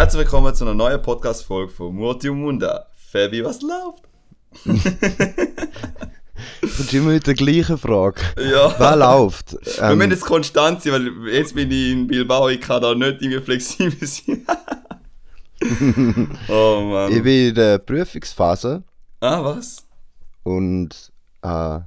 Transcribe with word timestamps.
Herzlich 0.00 0.20
willkommen 0.20 0.54
zu 0.54 0.64
einer 0.64 0.72
neuen 0.72 1.02
Podcast-Folge 1.02 1.70
von 1.70 1.94
Murti 1.94 2.30
und 2.30 2.40
Munda. 2.40 2.86
Fabi, 3.12 3.44
was 3.44 3.60
läuft? 3.60 4.04
Kommst 6.62 6.94
immer 6.94 7.10
mit 7.10 7.26
der 7.26 7.34
gleichen 7.34 7.76
Frage. 7.76 8.22
Ja. 8.38 8.74
Wer 8.78 8.96
läuft? 8.96 9.52
Wir 9.52 9.82
Ähm, 9.90 9.98
müssen 9.98 10.12
jetzt 10.12 10.24
konstant 10.24 10.80
sein, 10.80 10.94
weil 10.94 11.34
jetzt 11.34 11.54
bin 11.54 11.70
ich 11.70 11.92
in 11.92 12.06
Bilbao, 12.06 12.48
ich 12.48 12.62
kann 12.62 12.80
da 12.80 12.94
nicht 12.94 13.20
irgendwie 13.20 13.42
flexibel 13.42 14.06
sein. 14.08 14.46
oh 16.48 16.80
Mann. 16.90 17.12
ich 17.12 17.22
bin 17.22 17.48
in 17.50 17.54
der 17.54 17.76
Prüfungsphase 17.76 18.82
Ah, 19.20 19.44
was? 19.44 19.86
und 20.44 21.12
äh, 21.42 21.80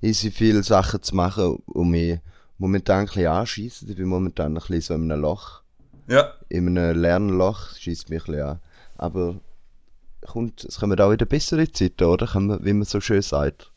easy 0.00 0.30
viele 0.30 0.62
Sachen 0.62 1.02
zu 1.02 1.14
machen 1.14 1.56
und 1.66 1.90
mich 1.90 2.18
momentan 2.56 3.00
ein 3.00 3.04
bisschen 3.06 3.26
anschiessen. 3.26 3.90
Ich 3.90 3.96
bin 3.96 4.06
momentan 4.08 4.52
ein 4.52 4.54
bisschen 4.54 4.80
so 4.80 4.94
in 4.94 5.12
einem 5.12 5.20
Loch. 5.20 5.60
Ja. 6.08 6.34
In 6.48 6.76
einem 6.76 7.00
Lernloch 7.00 7.74
schießt 7.76 8.10
mich 8.10 8.22
ein 8.22 8.26
bisschen 8.32 8.42
an. 8.42 8.60
Aber 8.96 9.40
kommt, 10.26 10.64
es 10.64 10.78
kommen 10.78 10.98
auch 11.00 11.10
wieder 11.10 11.26
bessere 11.26 11.70
Zeiten, 11.70 12.04
oder? 12.04 12.28
Man, 12.38 12.64
wie 12.64 12.72
man 12.72 12.84
so 12.84 13.00
schön 13.00 13.22
sagt. 13.22 13.70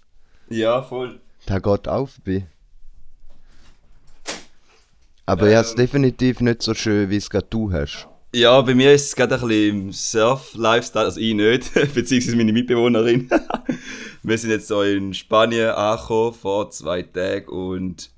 Ja, 0.50 0.82
voll. 0.82 1.20
Der 1.48 1.60
geht 1.62 1.88
auch 1.88 2.08
vorbei. 2.10 2.48
Aber 5.26 5.50
ich 5.50 5.56
habe 5.56 5.66
es 5.66 5.72
Ähm. 5.72 5.78
definitiv 5.78 6.40
nicht 6.42 6.62
so 6.62 6.74
schön, 6.74 7.10
wie 7.10 7.18
es 7.18 7.30
gerade 7.30 7.48
du 7.50 7.72
hast. 7.72 8.08
Ja, 8.34 8.62
bei 8.62 8.76
mir 8.76 8.94
ist 8.94 9.08
es 9.08 9.16
gerade 9.16 9.36
ein 9.36 9.42
bisschen 9.48 9.80
im 9.88 9.94
Surf-Lifestyle, 9.94 11.06
also 11.06 11.20
ich 11.20 11.34
nicht, 11.34 11.74
beziehungsweise 11.94 12.36
meine 12.36 12.54
Mitbewohnerin. 12.54 13.30
Wir 14.24 14.38
sind 14.38 14.50
jetzt 14.50 14.68
so 14.68 14.82
in 14.82 15.14
Spanien 15.14 15.70
angekommen 15.70 16.34
vor 16.34 16.70
zwei 16.70 17.04
Tagen 17.04 17.48
und 17.48 18.10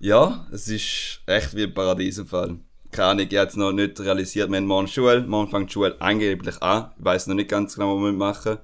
ja, 0.00 0.46
es 0.52 0.68
ist 0.68 1.20
echt 1.26 1.54
wie 1.54 1.64
ein 1.64 1.74
Paradies 1.74 2.18
im 2.18 2.26
Fall. 2.26 2.58
Keine 2.90 3.08
Ahnung, 3.08 3.26
ich 3.30 3.36
habe 3.36 3.48
es 3.48 3.56
noch 3.56 3.72
nicht 3.72 4.00
realisiert, 4.00 4.50
wir 4.50 4.56
haben 4.56 4.66
morgen 4.66 4.88
Schule, 4.88 5.20
morgen 5.22 5.50
fängt 5.50 5.68
die 5.70 5.74
Schule 5.74 5.96
angeblich 6.00 6.62
an, 6.62 6.90
ich 6.98 7.04
weiß 7.04 7.26
noch 7.26 7.34
nicht 7.34 7.50
ganz 7.50 7.74
genau, 7.74 7.96
was 7.96 8.04
wir 8.04 8.12
machen. 8.12 8.58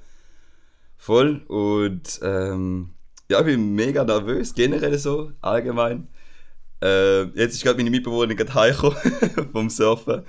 Voll 0.96 1.42
und 1.48 2.20
ähm, 2.22 2.94
ja, 3.28 3.40
ich 3.40 3.46
bin 3.46 3.74
mega 3.74 4.04
nervös, 4.04 4.54
generell 4.54 4.98
so, 4.98 5.32
allgemein. 5.42 6.08
Äh, 6.82 7.24
jetzt 7.38 7.54
ist 7.54 7.62
gerade 7.64 7.76
meine 7.78 7.90
Mitbewohnerin 7.90 8.36
gerade 8.36 8.54
heimgekommen 8.54 8.98
vom 9.52 9.70
Surfen. 9.70 10.22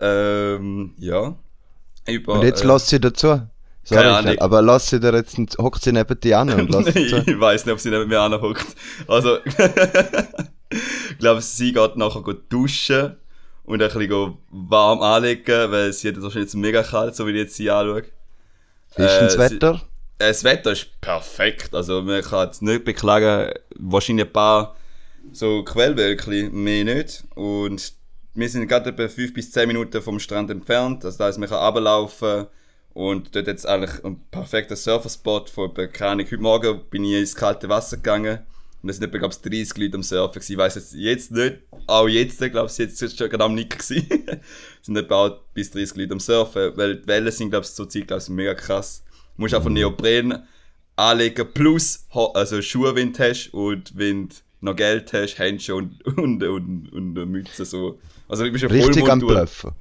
Ähm, 0.00 0.94
ja. 0.98 1.36
Über, 2.08 2.34
Und 2.34 2.42
jetzt 2.42 2.64
äh, 2.64 2.66
lass 2.66 2.88
sie 2.88 3.00
dazu. 3.00 3.28
keine 3.28 3.50
Sorry, 3.84 4.06
Ahnung. 4.06 4.22
schnell, 4.22 4.38
aber 4.40 4.62
lass 4.62 4.88
sie 4.90 5.00
dir 5.00 5.12
jetzt, 5.14 5.38
hockt 5.58 5.82
sie 5.82 5.92
neben 5.92 6.18
dir 6.20 6.38
an 6.40 6.50
und 6.50 6.70
lass 6.72 6.86
sie 6.86 7.00
ich 7.00 7.40
weiß 7.40 7.66
nicht, 7.66 7.72
ob 7.72 7.80
sie 7.80 7.90
neben 7.90 8.08
mir 8.08 8.20
anhockt. 8.20 8.66
Also, 9.08 9.38
ich 11.10 11.18
glaube, 11.18 11.40
sie 11.40 11.72
geht 11.72 11.96
nachher 11.96 12.22
go 12.22 12.32
duschen 12.32 13.16
und 13.64 13.82
ein 13.82 13.88
bisschen 13.92 14.36
warm 14.50 15.00
anlegen, 15.02 15.70
weil 15.70 15.92
sie 15.92 16.08
hat 16.08 16.16
es 16.16 16.22
wahrscheinlich 16.22 16.48
jetzt 16.48 16.54
mega 16.56 16.82
kalt, 16.82 17.14
so 17.14 17.26
wie 17.26 17.30
ich 17.32 17.36
jetzt 17.38 17.56
sie 17.56 17.70
anschaue. 17.70 18.02
Wie 18.96 19.02
ist 19.04 19.16
denn 19.18 19.24
das 19.26 19.34
Äh, 19.36 19.48
sie- 19.48 19.54
Wetter? 19.56 19.74
Äh, 20.18 20.28
Das 20.28 20.44
Wetter 20.44 20.72
ist 20.72 21.00
perfekt, 21.00 21.74
also 21.74 22.02
man 22.02 22.22
kann 22.22 22.48
es 22.48 22.60
nicht 22.62 22.84
beklagen. 22.84 23.52
Wahrscheinlich 23.76 24.26
ein 24.26 24.32
paar 24.32 24.76
so 25.32 25.62
Quellwölkchen, 25.64 26.52
mehr 26.52 26.84
nicht. 26.84 27.24
Und 27.34 27.92
wir 28.34 28.48
sind 28.48 28.66
gerade 28.68 28.90
etwa 28.90 29.08
5 29.08 29.32
bis 29.34 29.50
10 29.52 29.66
Minuten 29.68 30.00
vom 30.02 30.18
Strand 30.18 30.50
entfernt, 30.50 31.04
also 31.04 31.18
das 31.18 31.26
heisst, 31.26 31.38
man 31.38 31.48
kann 31.48 31.58
runterlaufen 31.64 32.46
und 32.94 33.34
dort 33.34 33.46
jetzt 33.46 33.66
eigentlich 33.66 34.04
ein 34.04 34.20
perfekter 34.30 34.76
Surferspot 34.76 35.48
von 35.50 35.72
keine 35.74 36.10
Ahnung, 36.12 36.26
heute 36.26 36.38
Morgen 36.38 36.80
bin 36.90 37.04
ich 37.04 37.18
ins 37.18 37.34
kalte 37.34 37.68
Wasser 37.68 37.96
gegangen 37.96 38.40
und 38.82 38.88
es 38.88 38.96
sind 38.96 39.06
etwa, 39.06 39.18
glaube 39.18 39.34
ich, 39.34 39.40
30 39.40 39.78
Leute 39.78 39.94
am 39.94 40.02
Surfen 40.02 40.34
gewesen. 40.34 40.52
Ich 40.52 40.58
weiss 40.58 40.74
jetzt, 40.74 40.94
jetzt 40.94 41.30
nicht, 41.30 41.58
auch 41.86 42.08
jetzt, 42.08 42.38
glaube 42.38 42.68
ich, 42.70 42.78
jetzt 42.78 43.00
ist 43.00 43.16
schon 43.16 43.30
gerade 43.30 43.44
am 43.44 43.54
Nicken 43.54 43.78
gewesen. 43.78 44.06
es 44.80 44.86
sind 44.86 44.96
etwa 44.96 45.26
auch 45.26 45.40
bis 45.54 45.70
30 45.70 45.96
Leute 45.96 46.12
am 46.12 46.20
Surfen, 46.20 46.72
weil 46.76 46.96
die 46.96 47.06
Wellen 47.06 47.30
sind, 47.30 47.50
glaube 47.50 47.64
ich, 47.64 47.72
zur 47.72 47.88
Zeit, 47.88 48.08
glaube 48.08 48.22
ich, 48.22 48.28
mega 48.28 48.54
krass. 48.54 49.04
Du 49.36 49.42
musst 49.42 49.54
einfach 49.54 49.70
Neopren 49.70 50.42
anlegen 50.96 51.46
plus 51.54 52.06
also 52.10 52.60
Schuhe, 52.60 52.94
wenn 52.94 53.12
du 53.12 53.18
hast 53.20 53.54
und 53.54 53.96
wenn 53.96 54.28
du 54.28 54.34
noch 54.60 54.76
Geld 54.76 55.12
hast, 55.12 55.38
Handschuhe 55.38 55.76
und, 55.76 56.04
und, 56.18 56.42
und, 56.42 56.92
und 56.92 57.16
eine 57.16 57.26
Mütze 57.26 57.64
so. 57.64 57.98
Also 58.28 58.44
du 58.44 58.50
bist 58.50 58.62
ja 58.62 58.68
Richtig 58.68 59.08
am. 59.08 59.20
Bluffen. 59.20 59.72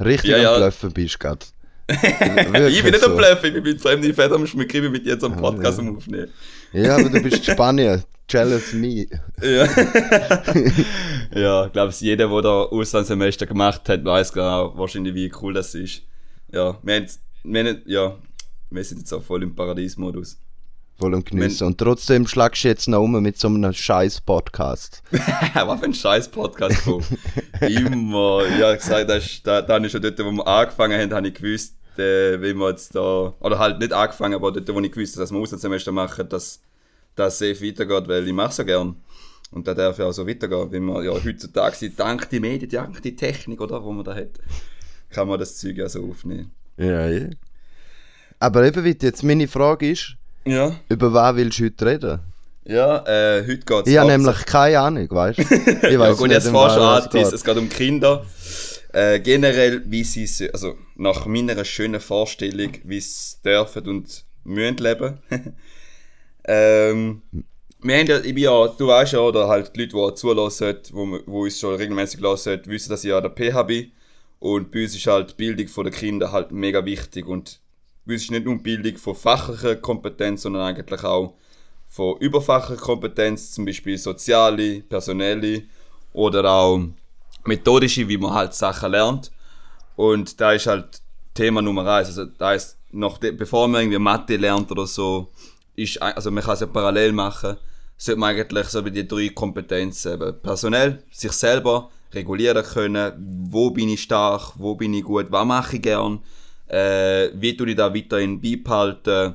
Richtig 0.00 0.30
Ja, 0.30 0.54
am 0.54 0.60
Bluffen 0.60 0.92
bist 0.92 1.14
du 1.14 1.18
gerade. 1.18 1.46
Ich 2.70 2.82
bin 2.82 2.92
nicht 2.92 3.04
am 3.04 3.16
Bluffen, 3.16 3.46
ich 3.46 3.52
bin 3.52 3.62
mit 3.62 3.80
fremden 3.80 4.32
am 4.32 4.46
Schmicken, 4.46 4.76
ich 4.76 4.82
bin 4.82 4.92
mit 4.92 5.04
dir 5.04 5.12
jetzt 5.12 5.24
am 5.24 5.36
Podcast 5.36 5.78
am 5.78 5.96
Aufnehmen. 5.96 6.28
Ja, 6.72 6.96
aber 6.96 7.10
du 7.10 7.22
bist 7.22 7.44
Spanier. 7.44 8.02
Jealous 8.28 8.72
me. 8.72 9.06
Ja. 9.42 9.66
ja, 11.34 11.66
ich 11.66 11.72
glaube, 11.72 11.92
jeder, 11.98 12.28
der 12.28 12.42
da 12.42 12.62
Auslandssemester 12.62 13.46
gemacht 13.46 13.88
hat, 13.88 14.04
weiß 14.04 14.32
genau 14.32 14.76
wahrscheinlich, 14.76 15.14
wie 15.14 15.32
cool 15.40 15.54
das 15.54 15.74
ist. 15.74 16.02
Ja, 16.52 16.78
wir, 16.82 16.94
haben, 16.94 17.06
wir, 17.44 17.64
haben, 17.64 17.82
ja, 17.86 18.16
wir 18.70 18.84
sind 18.84 18.98
jetzt 18.98 19.12
auch 19.12 19.22
voll 19.22 19.42
im 19.42 19.54
Paradiesmodus. 19.54 20.38
Voll 20.96 21.14
am 21.14 21.24
Geniessen. 21.24 21.66
Und 21.66 21.78
trotzdem 21.78 22.26
schlagst 22.26 22.62
du 22.62 22.68
jetzt 22.68 22.86
noch 22.86 23.00
um 23.02 23.20
mit 23.20 23.36
so 23.36 23.48
einem 23.48 23.72
scheiß 23.72 24.20
Podcast. 24.20 25.02
Was 25.10 25.80
für 25.80 25.86
ein 25.86 25.94
scheiß 25.94 26.28
Podcast 26.28 26.84
Bro. 26.84 27.02
Immer. 27.60 28.44
Ja, 28.58 28.74
gesagt, 28.74 29.10
das 29.10 29.26
ist, 29.26 29.46
da, 29.46 29.60
dann 29.60 29.84
ist 29.84 29.92
schon 29.92 30.02
dort, 30.02 30.18
wo 30.20 30.30
wir 30.30 30.46
angefangen 30.46 31.00
haben, 31.00 31.12
habe 31.12 31.28
ich 31.28 31.34
gewusst, 31.34 31.74
äh, 31.98 32.40
wie 32.40 32.54
wir 32.54 32.70
jetzt 32.70 32.94
da, 32.94 33.34
oder 33.40 33.58
halt 33.58 33.80
nicht 33.80 33.92
angefangen, 33.92 34.34
aber 34.34 34.52
dort, 34.52 34.72
wo 34.72 34.80
ich 34.80 34.92
gewusst 34.92 35.16
habe, 35.16 35.22
dass 35.24 35.32
wir 35.32 35.38
Auslandssemester 35.40 35.90
machen, 35.90 36.28
dass 36.28 36.60
das 37.16 37.38
safe 37.38 37.60
weitergeht, 37.66 38.08
weil 38.08 38.26
ich 38.26 38.32
mache 38.32 38.52
so 38.54 38.64
gern. 38.64 38.96
Und 39.50 39.66
da 39.68 39.74
darf 39.74 39.98
ja 39.98 40.06
auch 40.06 40.12
so 40.12 40.26
weitergehen, 40.26 40.72
wie 40.72 40.80
man 40.80 41.04
ja 41.04 41.12
heutzutage, 41.12 41.90
dank 41.90 42.28
die 42.30 42.40
Medien, 42.40 42.70
dank 42.70 43.00
die 43.02 43.14
Technik, 43.14 43.60
oder, 43.60 43.82
wo 43.84 43.92
man 43.92 44.04
da 44.04 44.14
hat, 44.14 44.30
kann 45.10 45.28
man 45.28 45.38
das 45.38 45.56
Zeug 45.56 45.76
ja 45.76 45.88
so 45.88 46.04
aufnehmen. 46.10 46.50
Ja, 46.76 47.08
ja. 47.08 47.28
Aber 48.40 48.64
eben, 48.64 48.82
wie 48.84 48.96
jetzt 49.00 49.22
meine 49.22 49.46
Frage 49.46 49.90
ist, 49.90 50.16
Ja. 50.44 50.74
über 50.88 51.12
was 51.12 51.36
willst 51.36 51.60
du 51.60 51.64
heute 51.66 51.86
reden? 51.86 52.20
Ja, 52.66 53.04
äh, 53.06 53.42
heute 53.42 53.58
geht 53.58 53.86
es 53.86 53.92
Ich 53.92 53.98
habe 53.98 54.10
nämlich 54.10 54.46
keine 54.46 54.80
Ahnung, 54.80 55.06
weißt 55.10 55.38
du? 55.38 55.42
Ich 55.86 55.92
ja, 55.92 55.98
weiss 56.00 56.16
gut, 56.18 56.30
jetzt 56.30 56.48
fast 56.48 56.74
schon 56.76 56.82
was 56.84 57.04
es 57.06 57.44
geht. 57.44 57.52
es 57.52 57.56
um 57.58 57.68
Kinder. 57.68 58.24
Äh, 58.92 59.20
generell, 59.20 59.82
wie 59.86 60.02
sie, 60.04 60.26
so- 60.26 60.46
also 60.52 60.74
nach 60.96 61.26
meiner 61.26 61.64
schönen 61.64 62.00
Vorstellung, 62.00 62.72
wie 62.84 63.00
sie 63.00 63.36
dürfen 63.44 63.86
und 63.88 64.24
müssen 64.44 64.76
leben. 64.78 65.18
ähm, 66.46 67.22
wir 67.80 67.98
haben 67.98 68.06
ja, 68.06 68.18
ich 68.18 68.34
bin 68.34 68.44
ja, 68.44 68.66
du 68.66 68.86
weißt 68.86 69.12
ja, 69.12 69.20
oder 69.20 69.46
halt 69.46 69.76
die 69.76 69.80
Leute, 69.80 69.96
die 69.96 70.14
zulassen, 70.14 70.76
wo, 70.92 71.42
uns 71.42 71.60
schon 71.60 71.74
regelmäßig 71.74 72.20
lassen, 72.20 72.60
wissen, 72.64 72.90
dass 72.90 73.04
ich 73.04 73.10
ja 73.10 73.20
der 73.20 73.30
PH 73.30 73.62
bin. 73.64 73.92
Und 74.40 74.70
bei 74.70 74.82
uns 74.82 74.94
ist 74.94 75.06
halt 75.06 75.30
die 75.30 75.34
Bildung 75.34 75.84
der 75.84 75.92
Kinder 75.92 76.32
halt 76.32 76.50
mega 76.50 76.84
wichtig. 76.84 77.26
Und 77.26 77.60
bei 78.06 78.14
uns 78.14 78.22
ist 78.22 78.30
nicht 78.30 78.46
nur 78.46 78.56
die 78.56 78.62
Bildung 78.62 78.96
von 78.96 79.14
fachlicher 79.14 79.76
Kompetenz, 79.76 80.42
sondern 80.42 80.62
eigentlich 80.62 81.04
auch 81.04 81.34
von 81.88 82.18
überfachlicher 82.18 82.80
Kompetenz, 82.80 83.52
zum 83.52 83.66
Beispiel 83.66 83.98
soziale, 83.98 84.80
personelle 84.80 85.64
oder 86.12 86.50
auch 86.50 86.80
methodische, 87.44 88.08
wie 88.08 88.18
man 88.18 88.32
halt 88.32 88.54
Sachen 88.54 88.92
lernt. 88.92 89.30
Und 89.96 90.40
da 90.40 90.52
ist 90.52 90.66
halt 90.66 91.02
Thema 91.34 91.62
Nummer 91.62 91.86
eins. 91.86 92.08
Also 92.08 92.24
da 92.24 92.54
ist 92.54 92.78
noch, 92.90 93.18
bevor 93.18 93.68
man 93.68 93.82
irgendwie 93.82 93.98
Mathe 93.98 94.36
lernt 94.36 94.70
oder 94.70 94.86
so, 94.86 95.30
ist, 95.76 96.00
also 96.00 96.30
man 96.30 96.42
kann 96.42 96.54
es 96.54 96.60
ja 96.60 96.66
parallel 96.66 97.12
machen, 97.12 97.56
sollte 97.96 98.20
man 98.20 98.36
eigentlich 98.36 98.66
so 98.68 98.80
die 98.82 99.06
drei 99.06 99.28
Kompetenzen 99.28 100.14
eben 100.14 100.40
personell, 100.42 101.02
sich 101.10 101.32
selber 101.32 101.90
regulieren 102.12 102.64
können, 102.64 103.12
wo 103.50 103.70
bin 103.70 103.88
ich 103.88 104.02
stark, 104.02 104.52
wo 104.56 104.74
bin 104.74 104.94
ich 104.94 105.04
gut, 105.04 105.26
was 105.30 105.46
mache 105.46 105.76
ich 105.76 105.82
gern, 105.82 106.20
äh, 106.68 107.28
wie 107.34 107.56
tue 107.56 107.70
ich 107.70 107.76
da 107.76 107.94
weiterhin 107.94 108.40
beibehalten, 108.40 109.34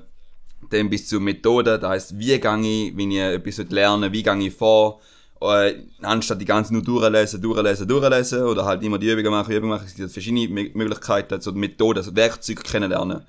dann 0.70 0.90
bis 0.90 1.08
zur 1.08 1.20
Methode, 1.20 1.80
das 1.80 1.90
heisst, 1.90 2.20
wie 2.20 2.40
gehe 2.40 2.60
ich, 2.60 2.98
wenn 2.98 3.12
ich 3.12 3.20
etwas 3.20 3.58
lernen 3.70 4.12
wie 4.12 4.24
gehe 4.24 4.38
ich 4.40 4.54
vor, 4.54 5.00
äh, 5.42 5.74
anstatt 6.02 6.42
die 6.42 6.46
ganze 6.46 6.74
nur 6.74 6.84
durchlesen, 6.84 7.42
durchlesen, 7.42 7.88
durchlesen 7.88 8.44
oder 8.44 8.66
halt 8.66 8.84
immer 8.84 8.98
die 8.98 9.10
Übungen 9.10 9.32
machen, 9.32 9.54
Übungen 9.54 9.72
machen, 9.72 9.88
es 9.88 9.96
gibt 9.96 10.12
verschiedene 10.12 10.48
Mö- 10.48 10.72
Möglichkeiten, 10.74 11.42
so 11.42 11.52
Methoden, 11.54 12.00
also 12.00 12.16
Werkzeuge 12.16 12.62
kennenlernen. 12.62 13.22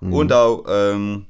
Und 0.00 0.32
auch 0.32 0.64
ähm, 0.68 1.26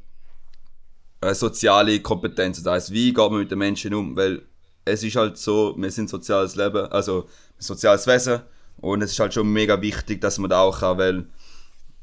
äh, 1.20 1.35
soziale 1.35 2.00
Kompetenzen, 2.00 2.65
das 2.65 2.73
heisst, 2.73 2.93
wie 2.93 3.12
geht 3.12 3.31
man 3.31 3.41
mit 3.41 3.50
den 3.50 3.59
Menschen 3.59 3.94
um, 3.94 4.17
weil 4.17 4.43
es 4.85 5.03
ist 5.03 5.17
halt 5.17 5.37
so, 5.37 5.75
wir 5.76 5.91
sind 5.91 6.09
soziales 6.09 6.56
Leben, 6.56 6.87
also 6.91 7.29
soziales 7.59 8.06
Wesen. 8.06 8.41
Und 8.81 9.03
es 9.03 9.12
ist 9.12 9.19
halt 9.19 9.35
schon 9.35 9.53
mega 9.53 9.81
wichtig, 9.81 10.20
dass 10.20 10.38
man 10.38 10.50
da 10.50 10.61
auch 10.61 10.81
kann, 10.81 10.99
weil 10.99 11.26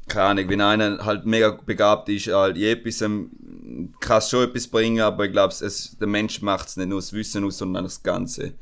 keine 0.08 0.24
Ahnung, 0.26 0.48
wenn 0.48 0.60
einer 0.60 1.04
halt 1.04 1.26
mega 1.26 1.50
begabt 1.50 2.08
ist, 2.08 2.28
halt 2.28 2.56
in 2.56 2.64
etwas, 2.64 3.00
ähm, 3.00 3.92
kann 4.00 4.18
es 4.18 4.30
schon 4.30 4.48
etwas 4.48 4.68
bringen, 4.68 5.00
aber 5.00 5.24
ich 5.24 5.32
glaube, 5.32 5.52
es, 5.52 5.96
der 5.98 6.06
Mensch 6.06 6.42
macht 6.42 6.68
es 6.68 6.76
nicht 6.76 6.88
nur 6.88 7.00
das 7.00 7.12
Wissen 7.12 7.44
aus, 7.44 7.58
sondern 7.58 7.84
das 7.84 8.02
Ganze. 8.02 8.54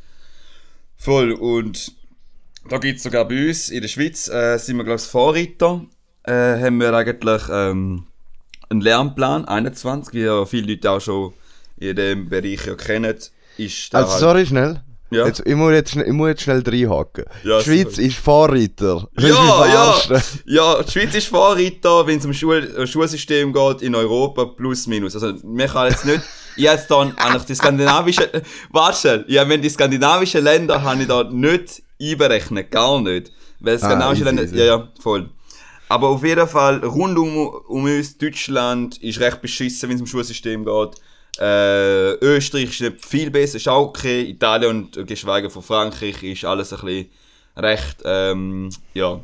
Voll, 0.97 1.33
und 1.33 1.93
da 2.69 2.79
gibt 2.79 2.97
es 2.97 3.03
sogar 3.03 3.29
bei 3.29 3.49
uns 3.49 3.69
in 3.69 3.83
der 3.83 3.89
Schweiz, 3.89 4.29
äh, 4.29 4.57
sind 4.59 4.77
wir 4.77 4.85
glaube 4.85 5.01
ich 5.01 5.07
Vorreiter, 5.07 5.85
äh, 6.23 6.33
haben 6.33 6.81
wir 6.81 6.95
eigentlich 6.95 7.43
ähm, 7.51 8.07
einen 8.71 8.81
Lernplan, 8.81 9.45
21, 9.47 10.15
wie 10.15 10.21
ja 10.23 10.45
viele 10.47 10.73
Leute 10.73 10.91
auch 10.91 11.01
schon 11.01 11.33
in 11.79 11.97
dem 11.97 12.29
Bereich 12.29 12.67
ja 12.67 12.75
kennen, 12.75 13.15
ist 13.57 13.93
da 13.95 13.99
Also, 13.99 14.11
halt, 14.13 14.21
sorry, 14.21 14.47
schnell. 14.47 14.81
Ja. 15.11 15.27
Jetzt, 15.27 15.43
ich, 15.45 15.55
muss 15.55 15.71
jetzt, 15.73 15.91
schnell- 15.93 16.07
ich 16.07 16.13
muss 16.13 16.29
jetzt 16.29 16.43
schnell 16.43 16.63
reinhaken. 16.67 17.25
Ja, 17.45 17.59
die 17.59 17.65
Schweiz 17.65 17.99
ist 17.99 18.17
Vorreiter. 18.17 19.07
Das 19.15 19.25
ist 19.25 19.31
Ja, 19.31 19.65
mich 19.65 19.73
ja, 20.47 20.75
ja, 20.77 20.83
die 20.83 20.91
Schweiz 20.91 21.15
ist 21.15 21.29
Vorreiter, 21.29 22.07
wenn 22.07 22.19
es 22.19 22.25
um 22.25 22.33
Schul 22.33 22.75
äh, 22.77 22.87
Schulsystem 22.87 23.53
geht 23.53 23.83
in 23.83 23.95
Europa, 23.95 24.45
plus 24.47 24.87
minus. 24.89 25.15
Also, 25.15 25.35
wir 25.43 25.67
kann 25.69 25.89
jetzt 25.91 26.05
nicht, 26.05 26.21
ich 26.57 26.65
jetzt 26.65 26.91
dann 26.91 27.17
eigentlich 27.17 27.45
die 27.45 27.55
skandinavischen, 27.55 28.25
warte 28.73 28.99
schnell, 28.99 29.25
ja, 29.29 29.49
wenn 29.49 29.63
die 29.63 29.69
skandinavischen 29.71 30.43
Länder 30.43 30.83
habe 30.83 31.03
ich 31.03 31.07
da 31.09 31.23
nicht 31.25 31.83
einberechnet, 32.01 32.71
gar 32.73 33.01
nicht. 33.01 33.31
Weil 33.61 33.79
skandinavische 33.79 34.25
Ah, 34.25 34.27
easy, 34.27 34.37
Länder, 34.37 34.43
easy. 34.43 34.57
ja, 34.59 34.65
ja, 34.65 34.89
voll. 35.01 35.31
Aber 35.89 36.09
auf 36.09 36.25
jeden 36.25 36.49
Fall, 36.49 36.85
rund 36.85 37.19
um, 37.19 37.37
um 37.47 37.85
uns, 37.85 38.17
Deutschland 38.17 38.97
ist 39.03 39.21
recht 39.21 39.41
beschissen, 39.43 39.89
wenn 39.89 39.97
es 39.97 40.01
um 40.01 40.07
Schulsystem 40.07 40.65
geht. 40.65 41.01
Äh, 41.39 42.15
Österreich 42.15 42.71
ist 42.71 42.81
nicht 42.81 43.05
viel 43.05 43.31
besser, 43.31 43.57
ist 43.57 43.69
auch 43.69 43.89
okay. 43.89 44.23
Italien 44.23 44.85
und 44.85 45.07
geschweige 45.07 45.51
von 45.51 45.63
Frankreich 45.63 46.23
ist 46.23 46.45
alles 46.45 46.73
ein 46.73 46.81
bisschen 46.81 47.11
recht, 47.57 47.99
ähm, 48.05 48.71
ja, 48.95 49.21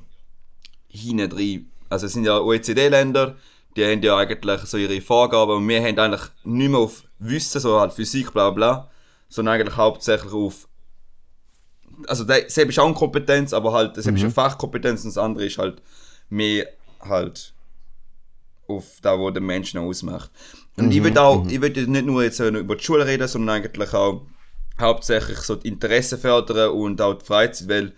hinten 0.89 1.31
drin. 1.31 1.71
Also 1.89 2.07
es 2.07 2.13
sind 2.13 2.25
ja 2.25 2.39
OECD-Länder, 2.39 3.37
die 3.77 3.85
haben 3.85 4.03
ja 4.03 4.17
eigentlich 4.17 4.61
so 4.63 4.77
ihre 4.77 5.01
Vorgaben 5.01 5.53
und 5.53 5.69
wir 5.69 5.81
haben 5.83 5.99
eigentlich 5.99 6.31
nicht 6.45 6.71
mehr 6.71 6.81
auf 6.81 7.05
Wissen, 7.19 7.61
so 7.61 7.81
halt 7.81 7.93
Physik, 7.93 8.33
bla 8.33 8.51
bla, 8.51 8.91
sondern 9.29 9.55
eigentlich 9.55 9.77
hauptsächlich 9.77 10.33
auf 10.33 10.67
also 12.07 12.25
das 12.25 12.57
ist 12.57 12.79
auch 12.79 12.87
eine 12.87 12.95
Kompetenz, 12.95 13.53
aber 13.53 13.73
halt, 13.73 13.97
das 13.97 14.07
ist 14.07 14.09
eine 14.09 14.31
Fachkompetenz 14.31 15.05
und 15.05 15.11
das 15.11 15.19
andere 15.19 15.45
ist 15.45 15.59
halt 15.59 15.83
mehr 16.31 16.67
halt 17.01 17.53
auf 18.67 18.99
da, 19.03 19.19
wo 19.19 19.31
der 19.31 19.43
Mensch 19.43 19.75
noch 19.75 19.83
ausmacht. 19.83 20.31
Und 20.77 20.93
ich 20.93 21.03
will 21.03 21.17
auch, 21.19 21.47
ich 21.49 21.61
will 21.61 21.71
nicht 21.71 22.07
nur 22.07 22.23
jetzt 22.23 22.41
äh, 22.41 22.49
über 22.49 22.77
die 22.77 22.85
Schule 22.85 23.07
reden, 23.07 23.29
sondern 23.29 23.57
eigentlich 23.57 23.93
auch 23.93 24.23
hauptsächlich 24.81 25.39
so 25.39 25.57
die 25.57 25.69
Interessen 25.69 26.19
fördern 26.19 26.71
und 26.71 27.01
auch 27.03 27.15
die 27.15 27.25
Freizeit, 27.25 27.69
weil 27.69 27.93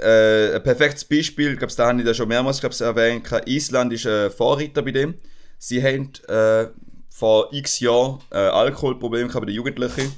äh, 0.00 0.56
ein 0.56 0.62
perfektes 0.62 1.04
Beispiel, 1.04 1.52
ich 1.52 1.58
glaube, 1.58 1.72
da 1.76 1.88
habe 1.88 2.00
ich 2.00 2.04
das 2.04 2.16
schon 2.16 2.28
mehrmals 2.28 2.60
glaub's, 2.60 2.80
erwähnt, 2.80 3.30
Island 3.46 3.92
ist 3.92 4.06
ein 4.06 4.30
Vorreiter 4.30 4.82
bei 4.82 4.92
dem. 4.92 5.14
Sie 5.58 5.82
haben 5.82 6.10
äh, 6.26 6.68
vor 7.10 7.52
x 7.52 7.80
Jahren 7.80 8.18
äh, 8.30 8.38
Alkoholprobleme 8.38 9.28
gehabt 9.28 9.42
bei 9.42 9.46
den 9.46 9.56
Jugendlichen 9.56 10.12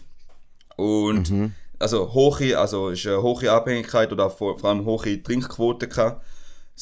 und 0.76 1.52
also 1.78 2.14
hohe, 2.14 2.56
also 2.56 2.90
ist 2.90 3.06
eine 3.06 3.22
hohe 3.22 3.50
Abhängigkeit 3.50 4.12
oder 4.12 4.30
vor, 4.30 4.56
vor 4.58 4.70
allem 4.70 4.84
hohe 4.84 5.20
Trinkquote 5.20 5.88
gehabt. 5.88 6.24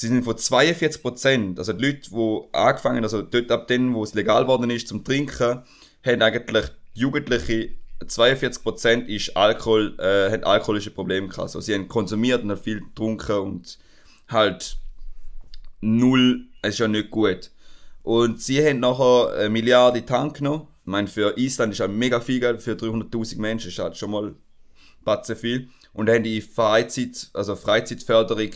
Sie 0.01 0.09
sind 0.09 0.25
von 0.25 0.35
42 0.35 1.03
Prozent, 1.03 1.59
also 1.59 1.75
die 1.75 1.85
Leute, 1.85 2.09
die 2.09 2.57
angefangen, 2.57 3.05
also 3.05 3.21
dort 3.21 3.51
ab 3.51 3.69
dann, 3.69 3.93
wo 3.93 4.03
es 4.03 4.15
legal 4.15 4.47
worden 4.47 4.71
ist 4.71 4.89
zum 4.89 5.05
Trinken, 5.05 5.63
haben 6.03 6.23
eigentlich 6.23 6.65
Jugendliche 6.95 7.73
42 8.07 8.63
Prozent 8.63 9.09
ist 9.11 9.37
Alkohol, 9.37 9.95
äh, 9.99 10.33
haben 10.33 10.45
alkoholische 10.45 10.91
Probleme 10.91 11.29
gehabt. 11.29 11.41
Also 11.43 11.61
sie 11.61 11.75
haben 11.75 11.87
konsumiert 11.87 12.43
und 12.43 12.51
haben 12.51 12.63
viel 12.63 12.81
getrunken 12.81 13.37
und 13.41 13.79
halt 14.29 14.79
null, 15.83 16.47
es 16.63 16.71
ist 16.71 16.79
ja 16.79 16.89
nicht 16.89 17.11
gut. 17.11 17.51
Und 18.03 18.41
sie 18.41 18.67
haben 18.67 18.81
nachher 18.81 19.35
eine 19.37 19.51
Milliarde 19.51 20.03
Hand 20.09 20.39
genommen. 20.39 20.67
Ich 20.81 20.91
meine, 20.91 21.09
für 21.09 21.37
Island 21.37 21.75
ist 21.75 21.81
halt 21.81 21.93
mega 21.93 22.21
viel 22.21 22.41
Geld, 22.41 22.63
für 22.63 22.73
300.000 22.73 23.39
Menschen 23.39 23.69
ist 23.69 23.79
halt 23.79 23.99
schon 23.99 24.13
mal 24.13 24.35
batze 25.05 25.37
viel. 25.37 25.69
Und 25.93 26.09
haben 26.09 26.25
die 26.25 26.41
Freizeit, 26.41 27.29
also 27.35 27.55
Freizeitförderung 27.55 28.53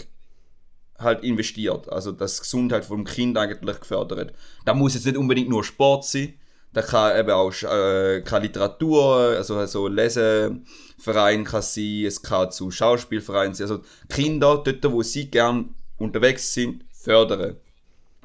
halt 0.98 1.24
investiert. 1.24 1.90
Also 1.92 2.12
dass 2.12 2.36
die 2.36 2.42
Gesundheit 2.42 2.84
vom 2.84 3.04
Kind 3.04 3.36
eigentlich 3.36 3.80
gefördert. 3.80 4.32
Da 4.64 4.74
muss 4.74 4.94
jetzt 4.94 5.06
nicht 5.06 5.16
unbedingt 5.16 5.48
nur 5.48 5.64
Sport 5.64 6.04
sein. 6.04 6.34
Da 6.72 6.82
kann 6.82 7.18
eben 7.18 7.30
auch 7.30 7.52
äh, 7.62 8.22
kann 8.22 8.42
Literatur, 8.42 9.34
also, 9.36 9.56
also 9.56 9.86
Leseverein 9.86 11.44
kann 11.44 11.62
sein, 11.62 12.04
es 12.04 12.20
kann 12.20 12.50
zu 12.50 12.70
Schauspielvereinen 12.70 13.54
sein. 13.54 13.68
Also 13.68 13.82
Kinder, 14.08 14.62
dort 14.64 14.92
wo 14.92 15.02
sie 15.02 15.30
gern 15.30 15.74
unterwegs 15.98 16.52
sind, 16.52 16.84
fördern. 16.90 17.56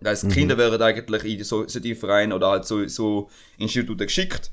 Das 0.01 0.23
heißt, 0.23 0.33
Kinder 0.33 0.57
werden 0.57 0.81
eigentlich 0.81 1.23
in 1.25 1.43
so, 1.43 1.67
so 1.67 1.79
die 1.79 1.93
Vereine 1.93 2.33
oder 2.33 2.49
halt 2.49 2.65
so, 2.65 2.87
so 2.87 3.29
Institute 3.57 4.05
geschickt 4.05 4.49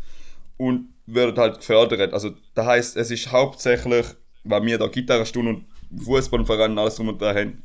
und 0.57 0.89
werden 1.07 1.37
halt 1.37 1.59
gefördert. 1.59 2.13
Also 2.13 2.31
das 2.55 2.67
heißt, 2.67 2.97
es 2.97 3.11
ist 3.11 3.31
hauptsächlich, 3.31 4.07
weil 4.45 4.65
wir 4.65 4.79
da 4.79 4.89
Gitarrenstunde 4.89 5.51
und 5.51 6.05
Fußballverein 6.05 6.73
und 6.73 6.79
alles 6.79 6.97
drum 6.97 7.09
und 7.09 7.21
dran 7.21 7.37
haben, 7.37 7.63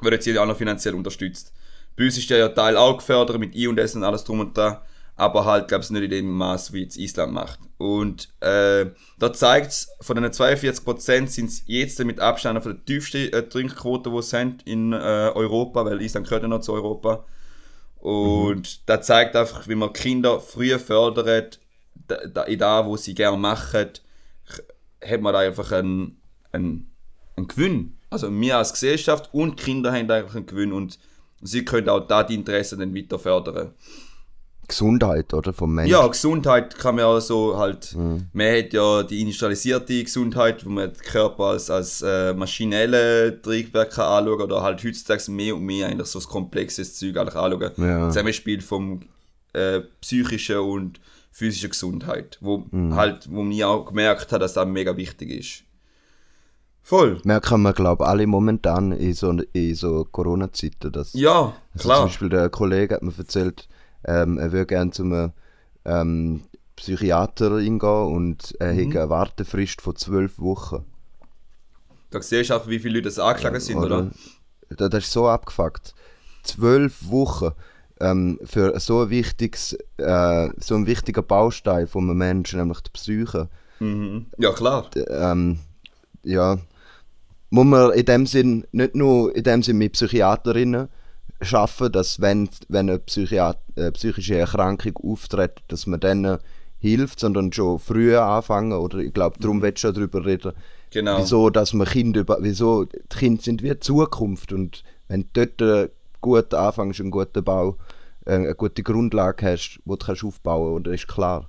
wird 0.00 0.14
jetzt 0.14 0.26
jeder 0.26 0.42
auch 0.42 0.46
noch 0.46 0.56
finanziell 0.56 0.94
unterstützt. 0.94 1.52
Bei 1.96 2.04
uns 2.04 2.18
ist 2.18 2.28
der 2.28 2.38
ja 2.38 2.48
Teil 2.48 2.76
auch 2.76 2.98
gefördert 2.98 3.38
mit 3.38 3.54
I 3.54 3.68
und 3.68 3.78
S 3.78 3.94
und 3.94 4.04
alles 4.04 4.24
drum 4.24 4.40
und 4.40 4.56
dran, 4.56 4.78
aber 5.16 5.46
halt, 5.46 5.68
glaube 5.68 5.82
ich, 5.82 5.90
nicht 5.90 6.04
in 6.04 6.10
dem 6.10 6.30
Maß, 6.30 6.72
wie 6.74 6.84
es 6.84 6.96
Island 6.96 7.32
macht. 7.32 7.58
Und 7.78 8.28
äh, 8.40 8.86
da 9.18 9.32
zeigt 9.32 9.68
es, 9.68 9.88
von 10.00 10.16
den 10.16 10.26
42% 10.26 11.26
sind 11.28 11.46
es 11.48 11.62
jetzt 11.66 11.98
mit 12.04 12.20
Abstand 12.20 12.62
von 12.62 12.74
der 12.74 12.84
tiefsten 12.84 13.32
äh, 13.32 13.48
Trinkquote, 13.48 14.10
die 14.10 14.22
sie 14.22 14.36
haben 14.36 14.58
in 14.66 14.92
äh, 14.92 14.96
Europa, 14.96 15.84
weil 15.84 16.02
Island 16.02 16.26
gehört 16.26 16.42
ja 16.42 16.48
noch 16.48 16.60
zu 16.60 16.74
Europa. 16.74 17.24
Und 17.98 18.88
da 18.88 19.00
zeigt 19.00 19.34
einfach, 19.34 19.66
wie 19.68 19.74
man 19.74 19.92
Kinder 19.92 20.40
früher 20.40 20.78
fördert, 20.78 21.60
da, 22.06 22.26
da, 22.26 22.42
in 22.44 22.58
da, 22.58 22.86
wo 22.86 22.96
sie 22.96 23.14
gerne 23.14 23.36
machen, 23.36 23.88
hat 25.02 25.20
man 25.20 25.32
da 25.32 25.40
einfach 25.40 25.72
einen, 25.72 26.20
einen, 26.52 26.92
einen 27.36 27.48
Gewinn. 27.48 27.95
Also 28.10 28.30
wir 28.30 28.56
als 28.56 28.72
Gesellschaft 28.72 29.30
und 29.32 29.56
Kinder 29.56 29.92
haben 29.92 30.10
einfach 30.10 30.36
einen 30.36 30.46
Gewinn 30.46 30.72
und 30.72 30.98
sie 31.42 31.64
können 31.64 31.88
auch 31.88 32.06
da 32.06 32.22
die 32.22 32.34
Interessen 32.34 32.78
dann 32.78 32.94
weiter 32.94 33.18
fördern. 33.18 33.72
Gesundheit, 34.68 35.32
oder? 35.32 35.52
Vom 35.52 35.74
Menschen. 35.74 35.92
Ja, 35.92 36.06
Gesundheit 36.06 36.76
kann 36.76 36.96
man 36.96 37.04
auch 37.04 37.20
so 37.20 37.56
halt, 37.56 37.94
man 37.94 38.56
hat 38.58 38.72
ja 38.72 39.02
die 39.04 39.20
industrialisierte 39.20 40.02
Gesundheit, 40.02 40.64
wo 40.66 40.70
man 40.70 40.92
den 40.92 41.02
Körper 41.02 41.44
als, 41.44 41.70
als 41.70 42.02
äh, 42.02 42.34
maschinelle 42.34 43.40
Triebwerk 43.40 43.92
kann 43.92 44.06
anschauen 44.06 44.42
oder 44.42 44.62
halt 44.62 44.82
heutzutage 44.82 45.30
mehr 45.30 45.54
und 45.54 45.62
mehr 45.62 45.86
eigentlich 45.86 46.08
so 46.08 46.18
ein 46.18 46.24
komplexes 46.24 46.98
Zeug 46.98 47.16
eigentlich 47.16 47.36
anschauen. 47.36 47.72
Ja. 47.76 48.08
Zusammenspiel 48.08 48.60
vom 48.60 49.02
äh, 49.52 49.82
psychischen 50.00 50.58
und 50.58 51.00
physischen 51.30 51.70
Gesundheit, 51.70 52.38
wo 52.40 52.64
halt, 52.92 53.30
wo 53.30 53.42
mir 53.42 53.68
auch 53.68 53.84
gemerkt 53.84 54.32
hat, 54.32 54.40
dass 54.40 54.54
das 54.54 54.66
mega 54.66 54.96
wichtig 54.96 55.30
ist. 55.30 55.65
Voll. 56.88 57.20
Merken 57.24 57.62
wir, 57.62 57.72
glaube 57.72 58.04
ich, 58.04 58.08
alle 58.08 58.28
momentan 58.28 58.92
in 58.92 59.12
so, 59.12 59.32
in 59.52 59.74
so 59.74 60.04
Corona-Zeiten. 60.04 60.92
Dass, 60.92 61.14
Ja, 61.14 61.52
also 61.74 61.88
klar. 61.88 61.96
Zum 61.98 62.06
Beispiel 62.06 62.28
der 62.28 62.48
Kollege 62.48 62.94
hat 62.94 63.02
mir 63.02 63.12
erzählt, 63.18 63.66
ähm, 64.04 64.38
er 64.38 64.52
würde 64.52 64.66
gerne 64.66 64.92
zum 64.92 65.32
ähm, 65.84 66.42
Psychiater 66.76 67.58
hingehen 67.58 68.14
und 68.14 68.54
er 68.60 68.72
Mhm. 68.74 68.90
hat 68.90 68.96
eine 68.98 69.10
Wartefrist 69.10 69.82
von 69.82 69.96
zwölf 69.96 70.38
Wochen. 70.38 70.84
Da 72.10 72.22
siehst 72.22 72.50
du 72.50 72.54
auch, 72.54 72.68
wie 72.68 72.78
viele 72.78 72.94
Leute 72.98 73.06
das 73.08 73.18
angeschlagen 73.18 73.58
sind, 73.58 73.78
oder? 73.78 74.10
Da- 74.70 74.88
Das 74.88 75.04
ist 75.04 75.12
so 75.12 75.26
abgefuckt. 75.28 75.92
Zwölf 76.44 77.08
Wochen 77.10 77.50
ähm, 77.98 78.38
für 78.44 78.78
so 78.78 79.02
ein 79.02 79.10
wichtiges, 79.10 79.72
äh, 79.96 80.48
so 80.60 80.76
ein 80.76 80.86
wichtiger 80.86 81.22
Baustein 81.22 81.88
von 81.88 82.04
einem 82.08 82.18
Menschen, 82.18 82.60
nämlich 82.60 82.80
die 82.82 82.90
Psyche. 82.92 83.48
Mhm. 83.80 84.26
Ja, 84.38 84.52
klar. 84.52 84.88
ähm, 85.08 85.58
ja, 86.22 86.58
muss 87.56 87.64
man 87.66 87.92
in 87.92 88.04
dem 88.04 88.26
Sinn 88.26 88.66
nicht 88.72 88.94
nur 88.94 89.34
in 89.34 89.42
dem 89.44 89.62
Sinn 89.62 89.78
mit 89.78 89.92
Psychiaterinnen 89.94 90.88
schaffen, 91.40 91.90
dass 91.92 92.20
wenn, 92.20 92.48
wenn 92.68 92.88
eine 92.90 92.98
Psychiat 92.98 93.58
äh, 93.76 93.90
psychische 93.92 94.36
Erkrankung 94.36 94.96
auftritt, 95.02 95.60
dass 95.68 95.86
man 95.86 96.00
dann 96.00 96.38
hilft, 96.78 97.20
sondern 97.20 97.52
schon 97.52 97.78
früher 97.78 98.22
anfangen 98.22 98.72
oder 98.72 98.98
ich 98.98 99.12
glaube, 99.12 99.38
darum 99.40 99.62
willst 99.62 99.82
du 99.82 99.88
schon 99.88 99.94
darüber 99.94 100.24
reden, 100.24 100.52
Genau. 100.90 101.18
wieso, 101.18 101.50
dass 101.50 101.72
man 101.72 101.86
Kinder, 101.86 102.20
über- 102.20 102.38
wieso 102.40 102.84
die 102.84 102.98
Kinder 103.18 103.42
sind 103.42 103.62
wie 103.62 103.70
die 103.70 103.80
Zukunft 103.80 104.52
und 104.52 104.82
wenn 105.08 105.26
du 105.32 105.46
dort 105.46 105.60
äh, 105.62 105.90
gut 106.20 106.54
anfängst, 106.54 107.00
einen 107.00 107.10
guten 107.10 107.42
Bau, 107.44 107.76
äh, 108.24 108.32
eine 108.34 108.54
gute 108.54 108.82
Grundlage 108.82 109.46
hast, 109.46 109.78
die 109.84 109.88
du 109.90 109.96
kannst 109.96 110.24
aufbauen 110.24 110.74
oder 110.74 110.92
ist 110.92 111.08
klar. 111.08 111.48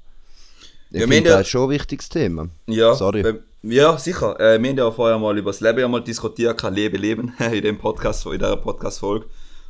Ich 0.90 1.02
Ja, 1.02 1.08
finde, 1.08 1.30
das 1.32 1.42
ist 1.42 1.50
schon 1.50 1.64
ein 1.66 1.70
wichtiges 1.72 2.10
Thema. 2.10 2.48
Ja, 2.68 2.96
Sorry. 2.96 3.24
wenn- 3.24 3.40
ja, 3.64 3.98
sicher. 3.98 4.40
Äh, 4.40 4.62
wir 4.62 4.70
haben 4.70 4.78
ja 4.78 4.92
vorher 4.92 5.18
mal 5.18 5.38
über 5.38 5.52
das 5.52 5.62
Leben 5.62 5.80
ja 5.80 5.88
mal 5.88 6.02
diskutiert, 6.02 6.58
kein 6.58 6.74
Leben, 6.74 7.02
Leben, 7.02 7.34
in 7.40 7.62
dem 7.62 7.78
Podcast, 7.78 8.26
in 8.26 8.34
dieser 8.34 8.58
Podcast-Folge. 8.58 9.26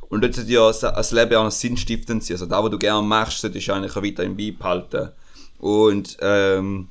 Und 0.08 0.22
dort 0.22 0.34
sollte 0.34 0.50
ja 0.50 0.70
das 0.70 1.12
Leben 1.12 1.34
auch 1.36 1.44
noch 1.44 1.50
sinnstiftend 1.50 2.24
sein. 2.24 2.34
Also 2.34 2.46
da, 2.46 2.62
was 2.62 2.70
du 2.70 2.78
gerne 2.78 3.06
machst, 3.06 3.40
solltest 3.40 3.68
du 3.68 3.72
eigentlich 3.72 3.96
auch 3.96 4.02
weiterhin 4.02 4.36
beibehalten. 4.36 5.10
Und 5.58 6.16
ähm, 6.20 6.88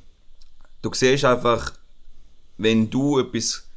du 0.82 0.92
siehst 0.94 1.26
einfach, 1.26 1.74
wenn 2.58 2.90
du 2.90 3.20
etwas 3.20 3.68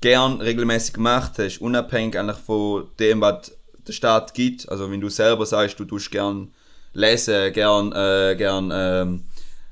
gern 0.00 0.40
regelmäßig 0.40 0.94
gemacht 0.94 1.32
hast, 1.38 1.58
unabhängig 1.58 2.18
eigentlich 2.18 2.38
von 2.38 2.88
dem, 2.98 3.20
was 3.20 3.52
der 3.86 3.92
Staat 3.92 4.34
gibt, 4.34 4.68
also 4.68 4.90
wenn 4.90 5.00
du 5.00 5.08
selber 5.08 5.46
sagst, 5.46 5.78
du 5.80 5.84
tust 5.84 6.10
gern 6.10 6.52
lesen, 6.92 7.52
gern, 7.52 7.92
äh, 7.92 8.36
gern 8.36 8.70
ähm, 8.72 9.24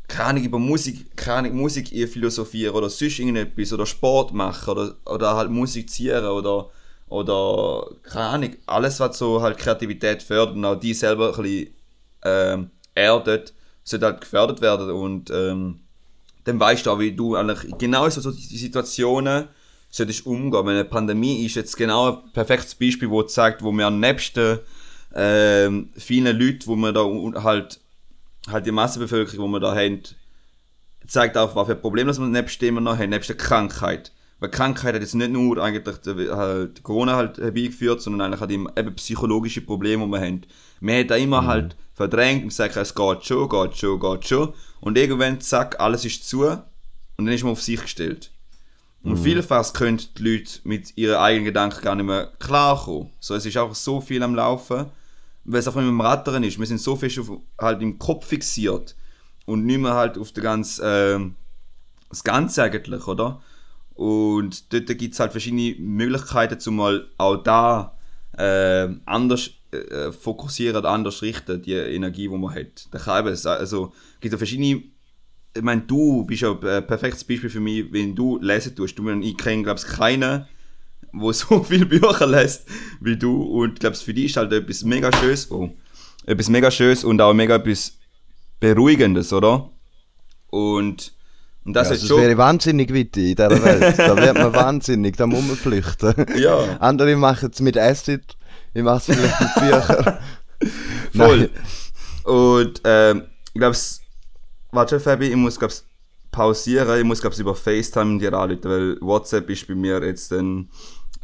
keine 0.09 0.41
über 0.41 0.59
Musik, 0.59 1.17
keine 1.17 1.51
Musik 1.51 1.89
philosophieren 1.89 2.75
oder 2.75 2.89
sonst 2.89 3.19
irgendetwas 3.19 3.73
oder 3.73 3.87
Sport 3.87 4.33
machen 4.33 4.71
oder, 4.71 4.95
oder 5.05 5.37
halt 5.37 5.51
musizieren 5.51 6.25
oder, 6.25 6.71
oder 7.09 7.91
keine 8.03 8.25
Ahnung, 8.27 8.57
alles 8.67 9.01
was 9.01 9.19
so 9.19 9.43
halt 9.43 9.59
Kreativität 9.59 10.23
fördert 10.23 10.57
und 10.57 10.65
auch 10.65 10.77
die 10.77 10.95
selber 10.95 11.37
ein 11.37 11.43
bisschen 11.43 11.75
ähm, 12.25 12.71
erdet, 12.95 13.53
sollte 13.85 14.07
halt 14.07 14.21
gefördert 14.21 14.61
werden 14.61 14.91
und 14.91 15.31
ähm, 15.31 15.81
dann 16.45 16.61
weißt 16.61 16.87
du 16.87 16.93
auch, 16.93 16.99
wie 17.01 17.13
du 17.13 17.35
eigentlich 17.35 17.77
genau 17.79 18.09
so 18.09 18.31
die 18.31 18.57
Situationen 18.57 19.49
solltest 19.91 20.27
umgehen. 20.27 20.67
Wenn 20.67 20.75
eine 20.75 20.85
Pandemie 20.85 21.45
ist 21.45 21.57
jetzt 21.57 21.77
genau 21.77 22.13
ein 22.13 22.33
perfektes 22.33 22.75
Beispiel, 22.77 23.11
wo 23.11 23.23
zeigt, 23.25 23.63
wo 23.63 23.73
wir 23.73 23.87
am 23.87 23.99
nächsten 23.99 24.61
ähm, 25.15 25.91
vielen 25.97 26.39
Leuten, 26.39 26.67
wo 26.67 26.77
wir 26.77 26.93
da 26.93 27.43
halt 27.43 27.81
halt 28.49 28.67
die 28.67 28.73
Massenbevölkerung, 28.73 29.47
die 29.47 29.53
wir 29.53 29.61
da 29.61 29.75
haben, 29.75 30.03
zeigt 31.07 31.37
auch, 31.37 31.55
was 31.55 31.67
für 31.67 31.77
Probleme 31.77 32.17
wir 32.17 32.27
nebst 32.27 32.61
dem 32.63 32.83
noch 32.83 32.99
haben, 32.99 33.11
nebst 33.11 33.29
der 33.29 33.37
Krankheit. 33.37 34.13
Weil 34.39 34.51
Krankheit 34.51 34.95
hat 34.95 35.01
jetzt 35.01 35.15
nicht 35.15 35.31
nur 35.31 35.63
eigentlich 35.63 35.97
halt 36.31 36.83
Corona 36.83 37.17
halt 37.17 37.39
herbeigeführt, 37.39 38.03
sondern 38.03 38.33
eigentlich 38.33 38.41
hat 38.41 38.51
eben 38.51 38.95
psychologische 38.97 39.63
Probleme, 39.63 40.05
die 40.05 40.11
wir 40.11 40.21
haben. 40.21 40.43
Wir 40.81 40.95
haben 40.99 41.09
da 41.09 41.17
immer 41.17 41.43
mhm. 41.43 41.47
halt 41.47 41.77
verdrängt 41.95 42.43
und 42.43 42.49
gesagt, 42.49 42.77
es 42.77 42.95
geht 42.95 43.25
schon, 43.25 43.49
geht 43.49 43.77
schon, 43.77 43.99
geht 43.99 44.27
schon. 44.27 44.53
Und 44.81 44.99
irgendwann, 44.99 45.41
zack, 45.41 45.81
alles 45.81 46.05
ist 46.05 46.29
zu 46.29 46.47
und 46.47 46.61
dann 47.17 47.29
ist 47.29 47.45
man 47.45 47.53
auf 47.53 47.63
sich 47.63 47.81
gestellt. 47.81 48.31
Und 49.03 49.13
mhm. 49.13 49.23
vielfach 49.23 49.73
können 49.73 50.03
die 50.19 50.23
Leute 50.23 50.61
mit 50.65 50.97
ihren 50.99 51.17
eigenen 51.17 51.47
Gedanken 51.47 51.81
gar 51.81 51.95
nicht 51.95 52.07
mehr 52.07 52.33
klarkommen. 52.39 53.11
So, 53.21 53.35
es 53.35 53.47
ist 53.47 53.57
einfach 53.57 53.75
so 53.75 54.01
viel 54.01 54.23
am 54.23 54.35
Laufen, 54.35 54.87
weil 55.47 55.61
es 55.61 55.67
einfach 55.67 55.81
mit 55.81 55.89
dem 55.89 56.01
Rattern 56.01 56.43
ist. 56.45 56.59
Wir 56.59 56.67
sind 56.67 56.81
so 56.81 56.97
fest 56.97 57.19
auf, 57.19 57.31
halt 57.59 57.81
im 57.81 57.99
Kopf 57.99 58.27
fixiert 58.27 58.97
und 59.47 59.65
nicht 59.65 59.81
mehr 59.81 59.95
halt 59.95 60.19
auf 60.19 60.35
ganz, 60.35 60.79
äh, 60.79 61.19
das 62.09 62.25
Ganze 62.25 62.65
eigentlich, 62.65 63.07
oder? 63.07 63.41
Und 63.95 64.73
dort 64.73 64.87
gibt 64.99 65.15
es 65.15 65.21
halt 65.21 65.33
verschiedene 65.33 65.77
Möglichkeiten, 65.79 66.61
zum 66.61 66.77
mal 66.77 67.09
auch 67.17 67.37
da 67.37 67.97
äh, 68.37 68.89
anders 69.07 69.51
äh, 69.71 70.13
fokussieren, 70.13 70.85
anders 70.85 71.23
richten, 71.23 71.63
die 71.63 71.73
Energie, 71.73 72.29
die 72.29 72.37
man 72.37 72.55
hat. 72.55 72.89
Da 72.91 72.99
kann 72.99 73.27
eben, 73.27 73.47
also 73.47 73.93
gibt 74.21 74.35
es 74.35 74.39
verschiedene 74.39 74.83
ich 75.57 75.63
meine, 75.63 75.81
du 75.81 76.25
bist 76.25 76.43
ja 76.43 76.53
ein 76.53 76.87
perfektes 76.87 77.25
Beispiel 77.25 77.49
für 77.49 77.61
mich, 77.61 77.91
wenn 77.91 78.15
du 78.15 78.39
lesen 78.41 78.77
tust. 78.77 78.99
Du, 78.99 79.09
ich 79.09 79.37
kenne, 79.39 79.63
glaube 79.63 79.81
ich, 79.81 79.87
keinen, 79.87 80.47
der 81.21 81.33
so 81.33 81.63
viele 81.63 81.87
Bücher 81.87 82.27
liest 82.27 82.67
wie 83.01 83.17
du. 83.17 83.43
Und 83.43 83.75
ich 83.75 83.79
glaube, 83.81 83.97
für 83.97 84.15
dich 84.15 84.27
ist 84.27 84.37
halt 84.37 84.53
etwas 84.53 84.85
mega 84.85 85.11
Schönes, 85.17 85.51
oh, 85.51 85.71
etwas 86.25 86.49
mega 86.49 86.71
Schönes 86.71 87.05
und 87.05 87.21
auch 87.21 87.35
mega 87.35 87.57
etwas 87.57 87.99
Beruhigendes, 88.61 89.33
oder? 89.33 89.71
Und 90.51 91.13
und 91.67 91.73
das, 91.73 91.89
ja, 91.89 91.95
also 91.95 92.07
schon... 92.07 92.21
wäre 92.21 92.39
wahnsinnig 92.39 92.95
weit 92.95 93.17
in 93.17 93.35
dieser 93.35 93.51
Welt. 93.51 93.99
da 93.99 94.17
wird 94.17 94.39
man 94.39 94.55
wahnsinnig, 94.55 95.17
da 95.17 95.27
muss 95.27 95.45
man 95.45 95.57
flüchten. 95.57 96.15
Ja. 96.37 96.77
Andere 96.79 97.17
machen 97.17 97.51
es 97.53 97.61
mit 97.61 97.77
Acid, 97.77 98.23
ich 98.73 98.83
mache 98.85 98.99
es 98.99 99.05
vielleicht 99.07 99.41
mit 99.41 99.55
Büchern. 99.55 100.19
Voll. 101.13 101.51
Und 102.23 102.81
ähm, 102.85 103.23
ich 103.53 103.61
glaube, 103.61 103.77
warte 104.71 105.01
Fabi, 105.01 105.27
ich 105.27 105.37
muss 105.37 105.59
glaube 105.59 105.75
pausieren, 106.31 107.01
ich 107.01 107.05
muss 107.05 107.21
glaube 107.21 107.37
über 107.37 107.57
FaceTime 107.57 108.21
dir 108.21 108.33
anrufen, 108.33 108.71
weil 108.71 109.01
WhatsApp 109.01 109.51
ist 109.51 109.67
bei 109.67 109.75
mir 109.75 110.05
jetzt 110.05 110.31
dann 110.31 110.69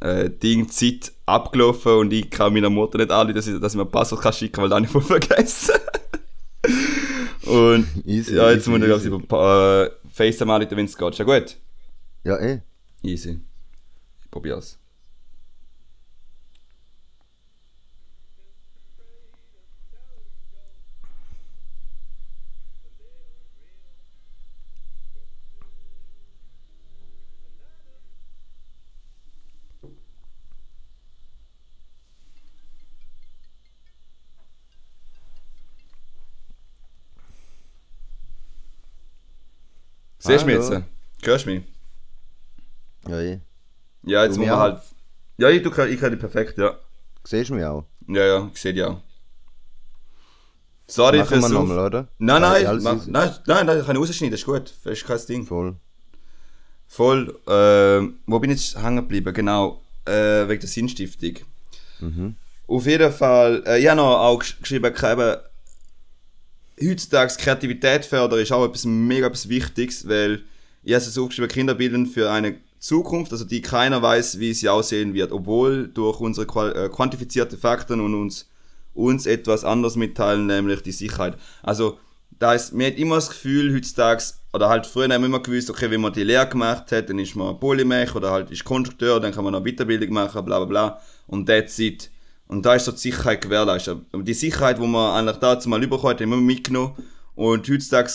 äh, 0.02 0.30
Ding 0.30 0.68
Zeit 0.68 1.12
abgelaufen 1.26 1.92
und 1.92 2.12
ich 2.12 2.28
kann 2.30 2.52
meiner 2.52 2.70
Mutter 2.70 2.98
nicht 2.98 3.10
anrufen, 3.10 3.36
dass 3.36 3.46
ich, 3.46 3.60
dass 3.60 3.72
ich 3.72 3.76
mir 3.76 3.84
ein 3.84 3.90
Passwort 3.90 4.22
kann 4.22 4.32
schicken 4.32 4.52
kann, 4.52 4.62
weil 4.64 4.70
dann 4.70 4.84
ich 4.84 4.90
vergessen. 4.90 5.74
und 7.46 7.86
easy, 8.06 8.34
ja, 8.34 8.50
jetzt 8.50 8.62
easy, 8.62 8.70
muss 8.70 8.80
ich 8.80 8.86
glaube 8.86 9.24
über 9.24 9.84
äh, 9.86 10.10
FaceTime 10.10 10.52
anrufen, 10.52 10.76
wenn 10.76 10.86
es 10.86 10.96
geht. 10.96 11.10
Ist 11.10 11.18
ja 11.18 11.24
gut? 11.24 11.56
Ja, 12.24 12.38
eh. 12.38 12.60
Easy. 13.02 13.40
Ich 14.22 14.30
probier's. 14.30 14.78
Siehst 40.24 40.42
du 40.42 40.46
mich 40.46 40.54
jetzt? 40.54 40.82
Hörst 41.24 41.46
du 41.46 41.50
mich? 41.50 41.64
Ja, 43.08 43.20
ich. 43.20 43.40
Ja, 44.04 44.24
jetzt 44.24 44.38
muss 44.38 44.46
man 44.46 44.56
halt. 44.56 44.80
Ja, 45.36 45.48
ich, 45.48 45.62
du, 45.62 45.70
ich 45.70 46.00
kann 46.00 46.12
dich 46.12 46.20
perfekt, 46.20 46.58
ja. 46.58 46.78
Siehst 47.24 47.50
du 47.50 47.54
mich 47.54 47.64
auch? 47.64 47.84
Ja, 48.06 48.24
ja, 48.24 48.50
ich 48.54 48.60
sehe 48.60 48.72
dich 48.72 48.84
auch. 48.84 49.00
Sorry 50.86 51.18
Machen 51.18 51.28
fürs 51.28 51.42
wir 51.42 51.48
nochmal, 51.48 51.78
oder? 51.86 52.08
Nein, 52.18 52.40
nein, 52.40 52.62
nein, 52.64 52.82
nein, 52.82 53.02
nein, 53.08 53.34
nein, 53.46 53.66
nein, 53.66 53.84
kann 53.84 53.96
ich 53.96 54.00
rausschneiden, 54.00 54.30
das 54.30 54.40
ist 54.40 54.46
gut. 54.46 54.74
Das 54.84 54.92
ist 54.92 55.04
kein 55.04 55.26
Ding. 55.26 55.46
Voll. 55.46 55.74
Voll. 56.86 57.40
Äh, 57.48 58.12
wo 58.26 58.38
bin 58.38 58.50
ich 58.50 58.72
jetzt 58.72 58.80
hängen 58.80 58.96
geblieben? 58.98 59.34
Genau, 59.34 59.82
äh, 60.04 60.46
wegen 60.48 60.60
der 60.60 60.68
Sinnstiftung. 60.68 61.44
Mhm. 61.98 62.36
Auf 62.68 62.86
jeden 62.86 63.12
Fall, 63.12 63.64
äh, 63.66 63.80
ich 63.80 63.88
habe 63.88 63.96
noch 63.96 64.18
auch 64.20 64.38
geschrieben, 64.38 64.94
eben, 64.94 65.36
heutzutage 66.88 67.34
Kreativität 67.38 68.04
fördern 68.04 68.40
ist 68.40 68.52
auch 68.52 68.64
etwas 68.64 68.84
mega 68.84 69.26
etwas 69.26 69.48
Wichtiges, 69.48 70.08
weil 70.08 70.42
ich 70.82 70.94
habe 70.94 71.04
es 71.04 71.16
aufgeschrieben, 71.16 71.50
Kinder 71.50 71.74
bilden 71.74 72.06
für 72.06 72.30
eine 72.30 72.56
Zukunft, 72.78 73.30
also 73.32 73.44
die 73.44 73.62
keiner 73.62 74.02
weiß, 74.02 74.40
wie 74.40 74.52
sie 74.52 74.68
aussehen 74.68 75.14
wird, 75.14 75.30
obwohl 75.30 75.88
durch 75.88 76.18
unsere 76.20 76.46
äh, 76.74 76.88
quantifizierten 76.88 77.56
Fakten 77.56 78.00
und 78.00 78.14
uns, 78.14 78.50
uns 78.92 79.26
etwas 79.26 79.64
anderes 79.64 79.94
mitteilen, 79.94 80.46
nämlich 80.46 80.82
die 80.82 80.92
Sicherheit. 80.92 81.38
Also, 81.62 81.98
da 82.40 82.54
ist, 82.54 82.72
man 82.72 82.86
hat 82.86 82.96
immer 82.96 83.14
das 83.14 83.28
Gefühl, 83.28 83.72
heutzutage, 83.72 84.24
oder 84.52 84.68
halt 84.68 84.86
früher 84.86 85.04
haben 85.04 85.22
wir 85.22 85.26
immer 85.26 85.40
gewusst, 85.40 85.70
okay, 85.70 85.90
wenn 85.90 86.00
man 86.00 86.12
die 86.12 86.24
Lehre 86.24 86.48
gemacht 86.48 86.90
hat, 86.90 87.08
dann 87.08 87.20
ist 87.20 87.36
man 87.36 87.60
Polymech 87.60 88.16
oder 88.16 88.32
halt 88.32 88.50
ist 88.50 88.64
Konstrukteur, 88.64 89.20
dann 89.20 89.32
kann 89.32 89.44
man 89.44 89.52
noch 89.52 89.62
Weiterbildung 89.62 90.12
machen, 90.12 90.44
bla 90.44 90.58
bla 90.58 90.66
bla. 90.66 91.00
Und 91.28 91.46
that's 91.46 91.78
it. 91.78 92.10
Und 92.52 92.66
da 92.66 92.74
ist 92.74 92.84
so 92.84 92.92
die 92.92 92.98
Sicherheit 92.98 93.40
gewährleistet. 93.40 93.98
Die 94.14 94.34
Sicherheit, 94.34 94.78
die 94.78 94.86
man 94.86 95.16
eigentlich 95.16 95.38
dazu 95.38 95.70
mal 95.70 95.82
überkommt, 95.82 96.20
haben 96.20 96.28
wir 96.28 96.36
mitgenommen. 96.36 96.92
Und 97.34 97.66
heutzutage 97.66 98.10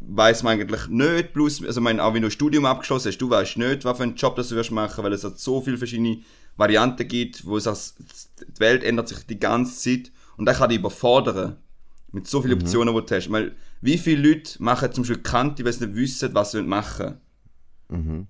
weiß 0.00 0.42
man 0.42 0.54
eigentlich 0.54 0.88
nicht, 0.88 1.34
plus, 1.34 1.62
also 1.62 1.82
mein, 1.82 2.00
auch 2.00 2.14
wenn 2.14 2.22
du 2.22 2.28
ein 2.28 2.32
Studium 2.32 2.64
abgeschlossen 2.64 3.08
hast, 3.08 3.18
du 3.18 3.28
weißt 3.28 3.58
nicht, 3.58 3.84
was 3.84 3.98
für 3.98 4.02
einen 4.04 4.14
Job 4.14 4.34
das 4.36 4.48
du 4.48 4.56
wirst 4.56 4.70
machen, 4.70 5.04
weil 5.04 5.12
es 5.12 5.24
hat 5.24 5.38
so 5.38 5.60
viele 5.60 5.76
verschiedene 5.76 6.20
Varianten 6.56 7.06
gibt, 7.06 7.44
wo 7.44 7.58
es 7.58 7.66
als, 7.66 7.94
die 8.40 8.60
Welt 8.60 8.82
ändert 8.82 9.08
sich 9.08 9.26
die 9.26 9.38
ganze 9.38 9.78
Zeit 9.78 10.10
und 10.38 10.46
das 10.46 10.56
kann 10.56 10.70
dich 10.70 10.78
überfordern. 10.78 11.58
Mit 12.12 12.26
so 12.26 12.40
vielen 12.40 12.56
mhm. 12.58 12.62
Optionen, 12.62 12.94
die 12.94 13.06
du 13.06 13.14
hast. 13.14 13.30
Weil, 13.30 13.54
wie 13.82 13.98
viele 13.98 14.26
Leute 14.26 14.62
machen 14.62 14.90
zum 14.92 15.02
Beispiel 15.02 15.22
Kante, 15.22 15.64
weil 15.66 15.72
sie 15.74 15.86
nicht 15.86 15.96
wissen, 15.96 16.34
was 16.34 16.52
sie 16.52 16.62
machen 16.62 17.20
mhm. 17.90 18.26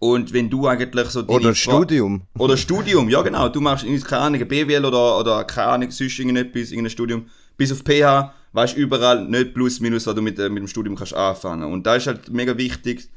Und 0.00 0.32
wenn 0.32 0.48
du 0.48 0.66
eigentlich 0.68 1.08
so 1.08 1.24
Oder 1.26 1.54
Studium. 1.54 2.22
Oder 2.38 2.56
Studium, 2.56 3.08
ja 3.08 3.20
genau. 3.22 3.48
Du 3.48 3.60
machst 3.60 3.84
keine 4.04 4.22
Ahnung, 4.22 4.46
BWL 4.46 4.84
oder, 4.84 5.18
oder 5.18 5.44
keine 5.44 5.68
Ahnung, 5.68 5.90
sonst 5.90 6.18
irgendetwas, 6.18 6.70
irgendein 6.70 6.90
Studium. 6.90 7.26
Bis 7.56 7.72
auf 7.72 7.82
PH 7.82 8.32
weißt 8.52 8.76
überall 8.76 9.24
nicht 9.26 9.54
plus 9.54 9.80
minus, 9.80 10.06
was 10.06 10.14
du 10.14 10.22
mit, 10.22 10.38
äh, 10.38 10.48
mit 10.48 10.62
dem 10.62 10.68
Studium 10.68 10.94
kannst 10.94 11.14
anfangen. 11.14 11.72
Und 11.72 11.86
da 11.86 11.96
ist 11.96 12.06
halt 12.06 12.30
mega 12.30 12.56
wichtig, 12.56 13.08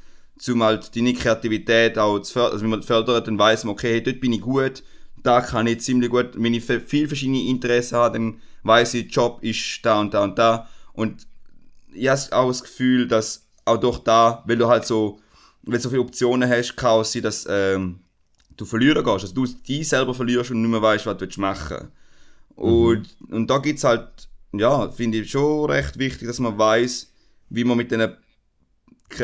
um 0.47 0.63
halt 0.63 0.95
deine 0.95 1.13
Kreativität 1.13 1.99
auch 1.99 2.19
zu 2.19 2.33
fördern. 2.33 2.53
Also 2.53 2.63
wenn 2.63 2.71
man 2.71 2.83
fördert, 2.83 3.27
dann 3.27 3.37
weiß 3.37 3.65
man, 3.65 3.73
okay, 3.73 3.93
hey, 3.93 4.03
dort 4.03 4.19
bin 4.19 4.33
ich 4.33 4.41
gut, 4.41 4.83
da 5.21 5.41
kann 5.41 5.67
ich 5.67 5.81
ziemlich 5.81 6.09
gut, 6.09 6.31
wenn 6.33 6.53
ich 6.53 6.63
viel 6.63 7.07
verschiedene 7.07 7.43
Interessen 7.43 7.97
habe, 7.97 8.17
dann 8.17 8.41
weiß 8.63 8.95
ich, 8.95 9.13
Job 9.13 9.39
ist 9.43 9.79
da 9.83 9.99
und 9.99 10.13
da 10.13 10.23
und 10.23 10.39
da. 10.39 10.67
Und 10.93 11.27
ich 11.93 12.07
habe 12.07 12.21
auch 12.31 12.47
das 12.47 12.63
Gefühl, 12.63 13.07
dass 13.07 13.45
auch 13.65 13.77
durch 13.77 13.99
da, 13.99 14.43
weil 14.47 14.57
du 14.57 14.67
halt 14.67 14.85
so 14.85 15.19
wenn 15.63 15.73
du 15.73 15.79
so 15.79 15.89
viele 15.89 16.01
Optionen 16.01 16.49
hast, 16.49 16.75
kann 16.75 17.01
es 17.01 17.11
sein, 17.11 17.21
dass 17.21 17.45
ähm, 17.49 17.99
du 18.57 18.65
verlieren 18.65 19.03
gehst. 19.03 19.23
Also 19.23 19.33
du 19.33 19.45
dich 19.45 19.87
selber 19.87 20.13
verlierst 20.13 20.51
und 20.51 20.61
nicht 20.61 20.71
mehr 20.71 20.81
weißt, 20.81 21.05
was 21.05 21.17
du 21.17 21.41
machen 21.41 21.89
willst. 22.55 23.17
Mhm. 23.21 23.35
Und, 23.35 23.49
da 23.49 23.57
gibt 23.59 23.77
es 23.77 23.83
halt, 23.83 24.29
ja, 24.53 24.89
finde 24.89 25.19
ich 25.19 25.31
schon 25.31 25.69
recht 25.69 25.97
wichtig, 25.97 26.27
dass 26.27 26.39
man 26.39 26.57
weiß, 26.57 27.11
wie 27.49 27.63
man 27.63 27.77
mit, 27.77 27.91
den, 27.91 28.11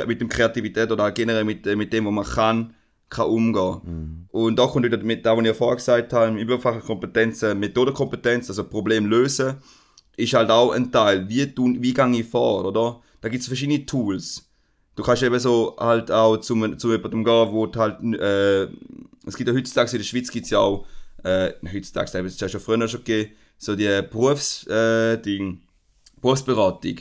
mit 0.05 0.21
dem 0.21 0.29
Kreativität 0.29 0.91
oder 0.91 1.11
generell 1.11 1.43
mit, 1.43 1.65
mit 1.65 1.91
dem, 1.91 2.05
was 2.05 2.13
man 2.13 2.25
kann, 2.25 2.73
kann 3.09 3.27
umgehen. 3.27 3.81
Mhm. 3.83 4.25
Und 4.29 4.59
da 4.59 4.67
kommt 4.67 4.85
wieder 4.85 4.97
mit 4.97 5.25
dem, 5.25 5.31
was 5.37 5.39
ich 5.39 5.47
ja 5.47 5.53
vorher 5.53 5.77
gesagt 5.77 6.13
habe, 6.13 6.39
überfache 6.39 6.79
Kompetenzen, 6.79 7.59
Methodenkompetenz, 7.59 8.49
also 8.49 8.63
Problem 8.63 9.05
lösen, 9.07 9.55
ist 10.15 10.33
halt 10.33 10.49
auch 10.49 10.71
ein 10.71 10.91
Teil. 10.91 11.27
Wie, 11.29 11.45
tun, 11.47 11.81
wie 11.81 11.93
gehe 11.93 12.19
ich 12.19 12.27
vor, 12.27 12.65
oder? 12.65 13.01
Da 13.21 13.29
gibt 13.29 13.41
es 13.41 13.47
verschiedene 13.47 13.85
Tools 13.85 14.46
du 14.97 15.03
kannst 15.03 15.23
eben 15.23 15.39
so 15.39 15.77
halt 15.79 16.11
auch 16.11 16.37
zu, 16.37 16.75
zu 16.75 16.91
jemandem 16.91 17.23
gehen, 17.23 17.51
wo 17.51 17.71
halt, 17.73 18.03
äh, 18.19 18.63
es 19.25 19.37
gibt 19.37 19.47
ja 19.47 19.55
heutzutage 19.55 19.91
in 19.91 19.97
der 19.99 20.03
Schweiz 20.03 20.29
gibt 20.29 20.45
es 20.45 20.51
ja 20.51 20.59
auch, 20.59 20.85
äh, 21.23 21.53
heutzutage, 21.73 22.19
es 22.25 22.39
ja 22.39 22.49
schon 22.49 22.59
früher 22.59 22.87
schon 22.87 23.03
gegeben, 23.03 23.31
so 23.57 23.75
die 23.75 24.01
Berufs, 24.11 24.67
äh, 24.67 25.17
die 25.17 25.57
Berufsberatung. 26.19 26.97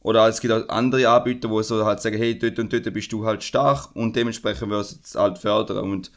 Oder 0.00 0.28
es 0.28 0.40
gibt 0.40 0.52
auch 0.52 0.68
andere 0.68 1.08
Anbieter, 1.08 1.48
die 1.48 1.62
so 1.62 1.84
halt 1.84 2.00
sagen, 2.00 2.16
hey, 2.16 2.38
dort 2.38 2.58
und 2.58 2.72
dort 2.72 2.92
bist 2.92 3.12
du 3.12 3.24
halt 3.24 3.42
stark 3.42 3.94
und 3.96 4.14
dementsprechend 4.14 4.70
wirst 4.70 4.92
du 4.92 4.98
es 5.02 5.14
halt 5.14 5.38
fördern. 5.38 5.90
Und 5.90 6.10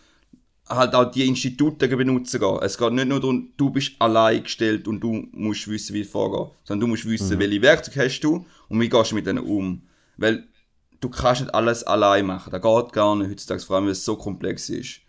halt 0.68 0.94
auch 0.94 1.10
die 1.10 1.26
Institute 1.26 1.88
benutzen 1.88 2.42
gehen. 2.42 2.60
Es 2.62 2.78
geht 2.78 2.92
nicht 2.92 3.08
nur 3.08 3.22
darum, 3.22 3.54
du 3.56 3.70
bist 3.70 3.94
allein 4.00 4.44
gestellt 4.44 4.88
und 4.88 5.00
du 5.00 5.28
musst 5.32 5.70
wissen, 5.70 5.94
wie 5.94 6.02
es 6.02 6.10
vorgeht, 6.10 6.54
sondern 6.66 6.82
du 6.82 6.88
musst 6.88 7.08
wissen, 7.08 7.38
mhm. 7.38 7.40
welche 7.40 7.62
Werkzeuge 7.62 8.06
hast 8.06 8.20
du 8.20 8.46
und 8.68 8.82
wie 8.82 8.90
gehst 8.90 9.12
du 9.12 9.16
mit 9.16 9.26
denen 9.26 9.46
um. 9.46 9.82
Weil 10.18 10.44
du 11.00 11.10
kannst 11.10 11.42
nicht 11.42 11.54
alles 11.54 11.84
allein 11.84 12.26
machen. 12.26 12.52
Das 12.52 12.62
geht 12.62 12.94
gar 12.94 13.16
nicht 13.16 13.30
heutzutage, 13.30 13.62
vor 13.62 13.76
allem 13.78 13.86
weil 13.86 13.92
es 13.92 14.06
so 14.06 14.16
komplex 14.16 14.70
ist. 14.70 15.02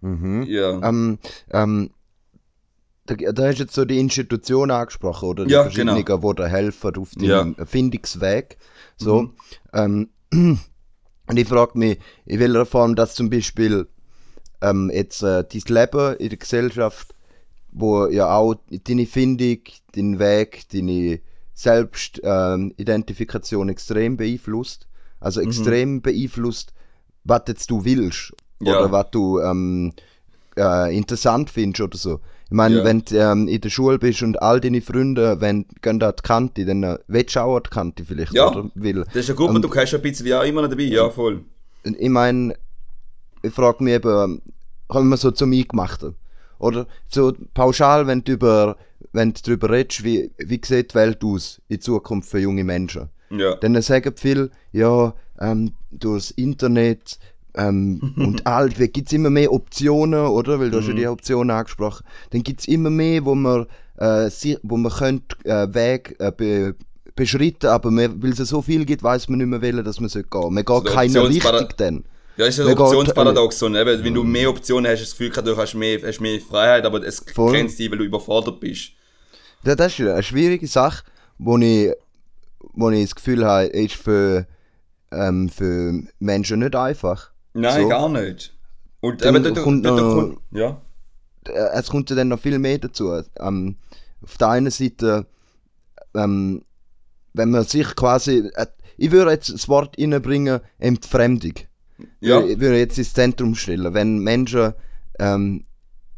Mhm. 0.00 0.42
Ja. 0.44 0.80
Ähm, 0.88 1.18
ähm, 1.50 1.90
da, 3.06 3.14
da 3.14 3.46
hast 3.48 3.58
du 3.58 3.62
jetzt 3.64 3.74
so 3.74 3.84
die 3.84 3.98
Institution 3.98 4.70
angesprochen, 4.70 5.28
oder? 5.28 5.44
Die 5.44 5.52
Ja, 5.52 5.62
verschiedenen, 5.62 6.04
genau. 6.04 6.28
die 6.28 6.34
dir 6.42 6.48
helfen 6.48 6.96
auf 6.96 7.10
Ja. 7.18 7.38
deinem 7.38 7.54
Erfindungsweg. 7.56 8.58
So. 8.96 9.22
Mhm. 9.22 9.34
Ähm, 9.72 10.08
und 11.26 11.36
ich 11.36 11.48
frage 11.48 11.78
mich, 11.78 11.98
in 12.26 12.40
welcher 12.40 12.66
Form 12.66 12.94
das 12.94 13.14
zum 13.14 13.30
Beispiel 13.30 13.88
ähm, 14.60 14.90
jetzt 14.92 15.22
äh, 15.22 15.44
dein 15.44 15.74
Leben 15.74 16.16
in 16.16 16.28
der 16.28 16.38
Gesellschaft, 16.38 17.14
wo 17.72 18.06
ja 18.06 18.34
auch 18.36 18.54
deine 18.70 19.06
Findung, 19.06 19.60
deinen 19.94 20.18
Weg, 20.18 20.68
deine 20.72 21.20
Selbstidentifikation 21.62 23.68
extrem 23.68 24.16
beeinflusst. 24.16 24.86
Also 25.20 25.40
Mhm. 25.40 25.46
extrem 25.48 26.02
beeinflusst, 26.02 26.72
was 27.24 27.42
jetzt 27.48 27.70
du 27.70 27.84
willst. 27.84 28.32
Ja. 28.60 28.78
Oder 28.80 28.92
was 28.92 29.10
du 29.10 29.40
ähm, 29.40 29.92
äh, 30.56 30.96
interessant 30.96 31.50
findest 31.50 31.80
oder 31.80 31.96
so. 31.98 32.20
Ich 32.46 32.52
meine, 32.56 32.78
Ja. 32.78 32.84
wenn 32.84 33.02
du 33.02 33.16
ähm, 33.16 33.48
in 33.48 33.60
der 33.60 33.70
Schule 33.70 33.98
bist 33.98 34.22
und 34.22 34.40
all 34.42 34.60
deine 34.60 34.82
Freunde 34.82 35.40
wenn, 35.40 35.66
gehen 35.80 36.02
an 36.02 36.12
die 36.16 36.22
Kante, 36.22 36.64
dann 36.66 36.82
äh, 36.82 36.98
willst 37.08 37.34
du 37.36 37.40
auch 37.40 37.60
die 37.60 37.70
Kante 37.70 38.04
vielleicht, 38.04 38.34
Ja. 38.34 38.48
oder? 38.50 38.70
Weil, 38.74 39.04
Das 39.04 39.16
ist 39.16 39.28
ja 39.28 39.34
gut, 39.34 39.50
und 39.50 39.62
du 39.62 39.68
kannst 39.68 39.92
ja 39.92 39.98
ein 39.98 40.02
bisschen 40.02 40.26
ja 40.26 40.42
immer 40.42 40.62
noch 40.62 40.68
dabei, 40.68 40.82
ja 40.84 41.08
voll. 41.10 41.40
ich 41.84 42.08
meine, 42.10 42.54
ich 43.42 43.52
frage 43.52 43.82
mich 43.82 43.94
eben, 43.94 44.42
kommen 44.88 45.08
wir 45.08 45.16
so 45.16 45.30
zum 45.30 45.52
Eingemachten? 45.52 46.14
Oder 46.58 46.86
so 47.08 47.32
pauschal, 47.54 48.06
wenn 48.06 48.22
du, 48.22 48.32
über, 48.32 48.76
wenn 49.12 49.32
du 49.32 49.40
darüber 49.44 49.70
redest, 49.70 50.04
wie, 50.04 50.30
wie 50.38 50.60
sieht 50.64 50.92
die 50.92 50.94
Welt 50.94 51.22
aus 51.24 51.60
in 51.68 51.80
Zukunft 51.80 52.28
für 52.30 52.38
junge 52.38 52.64
Menschen? 52.64 53.08
Ja. 53.30 53.56
Dann 53.56 53.80
sagen 53.82 54.14
viele, 54.16 54.50
ja, 54.72 55.14
ähm, 55.40 55.72
durchs 55.90 56.30
Internet 56.32 57.18
ähm, 57.54 58.14
und 58.16 58.46
all, 58.46 58.68
gibt 58.70 59.06
es 59.08 59.12
immer 59.12 59.30
mehr 59.30 59.52
Optionen, 59.52 60.26
oder? 60.26 60.58
Weil 60.60 60.70
du 60.70 60.78
hast 60.78 60.88
ja 60.88 60.94
die 60.94 61.06
Optionen 61.06 61.50
angesprochen. 61.50 62.04
Dann 62.30 62.42
gibt 62.42 62.60
es 62.60 62.68
immer 62.68 62.90
mehr, 62.90 63.24
wo 63.24 63.34
man, 63.34 63.66
äh, 63.98 64.30
wo 64.62 64.76
man 64.76 64.92
könnte, 64.92 65.36
äh, 65.44 65.72
Weg 65.74 66.16
äh, 66.18 66.32
be 66.34 66.74
beschreiten, 67.14 67.66
aber 67.66 67.90
weil 67.94 68.30
es 68.30 68.38
so 68.38 68.62
viel 68.62 68.86
gibt, 68.86 69.02
weiß 69.02 69.28
man 69.28 69.38
nicht 69.38 69.46
mehr, 69.48 69.60
wählen, 69.60 69.84
dass 69.84 70.00
man 70.00 70.08
sollte 70.08 70.30
gehen. 70.30 70.54
Man 70.54 70.64
geht 70.64 70.84
der 70.86 70.92
keiner 70.94 71.28
richtig 71.28 71.76
dann. 71.76 72.04
Ja, 72.38 72.46
ist 72.46 72.58
ein 72.58 72.66
Wer 72.66 72.74
geht- 72.74 72.80
Optionsparadox. 72.84 73.58
So, 73.58 73.68
ne? 73.68 73.84
Wenn 73.84 74.14
du 74.14 74.24
mehr 74.24 74.48
Optionen 74.48 74.90
hast, 74.90 75.00
hast 75.02 75.18
du 75.20 75.24
das 75.28 75.32
Gefühl, 75.34 75.54
du 75.54 75.56
hast 75.58 75.74
mehr, 75.74 76.00
hast 76.02 76.20
mehr 76.20 76.40
Freiheit, 76.40 76.86
aber 76.86 77.02
es 77.06 77.22
Voll. 77.34 77.52
grenzt 77.52 77.78
dich, 77.78 77.90
weil 77.90 77.98
du 77.98 78.04
überfordert 78.04 78.60
bist. 78.60 78.92
Das 79.64 79.92
ist 79.92 80.00
eine 80.00 80.22
schwierige 80.22 80.66
Sache, 80.66 81.04
wo 81.38 81.56
ich, 81.58 81.92
wo 82.74 82.90
ich 82.90 83.02
das 83.04 83.14
Gefühl 83.14 83.44
habe, 83.46 83.66
ist 83.66 83.94
für, 83.94 84.46
ähm, 85.10 85.48
für 85.48 86.02
Menschen 86.18 86.60
nicht 86.60 86.74
einfach. 86.74 87.30
Nein, 87.54 87.82
So. 87.82 87.88
gar 87.88 88.08
nicht. 88.08 88.54
Und 89.00 89.24
Dann 89.24 89.36
eben, 89.36 89.54
du, 89.54 89.62
kommt 89.62 89.84
du, 89.84 89.88
du, 89.90 89.96
noch- 89.96 90.14
kommt, 90.14 90.38
ja. 90.52 90.80
äh, 91.46 91.70
es 91.74 91.88
kommt 91.88 92.08
ja 92.10 92.16
dann 92.16 92.28
noch 92.28 92.40
viel 92.40 92.58
mehr 92.58 92.78
dazu. 92.78 93.12
Ähm, 93.40 93.76
auf 94.22 94.38
der 94.38 94.48
einen 94.48 94.70
Seite, 94.70 95.26
ähm, 96.14 96.62
wenn 97.34 97.50
man 97.50 97.64
sich 97.64 97.94
quasi, 97.96 98.50
äh, 98.54 98.66
ich 98.96 99.10
würde 99.10 99.32
jetzt 99.32 99.52
das 99.52 99.68
Wort 99.68 99.96
reinbringen, 99.98 100.60
Entfremdung. 100.78 101.54
Ja. 102.20 102.40
Ich 102.44 102.58
würde 102.60 102.78
jetzt 102.78 102.98
ins 102.98 103.12
Zentrum 103.12 103.54
stellen. 103.54 103.94
Wenn 103.94 104.18
Menschen 104.18 104.74
ähm, 105.18 105.64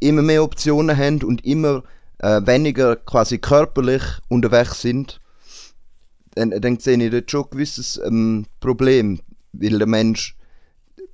immer 0.00 0.22
mehr 0.22 0.42
Optionen 0.44 0.96
haben 0.96 1.22
und 1.22 1.44
immer 1.44 1.82
äh, 2.18 2.40
weniger 2.44 2.96
quasi 2.96 3.38
körperlich 3.38 4.02
unterwegs 4.28 4.80
sind, 4.80 5.20
dann, 6.34 6.50
dann 6.50 6.78
sehe 6.78 7.02
ich 7.02 7.10
dort 7.10 7.30
schon 7.30 7.44
ein 7.44 7.50
gewisses 7.50 8.00
ähm, 8.04 8.46
Problem, 8.60 9.20
weil 9.52 9.78
der 9.78 9.86
Mensch, 9.86 10.36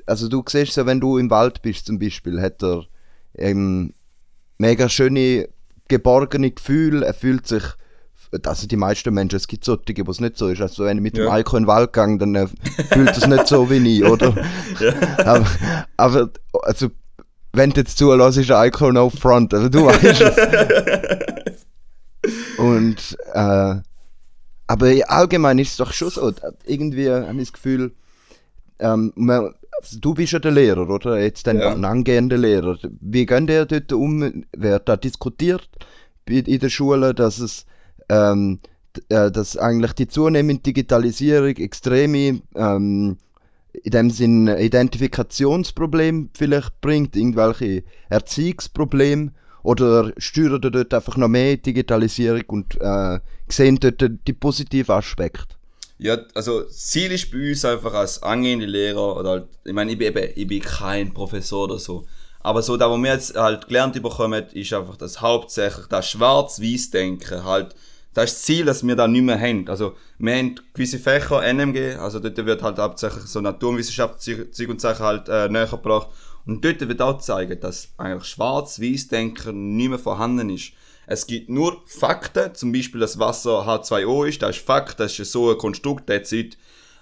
also 0.06 0.28
du 0.28 0.42
siehst 0.48 0.76
ja, 0.76 0.86
wenn 0.86 1.00
du 1.00 1.18
im 1.18 1.30
Wald 1.30 1.62
bist 1.62 1.86
zum 1.86 1.98
Beispiel, 1.98 2.40
hat 2.40 2.62
er 2.62 2.86
ähm, 3.36 3.92
mega 4.58 4.88
schöne, 4.88 5.48
geborgene 5.88 6.50
Gefühle, 6.50 7.04
er 7.04 7.14
fühlt 7.14 7.46
sich, 7.46 7.64
also 8.44 8.66
die 8.66 8.76
meisten 8.76 9.12
Menschen, 9.12 9.36
es 9.36 9.48
gibt 9.48 9.64
solche, 9.64 10.06
wo 10.06 10.10
es 10.10 10.20
nicht 10.20 10.36
so 10.38 10.48
ist, 10.48 10.60
also 10.60 10.84
wenn 10.84 10.98
ich 10.98 11.02
mit 11.02 11.16
dem 11.16 11.24
Ja. 11.24 11.30
Alkohol 11.30 11.60
in 11.60 11.64
den 11.64 11.68
Wald 11.68 11.92
gehe, 11.92 12.18
dann 12.18 12.34
äh, 12.34 12.46
fühlt 12.92 13.16
es 13.16 13.26
nicht 13.26 13.46
so 13.46 13.68
wie 13.70 13.98
ich, 13.98 14.04
oder? 14.04 14.34
aber, 15.18 15.46
aber, 15.96 16.30
also, 16.62 16.90
wenn 17.52 17.70
du 17.70 17.80
jetzt 17.80 17.98
zulässt, 17.98 18.38
ist 18.38 18.50
Alkohol 18.50 18.92
no 18.92 19.10
front, 19.10 19.54
also 19.54 19.68
du 19.68 19.86
weißt 19.86 20.20
es. 20.20 21.56
Und, 22.58 23.16
äh, 23.32 23.76
aber 24.66 24.92
allgemein 25.08 25.58
ist 25.58 25.70
es 25.70 25.76
doch 25.78 25.92
schon 25.92 26.10
so, 26.10 26.32
irgendwie 26.66 27.10
habe 27.10 27.32
ich 27.32 27.48
das 27.48 27.52
Gefühl, 27.52 27.92
ähm, 28.78 29.12
man, 29.16 29.54
also 29.80 29.98
du 29.98 30.14
bist 30.14 30.32
ja 30.32 30.38
der 30.38 30.52
Lehrer, 30.52 30.88
oder? 30.88 31.18
Jetzt 31.18 31.48
ein, 31.48 31.58
Ja. 31.58 31.72
ein 31.72 31.84
angehender 31.84 32.36
Lehrer. 32.38 32.78
Wie 33.00 33.26
gehen 33.26 33.48
ihr 33.48 33.64
dort 33.64 33.92
um? 33.92 34.44
Wird 34.54 34.88
da 34.88 34.96
diskutiert 34.96 35.68
in 36.28 36.60
der 36.60 36.68
Schule, 36.68 37.14
dass 37.14 37.38
es 37.38 37.64
ähm, 38.08 38.60
äh, 39.08 39.30
dass 39.30 39.56
eigentlich 39.56 39.92
die 39.94 40.08
zunehmende 40.08 40.62
Digitalisierung 40.62 41.56
extreme 41.56 42.42
ähm, 42.54 43.18
in 43.72 43.90
dem 43.90 44.10
Sinn 44.10 44.48
Identifikationsproblem 44.48 46.30
vielleicht 46.36 46.80
bringt, 46.80 47.16
irgendwelche 47.16 47.84
Erziehungsprobleme 48.08 49.32
oder 49.62 50.12
steuern 50.16 50.60
dort 50.60 50.94
einfach 50.94 51.16
noch 51.16 51.28
mehr 51.28 51.56
Digitalisierung 51.56 52.44
und 52.48 52.80
äh, 52.80 53.20
sehen 53.48 53.78
dort 53.80 54.02
die 54.26 54.32
positiven 54.32 54.94
Aspekte? 54.94 55.56
Ja, 55.98 56.18
also 56.34 56.64
Ziel 56.64 57.12
ist 57.12 57.30
bei 57.30 57.50
uns 57.50 57.64
einfach 57.64 57.92
als 57.92 58.22
angehende 58.22 58.64
Lehrer 58.64 59.18
oder 59.18 59.30
halt, 59.30 59.48
ich 59.64 59.72
meine, 59.74 59.92
ich 59.92 59.98
bin 59.98 60.16
eben, 60.16 60.32
ich 60.34 60.46
bin 60.46 60.62
kein 60.62 61.12
Professor 61.12 61.64
oder 61.64 61.78
so. 61.78 62.06
Aber 62.42 62.62
so, 62.62 62.78
da 62.78 62.90
wo 62.90 62.96
wir 62.96 63.12
jetzt 63.12 63.36
halt 63.36 63.66
gelernt 63.68 64.02
bekommen, 64.02 64.46
ist 64.54 64.72
einfach 64.72 64.96
das 64.96 65.20
hauptsächlich 65.20 65.86
das 65.88 66.08
Schwarz-Weiß-Denken 66.08 67.44
halt. 67.44 67.74
Das 68.12 68.30
ist 68.30 68.38
das 68.38 68.42
Ziel, 68.42 68.64
das 68.64 68.86
wir 68.86 68.96
da 68.96 69.06
nicht 69.06 69.22
mehr 69.22 69.38
haben. 69.38 69.68
Also, 69.68 69.96
wir 70.18 70.34
haben 70.34 70.56
gewisse 70.74 70.98
Fächer, 70.98 71.42
NMG, 71.42 71.96
also 71.96 72.18
dort 72.18 72.36
wird 72.44 72.62
halt 72.62 72.78
hauptsächlich 72.78 73.24
so 73.24 73.40
Naturwissenschaft, 73.40 74.20
Zeug 74.20 74.68
und 74.68 74.80
Sachen 74.80 75.04
halt 75.04 75.28
äh, 75.28 75.48
näher 75.48 75.66
gebracht. 75.66 76.08
Und 76.46 76.64
dort 76.64 76.80
wird 76.80 77.02
auch 77.02 77.18
zeigen, 77.18 77.60
dass 77.60 77.90
eigentlich 77.98 78.24
Schwarz-Weiß-Denken 78.24 79.76
nicht 79.76 79.90
mehr 79.90 79.98
vorhanden 79.98 80.50
ist. 80.50 80.72
Es 81.06 81.26
gibt 81.26 81.48
nur 81.48 81.82
Fakten, 81.86 82.54
zum 82.54 82.72
Beispiel, 82.72 83.00
dass 83.00 83.18
Wasser 83.18 83.66
H2O 83.66 84.28
ist, 84.28 84.42
das 84.42 84.56
ist 84.56 84.64
Fakt, 84.64 85.00
das 85.00 85.18
ist 85.18 85.32
so 85.32 85.50
ein 85.50 85.58
Konstrukt 85.58 86.08
Zeit. 86.08 86.56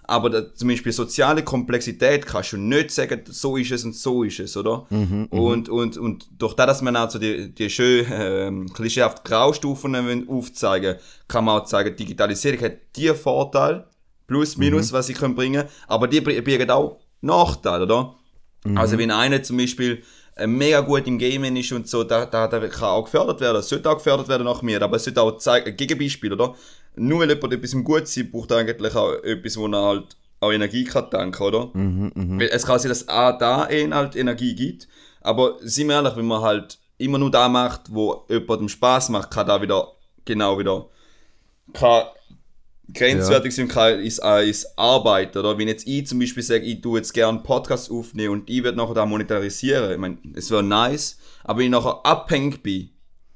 Aber 0.08 0.30
da, 0.30 0.54
zum 0.54 0.68
Beispiel 0.68 0.90
soziale 0.90 1.44
Komplexität 1.44 2.24
kannst 2.24 2.54
du 2.54 2.56
nicht 2.56 2.90
sagen, 2.90 3.20
so 3.26 3.58
ist 3.58 3.70
es 3.70 3.84
und 3.84 3.94
so 3.94 4.24
ist 4.24 4.40
es, 4.40 4.56
oder? 4.56 4.86
und, 5.30 5.68
und, 5.68 5.98
und 5.98 6.26
durch 6.38 6.54
das, 6.54 6.66
dass 6.66 6.82
man 6.82 6.96
auch 6.96 7.10
so 7.10 7.18
die, 7.18 7.54
die 7.54 7.68
schön 7.68 8.06
ähm, 8.10 8.72
klischeehaft 8.72 9.22
Graustufen 9.22 10.26
aufzeigen 10.28 10.96
kann 11.28 11.44
man 11.44 11.60
auch 11.60 11.66
sagen, 11.66 11.94
Digitalisierung 11.94 12.60
hat 12.62 12.78
die 12.96 13.08
Vorteile, 13.10 13.86
plus, 14.26 14.56
minus, 14.56 14.92
was 14.92 15.08
sie 15.08 15.14
können 15.14 15.34
bringen, 15.34 15.64
aber 15.86 16.08
die 16.08 16.22
birgen 16.22 16.70
auch 16.70 17.00
Nachteile, 17.20 17.84
oder? 17.84 18.14
Also 18.76 18.96
wenn 18.98 19.10
einer 19.10 19.42
zum 19.42 19.58
Beispiel 19.58 20.02
äh, 20.36 20.46
mega 20.46 20.80
gut 20.80 21.06
im 21.06 21.18
Gamen 21.18 21.56
ist 21.56 21.72
und 21.72 21.88
so, 21.88 22.04
da, 22.04 22.24
da, 22.26 22.46
da 22.48 22.60
kann 22.68 22.88
auch 22.88 23.04
gefördert 23.04 23.40
werden, 23.40 23.58
es 23.58 23.68
sollte 23.68 23.90
auch 23.90 23.96
gefördert 23.96 24.28
werden 24.28 24.44
nach 24.44 24.62
mir, 24.62 24.80
aber 24.80 24.96
es 24.96 25.04
sollte 25.04 25.20
auch 25.20 25.36
zeigen, 25.38 25.66
ein 25.66 25.76
Gegenbeispiel, 25.76 26.32
oder? 26.32 26.54
Nur 26.96 27.20
weil 27.20 27.30
jemand 27.30 27.52
etwas 27.52 27.72
im 27.72 27.84
gut 27.84 28.08
sein, 28.08 28.30
braucht 28.30 28.50
er 28.50 28.58
eigentlich 28.58 28.94
auch 28.94 29.12
etwas, 29.22 29.56
wo 29.56 29.66
er 29.68 29.82
halt 29.82 30.16
auch 30.40 30.52
Energie 30.52 30.84
kann 30.84 31.10
tanken, 31.10 31.42
oder? 31.42 31.70
Weil 32.38 32.48
es 32.52 32.64
kann 32.66 32.78
sein, 32.78 32.88
dass 32.90 33.08
auch 33.08 33.38
da 33.38 33.62
einen 33.64 33.94
halt 33.94 34.16
Energie 34.16 34.54
gibt, 34.54 34.88
aber 35.20 35.56
sind 35.60 35.88
wir 35.88 35.96
ehrlich, 35.96 36.16
wenn 36.16 36.26
man 36.26 36.42
halt 36.42 36.78
immer 36.96 37.18
nur 37.18 37.30
da 37.30 37.48
macht, 37.48 37.92
wo 37.92 38.24
jemandem 38.28 38.68
Spaß 38.68 39.08
macht, 39.10 39.30
kann 39.30 39.46
da 39.46 39.60
wieder 39.60 39.92
genau 40.24 40.58
wieder 40.58 40.86
kann 41.72 42.04
grenzwertig 42.94 43.54
sind, 43.54 43.68
kann 43.68 44.00
ist, 44.00 44.20
äh, 44.20 44.48
ist 44.48 44.78
Arbeit, 44.78 45.36
oder? 45.36 45.58
Wenn 45.58 45.68
jetzt 45.68 45.86
ich 45.86 46.06
zum 46.06 46.18
Beispiel 46.18 46.42
sage, 46.42 46.64
ich 46.64 46.80
tue 46.80 46.98
jetzt 46.98 47.12
gerne 47.12 47.40
Podcast 47.40 47.90
aufnehmen 47.90 48.32
und 48.32 48.50
ich 48.50 48.62
werde 48.62 48.78
nachher 48.78 48.94
da 48.94 49.06
monetarisieren, 49.06 49.92
ich 49.92 49.98
meine, 49.98 50.18
es 50.34 50.50
wäre 50.50 50.62
nice, 50.62 51.18
aber 51.44 51.58
wenn 51.58 51.66
ich 51.66 51.72
nachher 51.72 52.04
abhängig 52.04 52.62
bin, 52.62 52.90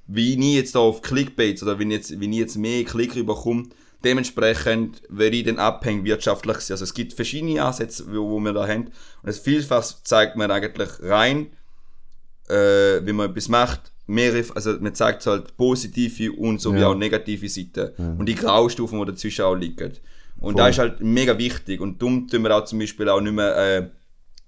wie 0.06 0.34
ich 0.34 0.54
jetzt 0.56 0.76
auf 0.76 1.00
Clickbaits 1.02 1.62
oder 1.62 1.78
wenn 1.78 1.90
ich 1.90 1.96
jetzt, 1.98 2.20
wenn 2.20 2.32
ich 2.32 2.38
jetzt 2.40 2.56
mehr 2.56 2.84
Klick 2.84 3.16
überkomme, 3.16 3.64
dementsprechend 4.04 5.02
werde 5.08 5.36
ich 5.36 5.44
dann 5.44 5.58
abhängig 5.58 6.04
wirtschaftlich 6.04 6.58
sein. 6.58 6.74
Also 6.74 6.84
es 6.84 6.94
gibt 6.94 7.12
verschiedene 7.12 7.62
Ansätze, 7.62 8.04
wo, 8.08 8.28
wo 8.30 8.40
wir 8.40 8.52
da 8.52 8.66
haben 8.66 8.86
und 9.22 9.28
es 9.28 9.38
vielfach 9.38 9.82
zeigt 10.02 10.36
man 10.36 10.50
eigentlich 10.50 10.88
rein, 11.02 11.48
äh, 12.48 13.00
wie 13.06 13.12
man 13.12 13.30
etwas 13.30 13.48
macht, 13.48 13.92
mehrere, 14.06 14.44
also 14.54 14.76
man 14.80 14.94
zeigt 14.94 15.24
halt 15.26 15.56
positive 15.56 16.32
und 16.32 16.60
so 16.60 16.74
wie 16.74 16.80
Ja. 16.80 16.88
auch 16.88 16.94
negative 16.96 17.48
Seiten 17.48 17.90
und 18.18 18.26
die 18.26 18.34
Graustufen, 18.34 18.98
die 18.98 19.06
dazwischen 19.06 19.44
auch 19.44 19.54
liegen. 19.54 19.92
Und 20.40 20.54
Voll. 20.54 20.62
da 20.62 20.68
ist 20.68 20.78
halt 20.78 21.00
mega 21.00 21.38
wichtig 21.38 21.80
und 21.80 22.02
darum 22.02 22.26
tun 22.26 22.42
wir 22.42 22.56
auch 22.56 22.64
zum 22.64 22.80
Beispiel 22.80 23.08
auch 23.08 23.20
nicht 23.20 23.32
mehr, 23.34 23.56
äh, 23.56 23.88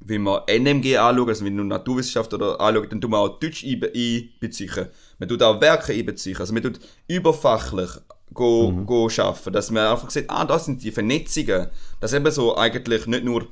wenn 0.07 0.23
wir 0.23 0.45
NMG 0.47 0.99
anschauen, 0.99 1.29
also 1.29 1.45
wenn 1.45 1.57
du 1.57 1.65
Naturwissenschaft 1.65 2.33
oder 2.35 2.61
anschauen, 2.61 2.89
dann 2.91 3.01
tun 3.01 3.11
wir 3.11 3.19
auch 3.19 3.39
Deutsch 3.39 3.65
einbe- 3.65 3.93
einbeziehen. 3.95 4.89
Man 5.19 5.29
tut 5.29 5.43
auch 5.43 5.61
Werke 5.61 5.93
einbeziehen. 5.93 6.37
Also 6.37 6.53
man 6.53 6.63
tut 6.63 6.79
überfachlich 7.09 7.91
go, 8.33 8.71
mhm. 8.71 8.87
go 8.87 9.09
schaffen. 9.09 9.53
Dass 9.53 9.71
man 9.71 9.87
einfach 9.87 10.11
sieht, 10.11 10.29
ah, 10.29 10.45
das 10.45 10.67
sind 10.67 10.83
die 10.83 10.91
Vernetzungen. 10.91 11.69
Dass 12.01 12.13
eben 12.13 12.31
so 12.31 12.57
eigentlich 12.57 13.07
nicht 13.07 13.25
nur 13.25 13.49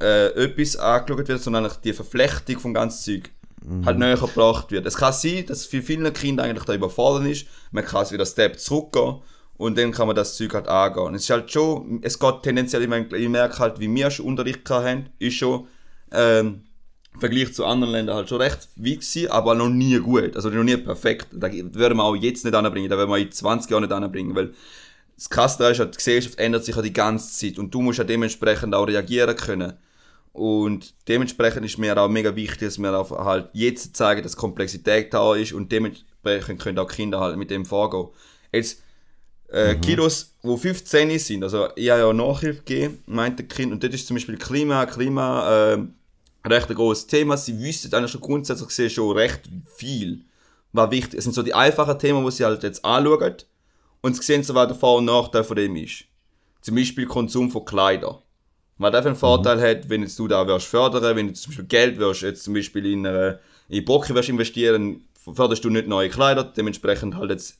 äh, 0.00 0.28
etwas 0.44 0.76
angeschaut 0.76 1.28
wird, 1.28 1.42
sondern 1.42 1.64
eigentlich 1.64 1.78
die 1.78 1.92
Verflechtung 1.92 2.58
vom 2.60 2.74
ganzen 2.74 3.04
Zeug 3.04 3.30
mhm. 3.64 3.84
halt 3.84 3.98
näher 3.98 4.16
gebracht 4.16 4.70
wird. 4.70 4.86
Es 4.86 4.96
kann 4.96 5.12
sein, 5.12 5.44
dass 5.46 5.66
für 5.66 5.82
viele 5.82 6.12
Kinder 6.12 6.44
eigentlich 6.44 6.64
da 6.64 6.74
überfordert 6.74 7.28
ist. 7.28 7.46
Man 7.72 7.84
kann 7.84 8.06
wieder 8.06 8.18
einen 8.18 8.26
Step 8.26 8.58
zurückgehen 8.58 9.16
und 9.56 9.76
dann 9.76 9.92
kann 9.92 10.06
man 10.06 10.16
das 10.16 10.36
Zeug 10.36 10.54
halt 10.54 10.68
angehen. 10.68 11.14
Es 11.14 11.24
ist 11.24 11.30
halt 11.30 11.50
schon, 11.50 12.00
es 12.02 12.18
geht 12.18 12.42
tendenziell, 12.42 12.82
ich, 12.82 12.88
meine, 12.88 13.14
ich 13.14 13.28
merke 13.28 13.58
halt, 13.58 13.78
wie 13.78 13.94
wir 13.94 14.10
schon 14.10 14.26
Unterricht 14.26 14.68
haben, 14.70 15.10
ist 15.18 15.34
schon, 15.34 15.66
ähm, 16.12 16.62
im 17.14 17.20
Vergleich 17.20 17.52
zu 17.52 17.66
anderen 17.66 17.92
Ländern 17.92 18.16
halt 18.16 18.28
schon 18.28 18.40
recht 18.40 18.68
weit 18.76 19.00
gewesen, 19.00 19.30
aber 19.30 19.54
noch 19.54 19.68
nie 19.68 19.98
gut, 19.98 20.36
also 20.36 20.48
noch 20.48 20.62
nie 20.62 20.76
perfekt. 20.76 21.28
Da 21.32 21.50
würden 21.52 21.98
wir 21.98 22.04
auch 22.04 22.14
jetzt 22.14 22.44
nicht 22.44 22.54
anbringen, 22.54 22.88
da 22.88 22.96
werden 22.96 23.10
wir 23.10 23.18
in 23.18 23.32
20 23.32 23.70
Jahren 23.70 23.82
nicht 23.82 23.92
anbringen, 23.92 24.34
weil 24.34 24.54
das 25.16 25.28
Krasse 25.28 25.68
ist, 25.68 25.80
halt, 25.80 25.94
die 25.94 25.98
Gesellschaft 25.98 26.38
ändert 26.38 26.64
sich 26.64 26.76
ja 26.76 26.82
die 26.82 26.92
ganze 26.92 27.36
Zeit 27.36 27.58
und 27.58 27.74
du 27.74 27.82
musst 27.82 27.98
ja 27.98 28.04
dementsprechend 28.04 28.74
auch 28.74 28.86
reagieren 28.86 29.36
können. 29.36 29.74
Und 30.32 30.94
dementsprechend 31.08 31.66
ist 31.66 31.76
mir 31.76 31.98
auch 31.98 32.08
mega 32.08 32.34
wichtig, 32.36 32.68
dass 32.68 32.78
wir 32.78 32.96
auch 32.98 33.10
halt 33.10 33.50
jetzt 33.52 33.96
zeigen, 33.96 34.22
dass 34.22 34.36
Komplexität 34.36 35.12
da 35.12 35.34
ist 35.34 35.52
und 35.52 35.72
dementsprechend 35.72 36.60
können 36.60 36.78
auch 36.78 36.88
Kinder 36.88 37.20
halt 37.20 37.36
mit 37.36 37.50
dem 37.50 37.66
vorgehen. 37.66 38.08
Jetzt, 38.52 38.82
äh, 39.50 39.74
mhm. 39.74 39.80
Kiddos, 39.80 40.36
die 40.42 40.56
15 40.56 41.18
sind, 41.18 41.42
also 41.42 41.68
ich 41.74 41.90
habe 41.90 42.00
ja 42.00 42.12
Nachhilfe 42.12 42.62
gegeben, 42.62 43.02
meinte 43.06 43.44
Kind, 43.44 43.72
und 43.72 43.82
das 43.82 43.92
ist 43.92 44.06
zum 44.06 44.14
Beispiel 44.14 44.38
Klima, 44.38 44.86
Klima, 44.86 45.72
äh, 45.74 45.78
recht 46.44 46.68
ein 46.68 46.76
großes 46.76 47.06
Thema. 47.06 47.36
Sie 47.36 47.58
wüssten 47.58 47.94
eigentlich 47.94 48.12
schon 48.12 48.20
grundsätzlich 48.20 48.68
gesehen 48.68 48.90
schon 48.90 49.16
recht 49.16 49.42
viel, 49.74 50.24
was 50.72 50.90
wichtig 50.90 51.18
Es 51.18 51.24
sind 51.24 51.32
so 51.32 51.42
die 51.42 51.54
einfachen 51.54 51.98
Themen, 51.98 52.24
die 52.24 52.30
sie 52.30 52.44
halt 52.44 52.62
jetzt 52.62 52.84
anschauen 52.84 53.36
und 54.00 54.16
sie 54.16 54.22
sehen 54.22 54.42
so, 54.42 54.54
was 54.54 54.68
der 54.68 54.76
Vor- 54.76 54.98
und 54.98 55.06
Nachteil 55.06 55.44
von 55.44 55.56
dem 55.56 55.76
ist. 55.76 56.04
Zum 56.62 56.74
Beispiel 56.74 57.06
Konsum 57.06 57.50
von 57.50 57.64
Kleidern. 57.64 58.18
Was 58.78 58.92
der 58.92 59.02
für 59.02 59.08
einen 59.08 59.16
Vorteil 59.16 59.56
mhm. 59.56 59.62
hat, 59.62 59.88
wenn 59.90 60.02
jetzt 60.02 60.18
du 60.18 60.26
da 60.26 60.46
wirst 60.46 60.66
fördern, 60.66 61.16
wenn 61.16 61.28
du 61.28 61.34
zum 61.34 61.50
Beispiel 61.50 61.66
Geld 61.66 61.98
wirst, 61.98 62.22
jetzt 62.22 62.44
zum 62.44 62.54
Beispiel 62.54 62.86
in, 62.86 63.04
äh, 63.04 63.36
in 63.68 63.84
Brocken 63.84 64.14
wirst 64.14 64.30
investieren, 64.30 65.04
förderst 65.34 65.64
du 65.64 65.70
nicht 65.70 65.86
neue 65.86 66.08
Kleider, 66.08 66.44
dementsprechend 66.44 67.16
halt 67.16 67.30
jetzt 67.30 67.58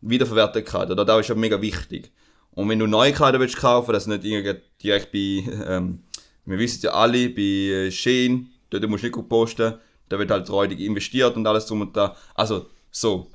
Wiederverwertbarkeit. 0.00 0.90
Oder 0.90 1.04
das 1.04 1.20
ist 1.20 1.28
ja 1.28 1.34
mega 1.34 1.60
wichtig. 1.60 2.12
Und 2.52 2.68
wenn 2.68 2.78
du 2.78 2.86
neue 2.86 3.12
Kleider 3.12 3.40
willst 3.40 3.56
kaufen, 3.56 3.92
das 3.92 4.06
nicht 4.06 4.24
direkt 4.24 5.12
bei 5.12 5.44
ähm, 5.66 6.04
wir 6.46 6.58
wissen 6.58 6.80
ja 6.82 6.92
alle, 6.92 7.30
bei 7.30 7.42
äh, 7.42 7.90
Shein, 7.90 8.48
dort 8.70 8.86
musst 8.88 9.02
du 9.02 9.06
nicht 9.06 9.14
gut 9.14 9.28
posten, 9.28 9.74
da 10.08 10.18
wird 10.18 10.30
halt 10.30 10.48
räudig 10.50 10.80
investiert 10.80 11.36
und 11.36 11.46
alles 11.46 11.66
drum 11.66 11.82
und 11.82 11.96
da. 11.96 12.16
Also, 12.34 12.66
so. 12.90 13.28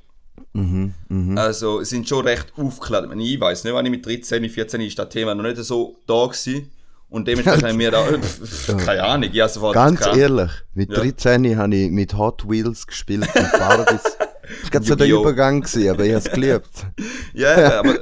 Mhm, 0.54 0.94
mh. 1.10 1.42
Also, 1.42 1.84
sind 1.84 2.08
schon 2.08 2.26
recht 2.26 2.54
aufgeklärt. 2.56 3.10
Ich 3.18 3.40
weiß 3.40 3.64
nicht, 3.64 3.74
wann 3.74 3.86
ich 3.86 3.92
mit 3.92 4.06
13, 4.06 4.48
14 4.50 4.82
ist 4.82 4.98
das 4.98 5.10
Thema 5.10 5.36
noch 5.36 5.44
nicht 5.44 5.58
so 5.58 5.98
da 6.08 6.26
gewesen. 6.26 6.72
Und 7.10 7.28
dementsprechend 7.28 7.68
haben 7.68 7.80
wir 7.80 7.92
da, 7.92 8.06
keine 8.86 9.04
Ahnung, 9.04 9.30
ja, 9.34 9.50
sofort. 9.50 9.74
Ganz 9.74 10.06
ehrlich, 10.06 10.52
mit 10.74 10.96
13 10.96 11.44
ja. 11.44 11.58
habe 11.58 11.76
ich 11.76 11.90
mit 11.90 12.16
Hot 12.16 12.48
Wheels 12.48 12.86
gespielt 12.86 13.28
und 13.36 13.52
Barbies. 13.52 14.04
Das 14.72 14.74
war 14.74 14.84
so 14.84 14.96
der 14.96 15.08
Übergang, 15.08 15.62
gewesen, 15.62 15.90
aber 15.90 16.06
ich 16.06 16.14
habe 16.14 16.26
es 16.26 16.32
geliebt. 16.32 16.70
ja, 17.34 17.80
aber 17.80 17.96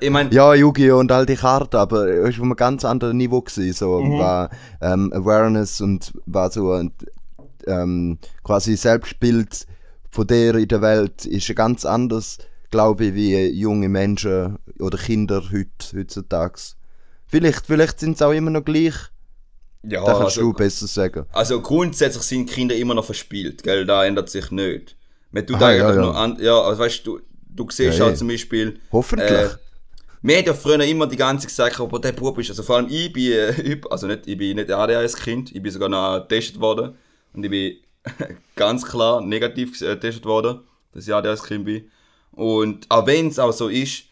ich 0.00 0.10
meine... 0.10 0.32
Ja, 0.32 0.54
Yu-Gi-Oh! 0.54 0.98
und 0.98 1.12
all 1.12 1.26
die 1.26 1.36
Karten, 1.36 1.76
aber 1.76 2.06
es 2.06 2.22
war 2.22 2.28
auf 2.28 2.42
einem 2.42 2.56
ganz 2.56 2.84
anderen 2.84 3.16
Niveau. 3.16 3.40
Gewesen, 3.40 3.72
so 3.72 4.00
mhm. 4.00 4.18
war 4.18 4.50
ähm, 4.80 5.12
Awareness 5.12 5.80
und 5.80 6.12
war 6.26 6.50
so 6.50 6.72
ein 6.72 6.92
ähm, 7.66 8.18
quasi 8.42 8.76
Selbstbild 8.76 9.66
von 10.10 10.26
der 10.26 10.56
in 10.56 10.68
der 10.68 10.82
Welt 10.82 11.24
ist 11.24 11.54
ganz 11.54 11.84
anders, 11.84 12.38
glaube 12.70 13.06
ich, 13.06 13.14
wie 13.14 13.46
junge 13.48 13.88
Menschen 13.88 14.58
oder 14.78 14.98
Kinder 14.98 15.42
heut, 15.52 15.92
heutzutage. 15.94 16.60
Vielleicht, 17.26 17.66
vielleicht 17.66 18.00
sind 18.00 18.18
sie 18.18 18.26
auch 18.26 18.32
immer 18.32 18.50
noch 18.50 18.64
gleich. 18.64 18.94
Ja, 19.82 20.04
da 20.04 20.12
kannst 20.12 20.36
also, 20.36 20.40
du 20.42 20.52
besser 20.52 20.86
sagen. 20.86 21.26
Also 21.32 21.62
grundsätzlich 21.62 22.24
sind 22.24 22.50
Kinder 22.50 22.74
immer 22.74 22.94
noch 22.94 23.04
verspielt, 23.04 23.62
gell? 23.62 23.86
Da 23.86 24.04
ändert 24.04 24.28
sich 24.28 24.50
nicht. 24.50 24.96
Man 25.32 25.46
tut 25.46 25.56
Aha, 25.56 25.68
eigentlich 25.68 25.82
ja, 25.82 25.94
ja. 25.94 26.00
nur 26.00 26.16
an, 26.16 26.36
ja, 26.40 26.60
also 26.60 26.80
weißt 26.80 27.06
du, 27.06 27.20
du 27.48 27.66
siehst 27.70 27.98
ja, 27.98 28.06
halt 28.06 28.18
zum 28.18 28.28
Beispiel. 28.28 28.80
Hoffentlich. 28.90 29.30
Äh, 29.30 29.50
wir 30.22 30.36
haben 30.36 30.46
ja 30.46 30.54
früher 30.54 30.80
immer 30.84 31.06
die 31.06 31.16
ganze 31.16 31.46
Zeit 31.46 31.72
gesagt, 31.72 31.80
aber 31.80 31.98
der 31.98 32.12
Bub 32.12 32.38
ist, 32.38 32.50
also 32.50 32.62
vor 32.62 32.76
allem 32.76 32.88
ich 32.90 33.12
bin, 33.12 33.32
äh, 33.32 33.80
also 33.90 34.06
nicht, 34.06 34.26
ich 34.26 34.36
bin 34.36 34.56
nicht 34.56 34.70
ADHS-Kind, 34.70 35.54
ich 35.54 35.62
bin 35.62 35.72
sogar 35.72 35.88
noch 35.88 36.20
getestet 36.20 36.60
worden 36.60 36.94
und 37.32 37.44
ich 37.44 37.50
bin 37.50 37.76
ganz 38.56 38.84
klar 38.84 39.20
negativ 39.20 39.78
getestet 39.78 40.24
worden, 40.24 40.60
dass 40.92 41.06
ich 41.06 41.14
ADHS-Kind 41.14 41.64
bin. 41.64 41.90
Und 42.32 42.86
auch 42.88 43.06
wenn 43.06 43.28
es 43.28 43.38
auch 43.38 43.52
so 43.52 43.68
ist, 43.68 44.04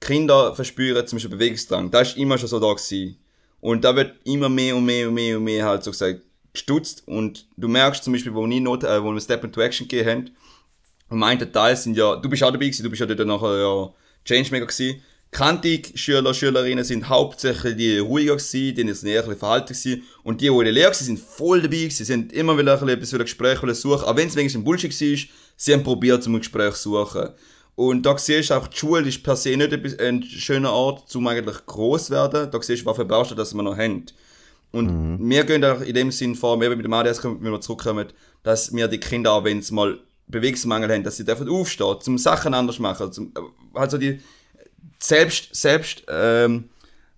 Kinder 0.00 0.54
verspüren 0.54 1.06
zum 1.06 1.16
Beispiel 1.16 1.30
Bewegungsdrang, 1.30 1.90
das 1.90 2.08
ist 2.08 2.16
immer 2.16 2.38
schon 2.38 2.48
so 2.48 2.58
da 2.58 2.72
gewesen. 2.72 3.16
Und 3.60 3.84
da 3.84 3.94
wird 3.94 4.16
immer 4.24 4.48
mehr 4.48 4.76
und 4.76 4.84
mehr 4.86 5.08
und 5.08 5.14
mehr 5.14 5.36
und 5.36 5.44
mehr 5.44 5.64
halt 5.66 5.84
so 5.84 5.90
gesagt, 5.90 6.22
gestutzt 6.52 7.02
und 7.06 7.46
du 7.56 7.68
merkst 7.68 8.04
zum 8.04 8.12
Beispiel, 8.12 8.34
wo, 8.34 8.46
ich 8.46 8.60
not, 8.60 8.84
äh, 8.84 9.02
wo 9.02 9.12
wir 9.12 9.20
Step 9.20 9.44
into 9.44 9.60
Action 9.60 9.86
gegeben 9.88 10.08
haben, 10.08 10.30
und 11.10 11.18
meinte 11.18 11.50
Teil 11.50 11.76
sind 11.76 11.96
ja, 11.96 12.16
du 12.16 12.28
bist 12.28 12.42
auch 12.42 12.52
dabei 12.52 12.66
gewesen, 12.66 12.84
du 12.84 12.90
bist 12.90 13.00
ja 13.00 13.06
dort 13.06 13.26
nachher 13.26 13.58
ja 13.58 13.92
Changemaker 14.24 14.66
gewesen. 14.66 15.02
Kantig 15.32 15.92
Schüler, 15.96 16.34
Schülerinnen 16.34 16.84
sind 16.84 17.08
hauptsächlich 17.08 17.76
die 17.76 17.98
ruhiger 17.98 18.36
gewesen, 18.36 18.74
die 18.74 18.92
sind 18.92 19.08
eher 19.08 19.28
ein 19.28 19.36
verhalten 19.36 19.74
gewesen. 19.74 20.02
Und 20.22 20.40
die, 20.40 20.48
die 20.48 20.52
in 20.52 20.64
der 20.64 20.72
Lehre 20.72 20.94
sind 20.94 21.20
voll 21.20 21.62
dabei 21.62 21.76
gewesen, 21.76 21.96
sie 21.96 22.04
sind 22.04 22.32
immer 22.32 22.56
wieder 22.58 22.80
ein 22.80 22.98
bisschen 22.98 23.20
etwas 23.20 23.36
Gespräch 23.38 23.58
suchen, 23.76 24.04
auch 24.04 24.16
wenn 24.16 24.28
es 24.28 24.36
wenigstens 24.36 24.60
ein 24.60 24.64
Bullshit 24.64 24.90
war, 24.90 25.18
sie 25.56 25.72
haben 25.72 25.82
probiert, 25.82 26.22
zum 26.22 26.38
Gespräch 26.38 26.74
zu 26.74 26.90
suchen. 26.90 27.30
Und 27.76 28.04
da 28.04 28.16
siehst 28.18 28.50
du 28.50 28.54
auch, 28.54 28.66
die 28.66 28.76
Schule 28.76 29.08
ist 29.08 29.22
per 29.22 29.36
se 29.36 29.56
nicht 29.56 30.00
ein 30.00 30.22
schöner 30.22 30.72
Ort, 30.72 31.14
um 31.14 31.26
eigentlich 31.26 31.64
groß 31.64 32.06
zu 32.06 32.12
werden. 32.12 32.50
Da 32.50 32.62
siehst 32.62 32.82
du, 32.82 32.86
was 32.86 32.96
für 32.96 33.04
Baustellen 33.04 33.38
das 33.38 33.54
wir 33.54 33.62
noch 33.62 33.76
haben. 33.76 34.06
Und 34.72 35.18
mhm. 35.18 35.30
wir 35.30 35.44
gehen 35.44 35.64
auch 35.64 35.80
in 35.80 35.94
dem 35.94 36.10
Sinn 36.12 36.34
vor, 36.34 36.62
eben 36.62 36.76
mit 36.76 36.84
dem 36.84 36.92
ADS, 36.92 37.24
wenn 37.24 37.42
wir 37.42 37.60
zurückkommen, 37.60 38.08
dass 38.42 38.72
wir 38.72 38.88
die 38.88 38.98
Kinder 39.00 39.32
auch, 39.32 39.44
wenn 39.44 39.62
sie 39.62 39.74
mal 39.74 39.98
Bewegungsmangel 40.28 40.92
haben, 40.92 41.02
dass 41.02 41.16
sie 41.16 41.24
dürfen 41.24 41.48
aufstehen, 41.48 41.96
zum 42.00 42.18
Sachen 42.18 42.54
anders 42.54 42.78
machen, 42.78 43.12
zum, 43.12 43.32
also 43.74 43.98
die 43.98 44.20
selbst, 44.98 45.54
selbst, 45.54 46.04
ähm, 46.08 46.68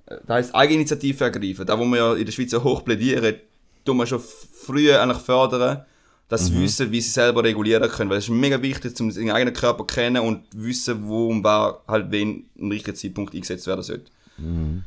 das 0.06 0.28
heisst 0.28 0.54
Eigeninitiative 0.54 1.24
ergreifen, 1.24 1.66
da 1.66 1.78
wo 1.78 1.84
wir 1.84 1.96
ja 1.96 2.14
in 2.14 2.24
der 2.24 2.32
Schweiz 2.32 2.52
hoch 2.54 2.84
plädieren, 2.84 3.36
tun 3.84 3.96
wir 3.98 4.06
schon 4.06 4.20
früher 4.20 5.00
eigentlich 5.02 5.22
fördern, 5.22 5.84
dass 6.28 6.46
sie 6.46 6.52
mhm. 6.52 6.62
wissen, 6.62 6.90
wie 6.90 7.00
sie 7.00 7.10
selber 7.10 7.44
regulieren 7.44 7.90
können, 7.90 8.08
weil 8.08 8.18
es 8.18 8.24
ist 8.24 8.30
mega 8.30 8.60
wichtig, 8.62 8.98
um 9.00 9.10
ihren 9.10 9.30
eigenen 9.30 9.54
Körper 9.54 9.86
zu 9.86 9.94
kennen 9.94 10.22
und 10.22 10.44
wissen, 10.54 11.06
wo 11.06 11.28
und 11.28 11.44
wer 11.44 11.80
halt 11.86 12.10
wen 12.10 12.46
im 12.56 12.70
richtigen 12.70 12.96
Zeitpunkt 12.96 13.34
eingesetzt 13.34 13.66
werden 13.66 13.82
sollte. 13.82 14.10
Mhm. 14.38 14.84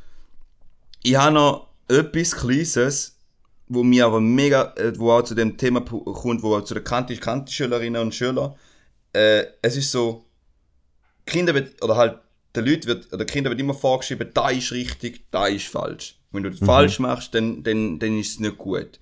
Ich 1.03 1.15
habe 1.15 1.33
noch 1.33 1.67
etwas 1.87 2.35
Kleines, 2.35 3.19
wo 3.67 3.83
mir 3.83 4.05
aber 4.05 4.21
mega, 4.21 4.73
äh, 4.77 4.97
wo 4.97 5.11
auch 5.11 5.23
zu 5.23 5.35
dem 5.35 5.57
Thema 5.57 5.81
kommt, 5.81 6.43
wo 6.43 6.55
auch 6.55 6.63
zu 6.63 6.73
den 6.73 6.83
Kanti-Schülerinnen 6.83 8.01
und 8.01 8.13
Schülern, 8.13 8.55
äh, 9.13 9.45
es 9.61 9.77
ist 9.77 9.91
so, 9.91 10.25
Kinder 11.25 11.53
wird, 11.53 11.83
oder 11.83 11.95
halt, 11.95 12.19
den 12.55 12.65
Leuten 12.65 12.87
wird, 12.87 13.11
oder 13.11 13.25
Kinder 13.25 13.49
wird 13.49 13.59
immer 13.59 13.73
vorgeschrieben, 13.73 14.29
da 14.33 14.49
ist 14.49 14.71
richtig, 14.71 15.25
da 15.31 15.47
ist 15.47 15.67
falsch. 15.67 16.19
Wenn 16.31 16.43
du 16.43 16.51
das 16.51 16.61
mhm. 16.61 16.65
falsch 16.65 16.99
machst, 16.99 17.33
dann, 17.33 17.63
dann, 17.63 17.99
dann 17.99 18.19
ist 18.19 18.31
es 18.31 18.39
nicht 18.39 18.57
gut. 18.57 18.99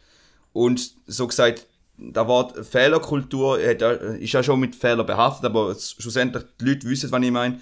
Und 0.53 0.93
so 1.07 1.27
gesagt, 1.27 1.65
das 1.97 2.27
Wort 2.27 2.65
Fehlerkultur 2.65 3.59
ist 3.59 4.33
ja 4.33 4.43
schon 4.43 4.59
mit 4.59 4.75
Fehlern 4.75 5.05
behaftet, 5.05 5.45
aber 5.45 5.75
schlussendlich 5.75 6.43
die 6.59 6.65
Leute 6.65 6.89
wissen, 6.89 7.11
was 7.11 7.23
ich 7.23 7.31
meine 7.31 7.59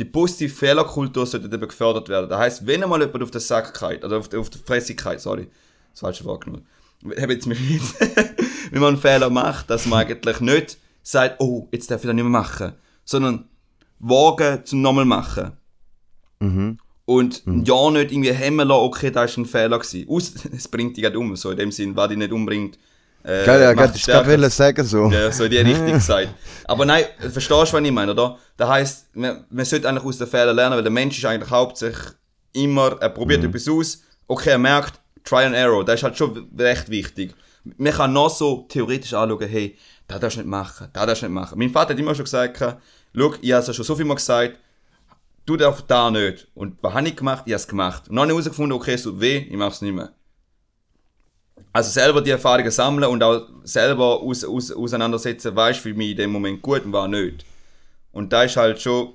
die 0.00 0.06
positive 0.06 0.52
Fehlerkultur 0.52 1.26
sollte 1.26 1.54
eben 1.54 1.68
gefördert 1.68 2.08
werden. 2.08 2.30
Das 2.30 2.38
heißt, 2.38 2.66
wenn 2.66 2.82
einmal 2.82 3.00
jemand 3.00 3.22
auf 3.22 3.30
der 3.30 3.42
Sack 3.42 3.78
geht, 3.78 4.02
oder 4.02 4.16
auf, 4.16 4.28
der, 4.28 4.40
auf 4.40 4.48
der 4.48 4.60
Fressigkeit, 4.62 5.20
sorry, 5.20 5.48
das 5.90 6.00
falsche 6.00 6.24
Wort 6.24 6.46
genommen, 6.46 6.66
habe 7.20 7.34
jetzt 7.34 7.46
mich 7.46 7.60
wenn 8.70 8.80
man 8.80 8.94
einen 8.94 9.02
Fehler 9.02 9.28
macht, 9.28 9.68
dass 9.68 9.84
man 9.84 10.00
eigentlich 10.00 10.40
nicht 10.40 10.78
sagt, 11.02 11.36
oh, 11.38 11.68
jetzt 11.70 11.90
darf 11.90 12.00
ich 12.00 12.06
das 12.06 12.14
nicht 12.14 12.24
mehr 12.24 12.30
machen, 12.30 12.72
sondern 13.04 13.44
wagen 13.98 14.64
zum 14.64 14.80
nochmal 14.80 15.04
machen. 15.04 15.52
Mhm. 16.40 16.78
Und 17.04 17.46
mhm. 17.46 17.64
ja 17.64 17.90
nicht 17.90 18.12
irgendwie 18.12 18.32
hemmen 18.32 18.68
lassen, 18.68 18.80
okay, 18.80 19.10
das 19.10 19.36
war 19.36 19.44
ein 19.44 19.46
Fehler 19.46 19.78
gewesen. 19.78 20.08
Aus, 20.08 20.32
es 20.56 20.68
bringt 20.68 20.96
dich 20.96 21.14
um, 21.14 21.36
so 21.36 21.50
in 21.50 21.58
dem 21.58 21.72
Sinn, 21.72 21.94
was 21.94 22.08
dich 22.08 22.16
nicht 22.16 22.32
umbringt, 22.32 22.78
äh, 23.22 23.44
Geil, 23.44 23.60
ja, 23.60 23.70
ich 23.72 24.06
gerade 24.06 24.50
sagen 24.50 24.84
so. 24.84 25.10
Ja, 25.10 25.30
so 25.30 25.46
die 25.46 25.58
Richtung 25.58 25.92
gesagt. 25.92 26.28
Aber 26.64 26.86
nein, 26.86 27.04
verstehst 27.18 27.50
du, 27.50 27.54
was 27.54 27.74
ich 27.74 27.92
meine, 27.92 28.12
oder? 28.12 28.38
Das 28.56 28.68
heisst, 28.68 29.16
man, 29.16 29.44
man 29.50 29.64
sollte 29.64 29.88
eigentlich 29.88 30.04
aus 30.04 30.18
den 30.18 30.26
Fehlern 30.26 30.56
lernen, 30.56 30.76
weil 30.76 30.82
der 30.82 30.92
Mensch 30.92 31.18
ist 31.18 31.24
eigentlich 31.24 31.50
hauptsächlich 31.50 32.14
immer, 32.52 32.96
er 33.00 33.10
probiert 33.10 33.42
mhm. 33.42 33.50
etwas 33.50 33.68
aus, 33.68 34.02
okay, 34.26 34.50
er 34.50 34.58
merkt, 34.58 35.00
Try 35.24 35.44
and 35.44 35.54
Error, 35.54 35.84
das 35.84 35.96
ist 35.96 36.02
halt 36.02 36.16
schon 36.16 36.48
recht 36.58 36.88
wichtig. 36.88 37.34
Man 37.76 37.92
kann 37.92 38.12
noch 38.12 38.30
so 38.30 38.66
theoretisch 38.68 39.12
anschauen, 39.12 39.48
hey, 39.48 39.76
das 40.08 40.18
darfst 40.18 40.38
du 40.38 40.40
nicht 40.40 40.48
machen, 40.48 40.88
das 40.92 41.06
darfst 41.06 41.22
du 41.22 41.26
nicht 41.26 41.34
machen. 41.34 41.58
Mein 41.58 41.70
Vater 41.70 41.92
hat 41.92 42.00
immer 42.00 42.14
schon 42.14 42.24
gesagt, 42.24 42.58
schau, 42.58 43.34
ich 43.42 43.52
habe 43.52 43.64
es 43.70 43.76
schon 43.76 43.84
so 43.84 43.94
viel 43.94 44.06
mal 44.06 44.14
gesagt, 44.14 44.58
du 45.44 45.58
darfst 45.58 45.84
da 45.88 46.10
nicht. 46.10 46.48
Und 46.54 46.78
was 46.80 46.94
habe 46.94 47.06
ich 47.06 47.16
gemacht? 47.16 47.42
Ich 47.44 47.52
habe 47.52 47.60
es 47.60 47.68
gemacht. 47.68 48.08
Und 48.08 48.16
dann 48.16 48.22
habe 48.22 48.32
ich 48.32 48.36
herausgefunden, 48.36 48.72
okay, 48.72 48.94
es 48.94 49.02
tut 49.02 49.20
weh, 49.20 49.36
ich 49.36 49.56
mache 49.56 49.72
es 49.72 49.82
nicht 49.82 49.94
mehr 49.94 50.10
also 51.72 51.90
selber 51.90 52.20
die 52.20 52.30
Erfahrungen 52.30 52.70
sammeln 52.70 53.10
und 53.10 53.22
auch 53.22 53.46
selber 53.64 54.20
aus, 54.20 54.44
aus, 54.44 54.72
auseinandersetzen, 54.72 55.54
weißt 55.54 55.80
du, 55.80 55.90
für 55.90 55.94
mich 55.94 56.12
in 56.12 56.16
dem 56.16 56.32
Moment 56.32 56.62
gut 56.62 56.84
und 56.84 56.92
war 56.92 57.08
nicht. 57.08 57.44
Und 58.12 58.32
da 58.32 58.44
ist 58.44 58.56
halt 58.56 58.80
schon 58.80 59.12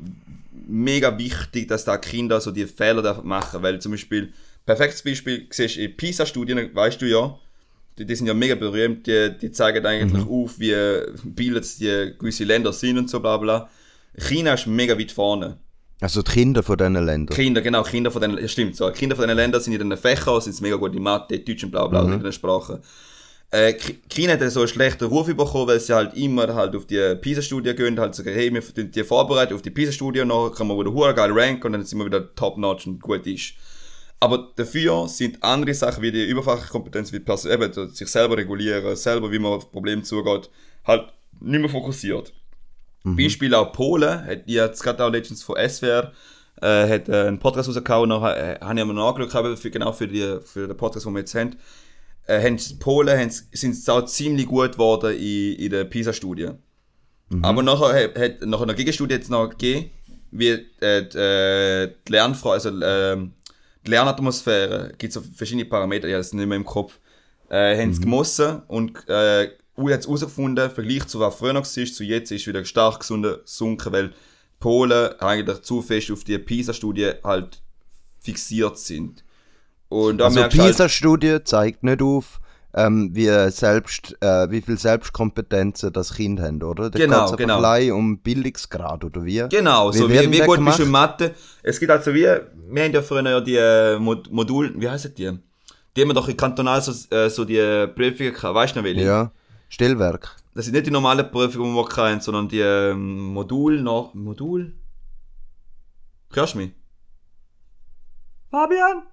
mega 0.67 1.17
wichtig, 1.17 1.67
dass 1.67 1.85
da 1.85 1.97
Kinder 1.97 2.39
so 2.41 2.51
die 2.51 2.65
Fehler 2.65 3.21
machen, 3.23 3.61
weil 3.61 3.79
zum 3.79 3.91
Beispiel, 3.91 4.33
perfektes 4.65 5.03
Beispiel, 5.03 5.47
siehst 5.49 5.75
du 5.75 5.81
in 5.81 5.95
PISA-Studien, 5.95 6.73
weißt 6.73 7.01
du 7.01 7.05
ja, 7.05 7.37
die, 7.97 8.05
die 8.05 8.15
sind 8.15 8.27
ja 8.27 8.33
mega 8.33 8.55
berühmt, 8.55 9.07
die, 9.07 9.37
die 9.39 9.51
zeigen 9.51 9.85
eigentlich 9.85 10.25
auf, 10.27 10.59
wie 10.59 10.75
bildet 11.23 11.79
die 11.79 12.13
gewisse 12.17 12.43
Länder 12.43 12.73
sind 12.73 12.97
und 12.97 13.09
so 13.09 13.19
bla 13.19 13.37
bla. 13.37 13.69
China 14.17 14.53
ist 14.53 14.67
mega 14.67 14.97
weit 14.97 15.11
vorne. 15.11 15.57
Also 16.01 16.21
die 16.21 16.31
Kinder 16.31 16.61
von 16.61 16.77
diesen 16.77 16.93
Ländern. 16.93 17.35
Kinder, 17.35 17.61
genau, 17.61 17.83
Kinder 17.83 18.11
von 18.11 18.37
ja, 18.37 18.47
stimmt, 18.47 18.75
so, 18.75 18.89
Kinder 18.91 19.15
von 19.15 19.27
den 19.27 19.37
Ländern 19.37 19.61
sind 19.61 19.73
in 19.73 19.89
den 19.89 19.97
Fächern, 19.97 20.41
sind 20.41 20.59
mega 20.61 20.75
gut 20.75 20.93
in 20.93 21.01
Mathe, 21.01 21.39
Deutsch 21.39 21.63
und 21.63 21.71
bla 21.71 21.87
bla, 21.87 22.01
in 22.03 22.21
den 22.21 22.31
Sprachen. 22.33 22.79
Äh, 23.51 23.75
China 24.09 24.33
hat 24.33 24.51
so 24.51 24.59
einen 24.59 24.67
schlechten 24.67 25.05
Ruf 25.05 25.27
bekommen, 25.27 25.67
weil 25.67 25.79
sie 25.79 25.93
halt 25.93 26.13
immer 26.15 26.53
halt 26.53 26.75
auf 26.75 26.85
die 26.85 27.15
PISA-Studie 27.15 27.73
gehen, 27.75 27.97
halt 27.99 28.13
sagen, 28.13 28.33
hey, 28.33 28.53
wir 28.53 28.61
tun 28.61 28.91
die 28.91 29.03
vorbereiten 29.03 29.53
auf 29.53 29.61
die 29.61 29.69
PISA-Studie 29.69 30.21
und 30.21 30.29
dann 30.29 30.51
kann 30.51 30.67
man 30.67 30.77
wieder 30.77 30.91
hure 30.91 31.13
geil 31.13 31.31
ranken 31.31 31.67
und 31.67 31.73
dann 31.73 31.85
sind 31.85 31.99
wir 31.99 32.05
wieder 32.05 32.35
top-notch 32.35 32.87
und 32.87 33.01
gut 33.01 33.25
ist. 33.27 33.53
Aber 34.19 34.51
dafür 34.55 35.07
sind 35.07 35.41
andere 35.43 35.73
Sachen 35.73 36.01
wie 36.01 36.11
die 36.11 36.25
überfachliche 36.25 36.71
Kompetenz, 36.71 37.13
wie 37.13 37.19
Pers 37.19 37.45
eben, 37.45 37.71
sich 37.89 38.07
selber 38.07 38.35
regulieren, 38.35 38.95
selber, 38.95 39.31
wie 39.31 39.39
man 39.39 39.53
auf 39.53 39.71
Probleme 39.71 40.01
zugeht, 40.01 40.49
halt 40.83 41.13
nicht 41.39 41.59
mehr 41.59 41.69
fokussiert. 41.69 42.33
Beispiel 43.05 43.53
auch 43.53 43.71
Polen, 43.71 44.25
hat 44.25 44.47
die 44.47 44.53
jetzt 44.53 44.81
gerade 44.81 45.03
auch 45.03 45.11
letztens 45.11 45.43
von 45.43 45.55
SWR 45.57 46.11
äh, 46.61 46.89
hat 46.89 47.09
äh, 47.09 47.27
einen 47.27 47.39
Podcast 47.39 47.69
rausgehauen, 47.69 48.09
nachher 48.09 48.61
äh, 48.61 48.65
habe 48.65 48.79
ich 48.79 48.85
mir 48.85 48.93
nachgeschaut, 48.93 49.59
für, 49.59 49.69
genau 49.69 49.91
für, 49.91 50.07
die, 50.07 50.39
für 50.43 50.67
den 50.67 50.77
Podcast, 50.77 51.05
den 51.05 51.13
wir 51.13 51.19
jetzt 51.19 51.35
haben. 51.35 51.55
Äh, 52.27 52.41
haben 52.41 52.57
Polen 52.79 53.19
haben, 53.19 53.29
sind 53.29 53.89
auch 53.89 54.05
ziemlich 54.05 54.47
gut 54.47 54.73
geworden 54.73 55.15
in, 55.15 55.55
in 55.55 55.69
der 55.69 55.83
PISA-Studie. 55.83 56.51
Aber 57.41 57.63
nachher 57.63 58.03
hat, 58.03 58.19
hat 58.19 58.41
nach 58.45 58.61
einer 58.61 58.73
Gegenstudie 58.73 59.15
jetzt 59.15 59.29
noch 59.29 59.49
gegeben, 59.49 59.89
wie 60.31 60.49
äh, 60.79 61.09
die, 61.09 61.17
äh, 61.17 61.93
die 62.07 62.11
Lernfrage, 62.11 62.53
also 62.53 62.81
ähm, 62.81 63.33
die 63.85 63.91
Lernatmosphäre, 63.91 64.93
gibt 64.97 65.15
es 65.15 65.21
verschiedene 65.35 65.65
Parameter, 65.65 66.07
ich 66.07 66.13
habe 66.13 66.19
das 66.19 66.33
nicht 66.33 66.47
mehr 66.47 66.57
im 66.57 66.65
Kopf, 66.65 66.99
äh, 67.49 67.81
haben 67.81 67.93
sie 67.93 68.01
gemessen 68.01 68.61
und 68.67 69.07
äh, 69.09 69.49
U 69.77 69.89
hat 69.89 69.99
es 69.99 70.05
herausgefunden, 70.07 70.69
Vergleich 70.71 71.05
zu 71.07 71.19
was 71.19 71.35
früher 71.35 71.53
noch 71.53 71.65
war, 71.65 71.85
zu 71.85 72.03
jetzt 72.03 72.31
ist 72.31 72.47
wieder 72.47 72.63
stark 72.65 72.99
gesunken, 72.99 73.93
weil 73.93 74.11
Polen 74.59 75.19
eigentlich 75.19 75.61
zu 75.61 75.81
fest 75.81 76.11
auf 76.11 76.23
die 76.23 76.37
PISA-Studie 76.37 77.11
halt 77.23 77.61
fixiert 78.21 78.77
sind. 78.77 79.23
Und 79.89 80.21
Also 80.21 80.41
halt, 80.41 80.53
PISA-Studie 80.53 81.43
zeigt 81.43 81.83
nicht 81.83 82.01
auf, 82.01 82.39
ähm, 82.73 83.11
wie, 83.13 83.27
selbst, 83.51 84.17
äh, 84.21 84.49
wie 84.51 84.61
viel 84.61 84.77
Selbstkompetenzen 84.77 85.93
das 85.93 86.13
Kind 86.13 86.41
haben, 86.41 86.61
oder? 86.61 86.89
Da 86.89 86.99
Genau, 86.99 87.27
geht's 87.27 87.37
genau. 87.37 87.57
allein 87.57 87.91
um 87.91 88.17
Bildungsgrad, 88.19 89.03
oder 89.03 89.23
wie? 89.23 89.45
Genau, 89.49 89.91
so 89.91 90.09
wie, 90.09 90.13
werden 90.13 90.31
wie 90.31 90.39
die 90.41 90.45
gut 90.45 90.63
bist 90.65 90.79
du 90.79 90.83
gemacht? 90.83 91.21
in 91.21 91.25
Mathe. 91.27 91.35
Es 91.63 91.79
gibt 91.79 91.91
also 91.91 92.13
wie, 92.13 92.23
wir 92.23 92.83
haben 92.83 92.93
ja 92.93 93.01
früher 93.01 93.29
ja 93.29 93.39
die 93.39 93.55
äh, 93.55 93.97
Mod 93.97 94.29
Modul, 94.31 94.73
wie 94.77 94.89
heißen 94.89 95.13
die? 95.15 95.31
Die 95.95 96.01
haben 96.01 96.09
wir 96.09 96.13
doch 96.13 96.27
in 96.27 96.35
kantonal 96.35 96.81
so, 96.81 96.91
äh, 97.15 97.29
so 97.29 97.45
die 97.45 97.87
Prüfungen 97.95 98.33
gehabt, 98.33 98.55
weißt 98.55 98.75
du 98.75 98.79
noch 98.79 98.85
welche? 98.85 99.05
Ja, 99.05 99.31
Stellwerk. 99.69 100.35
Das 100.53 100.65
sind 100.65 100.73
nicht 100.73 100.85
die 100.87 100.91
normalen 100.91 101.29
Prüfungen, 101.31 101.71
die 101.73 101.77
wir 101.81 101.87
kennen, 101.89 102.21
sondern 102.21 102.47
die 102.47 102.59
ähm, 102.59 103.33
Modul 103.33 103.81
nach 103.81 104.13
Modul. 104.13 104.73
Hörst 106.33 106.53
du 106.53 106.59
mich? 106.59 106.71
Fabian? 108.51 109.03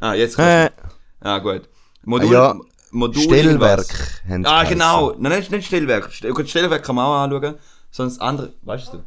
Ah, 0.00 0.14
jetzt 0.14 0.38
hörst 0.38 0.72
Äh, 0.72 0.76
du 0.76 0.82
mich. 0.86 0.92
Ah, 1.20 1.38
gut. 1.38 1.68
Modul, 2.04 2.32
ja, 2.32 2.54
Modul 2.90 3.22
Stellwerk 3.22 3.44
irgendwas. 3.80 4.20
haben 4.28 4.44
sie 4.44 4.48
Ah, 4.50 4.62
geheißen. 4.62 4.68
genau. 4.78 5.14
Nein, 5.18 5.38
nicht, 5.38 5.50
nicht 5.50 5.66
Stellwerk. 5.66 6.12
Ste- 6.12 6.30
Gut, 6.32 6.48
Stellwerk 6.48 6.82
kann 6.84 6.96
man 6.96 7.06
auch 7.06 7.14
anschauen. 7.22 7.56
Sonst 7.90 8.20
andere, 8.20 8.52
weißt 8.62 8.92
du? 8.94 9.04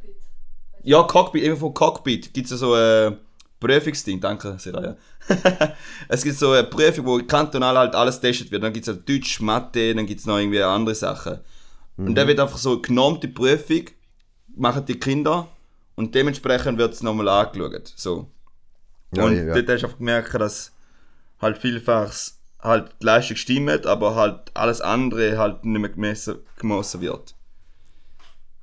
Ja, 0.83 1.03
Cockpit, 1.03 1.43
eben 1.43 1.57
von 1.57 1.73
Cockpit 1.73 2.33
gibt 2.33 2.45
es 2.45 2.51
ja 2.51 2.57
so 2.57 2.73
ein 2.73 3.17
Prüfungsding, 3.59 4.19
danke, 4.19 4.57
Seraya. 4.59 4.95
es 6.07 6.23
gibt 6.23 6.37
so 6.37 6.51
eine 6.51 6.63
Prüfung, 6.65 7.05
wo 7.05 7.17
kantonal 7.19 7.77
halt 7.77 7.95
alles 7.95 8.21
getestet 8.21 8.51
wird. 8.51 8.63
Dann 8.63 8.73
gibt 8.73 8.87
es 8.87 8.93
halt 8.93 9.07
Deutsch, 9.09 9.39
Mathe, 9.41 9.95
dann 9.95 10.05
gibt 10.05 10.19
es 10.19 10.25
noch 10.25 10.37
irgendwie 10.37 10.61
andere 10.61 10.95
Sachen. 10.95 11.39
Und 11.97 12.09
Mhm. 12.09 12.15
da 12.15 12.27
wird 12.27 12.39
einfach 12.39 12.57
so 12.59 12.79
genommen, 12.79 13.19
die 13.19 13.27
Prüfung, 13.27 13.85
machen 14.55 14.85
die 14.85 14.99
Kinder 14.99 15.47
und 15.95 16.13
dementsprechend 16.13 16.77
wird 16.77 16.93
es 16.93 17.01
nochmal 17.01 17.27
angeschaut. 17.27 17.93
So. 17.95 18.29
Ja, 19.15 19.23
und 19.23 19.35
ja. 19.35 19.53
dort 19.53 19.69
hast 19.69 19.81
du 19.81 19.85
einfach 19.87 19.97
gemerkt, 19.97 20.33
dass 20.35 20.71
halt 21.41 21.57
vielfach 21.57 22.13
halt 22.61 22.91
die 23.01 23.05
Leistung 23.05 23.37
stimmt, 23.37 23.85
aber 23.87 24.15
halt 24.15 24.51
alles 24.55 24.81
andere 24.81 25.37
halt 25.37 25.65
nicht 25.65 25.79
mehr 25.79 25.89
gemessen, 25.89 26.37
gemessen 26.57 27.01
wird. 27.01 27.35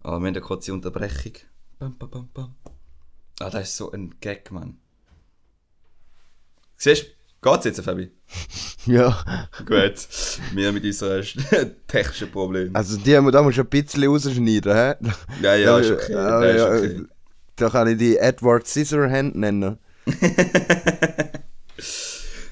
Aber 0.01 0.13
wir 0.13 0.17
haben 0.17 0.27
eine 0.27 0.41
kurze 0.41 0.73
Unterbrechung. 0.73 1.33
Bam, 1.79 1.97
bam, 1.99 2.11
bam, 2.11 2.29
bam. 2.35 2.55
Ah, 3.41 3.51
das 3.51 3.69
ist 3.71 3.77
so 3.77 3.91
ein 3.91 4.15
Gag, 4.21 4.53
Mann. 4.53 4.79
Siehst 6.85 7.07
du, 7.41 7.51
geht's 7.51 7.65
jetzt, 7.65 7.81
Fabi? 7.81 8.11
Ja, 8.87 9.25
Gut, 9.65 10.07
wir 10.53 10.71
mit 10.71 10.85
unseren 10.85 11.25
technischen 11.87 12.31
Problemen. 12.31 12.77
also 12.77 12.99
die, 12.99 13.13
da 13.13 13.23
musst 13.23 13.57
du 13.57 13.63
ein 13.63 13.69
bisschen 13.71 14.05
rausschneiden, 14.05 14.75
hä? 14.75 14.95
Ja, 15.41 15.55
ja, 15.55 15.79
ist 15.79 15.91
okay. 15.91 16.13
Ja, 16.13 16.45
Ja, 16.45 16.51
ist 16.75 16.83
okay. 16.85 17.01
Da 17.57 17.71
kann 17.71 17.89
ich 17.89 17.97
die 17.97 18.19
Edward 18.19 18.67
Scissorhand 18.67 19.35
nennen. 19.35 19.79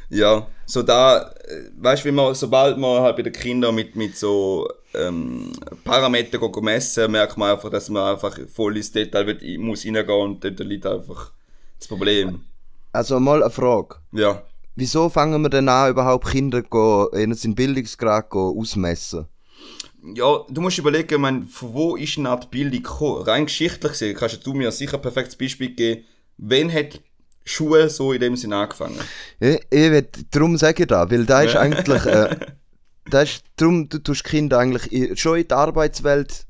Ja, 0.08 0.46
so 0.66 0.82
da, 0.82 1.32
äh, 1.46 1.70
weißt 1.78 2.04
du, 2.04 2.08
wie 2.08 2.12
man, 2.12 2.34
sobald 2.34 2.76
man 2.76 3.00
halt 3.00 3.16
bei 3.16 3.22
den 3.22 3.32
Kindern 3.32 3.74
mit, 3.74 3.96
mit 3.96 4.14
so 4.14 4.68
ähm, 4.92 5.52
Parametern 5.84 6.50
messen, 6.62 7.10
merkt 7.10 7.38
man 7.38 7.52
einfach, 7.52 7.70
dass 7.70 7.88
man 7.88 8.12
einfach 8.14 8.38
voll 8.54 8.76
ins 8.76 8.92
Detail 8.92 9.26
wird, 9.26 9.42
muss 9.58 9.86
reingehen 9.86 10.10
und 10.10 10.44
dort 10.44 10.58
liegt 10.60 10.84
einfach 10.84 11.32
das 11.78 11.88
Problem. 11.88 12.44
Also 12.92 13.18
mal 13.20 13.42
eine 13.42 13.50
Frage. 13.50 13.96
Ja. 14.12 14.42
Wieso 14.74 15.08
fangen 15.08 15.42
wir 15.42 15.48
denn 15.50 15.68
an, 15.68 15.90
überhaupt 15.90 16.28
Kinder 16.28 16.62
go, 16.62 17.10
ihnen 17.14 17.34
seinen 17.34 17.54
Bildungsgrad 17.54 18.30
go 18.30 18.56
ausmessen? 18.58 19.26
Ja, 20.14 20.40
du 20.48 20.60
musst 20.60 20.78
überlegen, 20.78 21.14
ich 21.14 21.20
meine, 21.20 21.42
von 21.46 21.74
wo 21.74 21.96
ist 21.96 22.18
eine 22.18 22.30
Art 22.30 22.50
Bildung 22.50 22.82
gekommen? 22.82 23.22
Rein 23.22 23.46
geschichtlich 23.46 23.92
gesehen, 23.92 24.16
kannst 24.16 24.44
du 24.44 24.52
mir 24.54 24.72
sicher 24.72 24.94
ein 24.96 25.02
perfektes 25.02 25.36
Beispiel 25.36 25.70
geben. 25.74 26.04
Wann 26.38 26.72
hat 26.72 27.00
Schule 27.44 27.88
so 27.88 28.12
in 28.12 28.20
dem 28.20 28.36
Sinne 28.36 28.56
angefangen? 28.56 28.98
Ich, 29.38 29.60
ich 29.70 29.90
will, 29.90 30.08
darum 30.30 30.56
sage 30.56 30.82
ich 30.82 30.88
da, 30.88 31.08
weil 31.10 31.24
da 31.26 31.42
ist 31.42 31.54
Ja. 31.54 31.60
eigentlich, 31.60 32.04
äh, 32.06 32.36
da 33.10 33.22
ist, 33.22 33.44
darum 33.56 33.88
du 33.88 33.98
tust 33.98 34.24
Kinder 34.24 34.58
eigentlich 34.58 35.20
schon 35.20 35.38
in 35.38 35.46
die 35.46 35.54
Arbeitswelt 35.54 36.46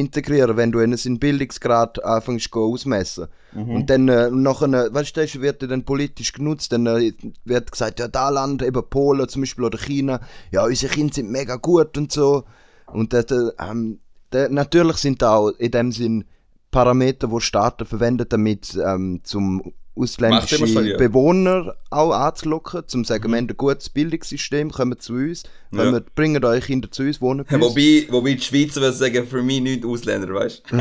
integrieren, 0.00 0.56
wenn 0.56 0.72
du 0.72 0.80
ihnen 0.80 0.96
seinen 0.96 1.18
Bildungsgrad 1.18 2.02
anfängst 2.04 2.50
go 2.50 2.72
ausmessen. 2.72 3.28
Und 3.52 3.90
dann 3.90 4.08
äh, 4.08 4.30
nachher, 4.30 4.94
weißt 4.94 5.16
du, 5.16 5.20
das 5.20 5.40
wird 5.40 5.62
dann 5.62 5.84
politisch 5.84 6.32
genutzt, 6.32 6.72
dann 6.72 6.86
äh, 6.86 7.12
wird 7.44 7.72
gesagt, 7.72 7.98
ja, 7.98 8.08
da 8.08 8.28
Land, 8.28 8.62
eben 8.62 8.82
Polen 8.88 9.28
zum 9.28 9.42
Beispiel 9.42 9.64
oder 9.64 9.78
China, 9.78 10.20
ja, 10.50 10.64
unsere 10.64 10.92
Kinder 10.92 11.14
sind 11.14 11.30
mega 11.30 11.56
gut 11.56 11.98
und 11.98 12.12
so. 12.12 12.44
Und 12.86 13.12
äh, 13.12 13.24
ähm, 13.58 13.98
natürlich 14.32 14.96
sind 14.98 15.22
da 15.22 15.34
auch 15.36 15.50
in 15.50 15.70
dem 15.70 15.92
Sinn 15.92 16.24
Parameter, 16.70 17.26
die 17.26 17.40
Staaten 17.40 17.84
verwenden, 17.84 18.26
damit 18.28 18.78
ähm, 18.84 19.20
zum 19.24 19.72
ausländische 20.00 20.58
Machtdemonstrieren. 20.58 20.98
Bewohner 20.98 21.74
auch 21.90 22.12
anzulocken, 22.12 22.82
zum 22.86 23.04
zu 23.04 23.08
sagen, 23.12 23.30
wir 23.30 23.36
haben 23.38 23.48
ein 23.48 23.56
gutes 23.56 23.88
Bildungssystem, 23.88 24.70
kommt 24.70 25.02
zu 25.02 25.14
uns, 25.14 25.42
Ja. 25.72 25.90
kommt, 25.90 26.14
bringt 26.14 26.44
eure 26.44 26.60
Kinder 26.60 26.90
zu 26.90 27.02
uns, 27.02 27.20
wohnen 27.20 27.44
bei 27.48 27.56
uns. 27.56 27.64
Wobei, 27.64 28.06
wobei 28.10 28.34
die 28.34 28.42
Schweizer 28.42 28.80
würden 28.80 28.96
sagen, 28.96 29.26
für 29.26 29.42
mich 29.42 29.60
nicht 29.60 29.84
Ausländer, 29.84 30.32
weißt 30.34 30.62
du? 30.70 30.78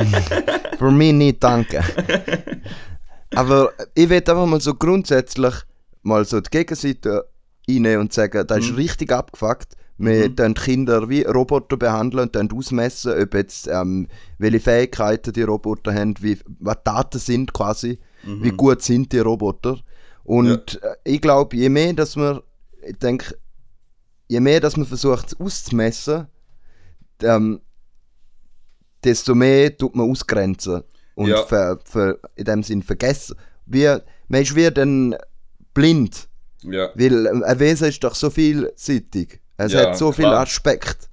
Für 0.77 0.91
mich 0.91 1.13
nicht, 1.13 1.43
danke. 1.43 1.83
Aber 3.35 3.71
ich 3.93 4.09
will 4.09 4.17
einfach 4.17 4.45
mal 4.45 4.61
so 4.61 4.73
grundsätzlich 4.73 5.53
mal 6.01 6.25
so 6.25 6.39
die 6.41 6.49
Gegenseite 6.49 7.25
reinnehmen 7.69 8.01
und 8.01 8.13
sagen, 8.13 8.45
das 8.47 8.59
ist 8.59 8.77
richtig 8.77 9.11
abgefuckt. 9.11 9.75
Wir 9.99 10.29
mhm. 10.29 10.53
Kinder 10.53 11.09
wie 11.09 11.23
Roboter 11.23 11.75
behandeln 11.75 12.29
und 12.33 12.53
ausmessen, 12.53 13.21
ob 13.21 13.33
jetzt, 13.33 13.67
ähm, 13.67 14.07
welche 14.37 14.61
Fähigkeiten 14.61 15.33
die 15.33 15.41
Roboter 15.41 15.93
haben, 15.93 16.15
wie, 16.21 16.37
was 16.59 16.77
Daten 16.85 17.19
sind 17.19 17.51
quasi, 17.53 17.99
wie 18.23 18.51
gut 18.51 18.81
sind 18.81 19.11
die 19.11 19.19
Roboter. 19.19 19.79
Und 20.23 20.81
äh, 20.83 20.95
ich 21.03 21.21
glaube, 21.21 21.55
je 21.55 21.69
mehr, 21.69 21.93
dass 21.93 22.15
man, 22.15 22.41
ich 22.85 22.97
denke, 22.97 23.35
je 24.27 24.39
mehr, 24.39 24.59
dass 24.59 24.77
man 24.77 24.85
versucht 24.85 25.27
es 25.27 25.39
auszumessen, 25.39 26.27
ähm, 27.23 27.61
desto 29.03 29.33
mehr 29.35 29.75
tut 29.77 29.95
man 29.95 30.09
ausgrenzen 30.09 30.83
und 31.15 31.29
Ja. 31.29 31.43
ver, 31.43 31.79
ver, 31.85 32.17
in 32.35 32.45
dem 32.45 32.63
Sinn 32.63 32.83
vergessen. 32.83 33.35
Wie, 33.65 33.85
man 34.27 34.41
ist 34.41 34.55
wie 34.55 34.69
dann 34.71 35.15
blind, 35.73 36.27
Ja. 36.63 36.89
weil 36.95 37.43
ein 37.43 37.59
Wesen 37.59 37.87
ist 37.89 38.03
doch 38.03 38.15
so 38.15 38.29
vielseitig. 38.29 39.39
Es 39.57 39.73
Ja, 39.73 39.87
hat 39.89 39.97
so 39.97 40.11
viele. 40.11 40.37
Aspekte. 40.37 41.07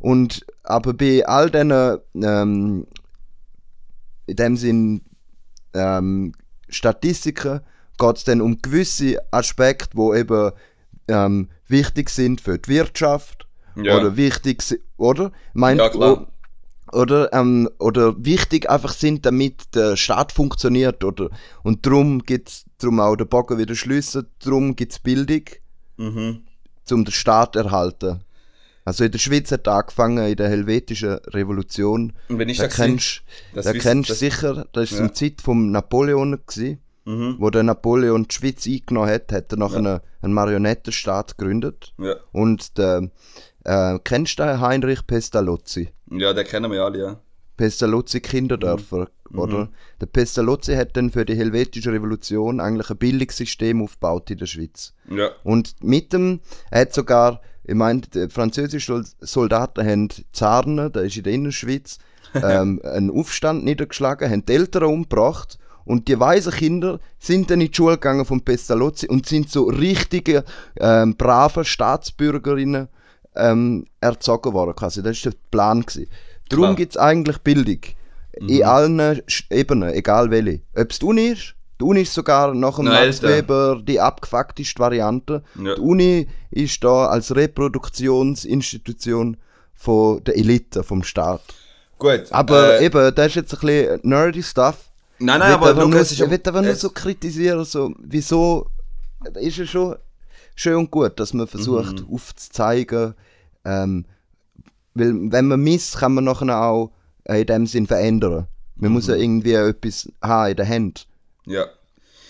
Und 0.00 0.44
aber 0.64 0.94
bei 0.94 1.24
all 1.26 1.50
diesen, 1.50 1.98
ähm, 2.14 2.86
in 4.26 4.36
dem 4.36 4.56
Sinn, 4.56 5.02
ähm, 5.74 6.32
Statistiken 6.72 7.60
geht 7.98 8.16
es 8.16 8.24
dann 8.24 8.40
um 8.40 8.58
gewisse 8.60 9.18
Aspekte, 9.30 9.90
die 9.96 10.18
eben 10.18 10.50
ähm, 11.08 11.48
wichtig 11.68 12.10
sind 12.10 12.40
für 12.40 12.58
die 12.58 12.68
Wirtschaft 12.70 13.46
Ja. 13.76 13.96
oder 13.98 14.16
wichtig 14.16 14.62
sind, 14.62 14.80
oder? 14.96 15.32
Meint, 15.52 15.80
Ja, 15.80 15.88
klar. 15.88 16.26
oder, 16.92 17.32
ähm, 17.32 17.68
oder 17.78 18.14
wichtig 18.24 18.68
einfach 18.70 18.92
sind, 18.92 19.24
damit 19.26 19.74
der 19.74 19.96
Staat 19.96 20.32
funktioniert, 20.32 21.02
oder? 21.04 21.30
Und 21.62 21.86
darum 21.86 22.22
gibt 22.22 22.48
es 22.48 22.64
darum 22.78 23.00
auch 23.00 23.16
den 23.16 23.28
Bogen 23.28 23.58
wieder 23.58 23.74
darum 24.40 24.76
gibt 24.76 24.92
es 24.92 24.98
Bildung, 24.98 25.42
Mhm. 25.96 26.42
um 26.90 27.04
den 27.04 27.12
Staat 27.12 27.54
zu 27.54 27.60
erhalten. 27.60 28.20
Also 28.84 29.04
in 29.04 29.12
der 29.12 29.18
Schweiz 29.20 29.52
hat 29.52 29.68
angefangen 29.68 30.26
in 30.26 30.36
der 30.36 30.48
helvetischen 30.48 31.14
Revolution. 31.28 32.12
Und 32.28 32.38
wenn 32.38 32.48
ich 32.48 32.58
Da 32.58 32.66
kennst 32.68 33.22
Das 33.54 33.64
da 33.66 33.72
kennst 33.72 34.08
du 34.08 34.12
das- 34.12 34.18
sicher, 34.18 34.66
das 34.72 34.90
war 34.92 34.98
Ja. 34.98 35.06
zum 35.06 35.14
Zeit 35.14 35.40
von 35.40 35.70
Napoleon, 35.70 36.38
gewesen, 36.46 36.78
Mhm. 37.04 37.36
wo 37.38 37.50
der 37.50 37.62
Napoleon 37.62 38.26
die 38.28 38.34
Schweiz 38.34 38.66
eingenommen 38.66 39.08
hat, 39.10 39.30
hat 39.32 39.52
er 39.52 39.58
nachher 39.58 39.78
einen, 39.78 40.00
einen 40.20 40.32
Marionettenstaat 40.34 41.38
gegründet. 41.38 41.92
Ja. 41.98 42.16
Und 42.32 42.76
der, 42.78 43.10
äh, 43.64 43.98
kennst 44.02 44.38
du 44.38 44.44
den 44.44 44.60
Heinrich 44.60 45.06
Pestalozzi? 45.06 45.90
ja, 46.10 46.32
den 46.32 46.44
kennen 46.46 46.70
wir 46.70 46.82
alle, 46.84 46.98
ja. 46.98 47.20
Pestalozzi 47.56 48.20
Kinderdörfer, 48.20 49.08
Mhm. 49.30 49.38
oder? 49.38 49.68
Der 50.00 50.06
Pestalozzi 50.06 50.74
hat 50.74 50.96
dann 50.96 51.10
für 51.10 51.24
die 51.24 51.36
helvetische 51.36 51.92
Revolution 51.92 52.60
eigentlich 52.60 52.90
ein 52.90 52.96
Bildungssystem 52.96 53.82
aufgebaut 53.82 54.30
in 54.30 54.38
der 54.38 54.46
Schweiz. 54.46 54.92
Ja. 55.08 55.30
Und 55.44 55.74
mit 55.84 56.12
dem, 56.12 56.40
er 56.70 56.80
hat 56.82 56.92
sogar, 56.94 57.40
ich 57.64 57.74
meine, 57.74 58.00
die 58.00 58.28
französischen 58.28 59.04
Sol- 59.04 59.12
Soldaten 59.20 59.86
haben 59.86 60.08
Zarne, 60.32 60.90
der 60.90 61.02
ist 61.02 61.16
in 61.16 61.22
der 61.24 61.32
Innerschweiz, 61.32 61.98
ähm, 62.34 62.80
einen 62.84 63.10
Aufstand 63.10 63.64
niedergeschlagen, 63.64 64.30
haben 64.30 64.46
die 64.46 64.52
Eltern 64.52 64.84
umgebracht 64.84 65.58
und 65.84 66.08
die 66.08 66.18
weisen 66.18 66.52
Kinder 66.52 67.00
sind 67.18 67.50
dann 67.50 67.60
in 67.60 67.68
die 67.68 67.76
Schule 67.76 67.94
gegangen 67.94 68.24
von 68.24 68.40
Pestalozzi 68.40 69.08
und 69.08 69.26
sind 69.26 69.50
so 69.50 69.64
richtige, 69.64 70.44
ähm, 70.78 71.16
brave 71.16 71.64
Staatsbürgerinnen 71.64 72.88
ähm, 73.34 73.86
erzogen 74.00 74.52
worden. 74.52 74.76
Quasi. 74.76 75.02
Das 75.02 75.24
war 75.24 75.32
der 75.32 75.38
Plan. 75.50 75.82
Gewesen. 75.82 76.08
Darum 76.48 76.76
gibt 76.76 76.92
es 76.92 76.98
eigentlich 76.98 77.38
Bildung. 77.38 77.80
Mhm. 78.40 78.48
In 78.48 78.64
allen 78.64 79.22
Ebenen, 79.50 79.90
egal 79.90 80.30
welche. 80.30 80.60
Ob 80.76 80.90
es 80.90 80.98
die 80.98 81.06
Uni 81.06 81.26
ist, 81.28 81.54
die 81.82 81.88
Uni 81.88 82.02
ist 82.02 82.14
sogar 82.14 82.54
nach 82.54 82.76
dem 82.76 82.84
Noch 82.84 82.92
Max. 82.92 83.22
Weber 83.22 83.80
die 83.82 84.00
abgefuckteste 84.00 84.78
Variante. 84.78 85.42
Ja. 85.60 85.74
Die 85.74 85.80
Uni 85.80 86.28
ist 86.50 86.82
da 86.84 87.06
als 87.06 87.34
Reproduktionsinstitution 87.34 89.36
von 89.74 90.22
der 90.24 90.36
Elite 90.36 90.82
vom 90.84 91.02
Staat. 91.02 91.42
Gut. 91.98 92.24
Aber 92.30 92.80
äh, 92.80 92.86
eben, 92.86 93.14
das 93.14 93.26
ist 93.28 93.34
jetzt 93.34 93.54
ein 93.54 93.60
bisschen 93.60 94.00
nerdy 94.02 94.42
Stuff. 94.42 94.76
Nein, 95.18 95.38
nein, 95.40 95.52
aber 95.52 95.70
einfach 95.70 95.88
nur, 95.88 96.00
ich 96.00 96.18
will 96.20 96.32
einfach 96.32 96.62
nur 96.62 96.74
so 96.74 96.90
kritisieren, 96.90 97.64
so, 97.64 97.92
wieso 97.98 98.66
ist 99.34 99.58
es 99.58 99.70
schon 99.70 99.96
schön 100.54 100.74
und 100.76 100.90
gut, 100.90 101.18
dass 101.20 101.32
man 101.32 101.46
versucht 101.46 102.00
Mhm. 102.00 102.14
aufzuzeigen, 102.14 103.14
ähm, 103.64 104.04
weil 104.94 105.14
wenn 105.32 105.46
man 105.46 105.60
misst, 105.60 105.96
kann 105.98 106.14
man 106.14 106.24
nachher 106.24 106.60
auch 106.60 106.90
äh, 107.24 107.40
in 107.40 107.46
dem 107.46 107.66
Sinn 107.66 107.86
verändern. 107.86 108.46
Man 108.76 108.92
muss 108.92 109.06
Mhm. 109.06 109.12
ja 109.14 109.20
irgendwie 109.20 109.52
etwas 109.54 110.08
haben 110.20 110.50
in 110.50 110.56
der 110.56 110.68
Hand. 110.68 111.06
Ja. 111.46 111.66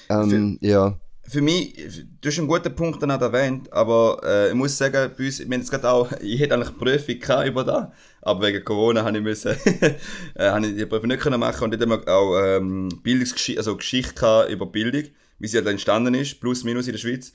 Ähm, 0.08 0.58
ja. 0.60 0.98
Für 1.24 1.40
mich, 1.40 1.74
du 2.20 2.28
hast 2.28 2.38
einen 2.38 2.48
guten 2.48 2.74
Punkt 2.74 3.02
dann 3.02 3.12
auch 3.12 3.20
erwähnt, 3.20 3.72
aber 3.72 4.20
äh, 4.24 4.48
ich 4.48 4.54
muss 4.54 4.76
sagen, 4.76 5.12
bei 5.16 5.24
uns, 5.24 5.40
haben 5.40 5.52
jetzt 5.52 5.70
gerade 5.70 5.88
auch, 5.88 6.12
ich 6.20 6.40
hätte 6.40 6.54
eigentlich 6.54 6.76
Prüfung 6.76 7.18
gehabt 7.18 7.48
über 7.48 7.64
das, 7.64 7.86
aber 8.20 8.46
wegen 8.46 8.64
Corona 8.64 9.04
habe 9.04 9.16
ich 9.16 9.22
müssen, 9.22 9.52
äh, 10.34 10.50
habe 10.50 10.66
ich 10.66 10.76
die 10.76 10.86
Prüfung 10.86 11.08
nicht 11.08 11.22
können 11.22 11.40
machen 11.40 11.64
und 11.64 11.70
dort 11.70 11.82
haben 11.82 11.90
wir 11.90 12.12
auch 12.12 12.38
ähm, 12.42 12.88
Bildungsgeschichte, 13.02 13.60
also 13.60 13.76
Geschichte 13.76 14.14
gehabt 14.14 14.50
über 14.50 14.66
Bildung, 14.66 15.04
wie 15.38 15.46
sie 15.46 15.58
halt 15.58 15.68
entstanden 15.68 16.14
ist, 16.14 16.40
plus 16.40 16.64
minus 16.64 16.86
in 16.86 16.92
der 16.92 16.98
Schweiz. 16.98 17.32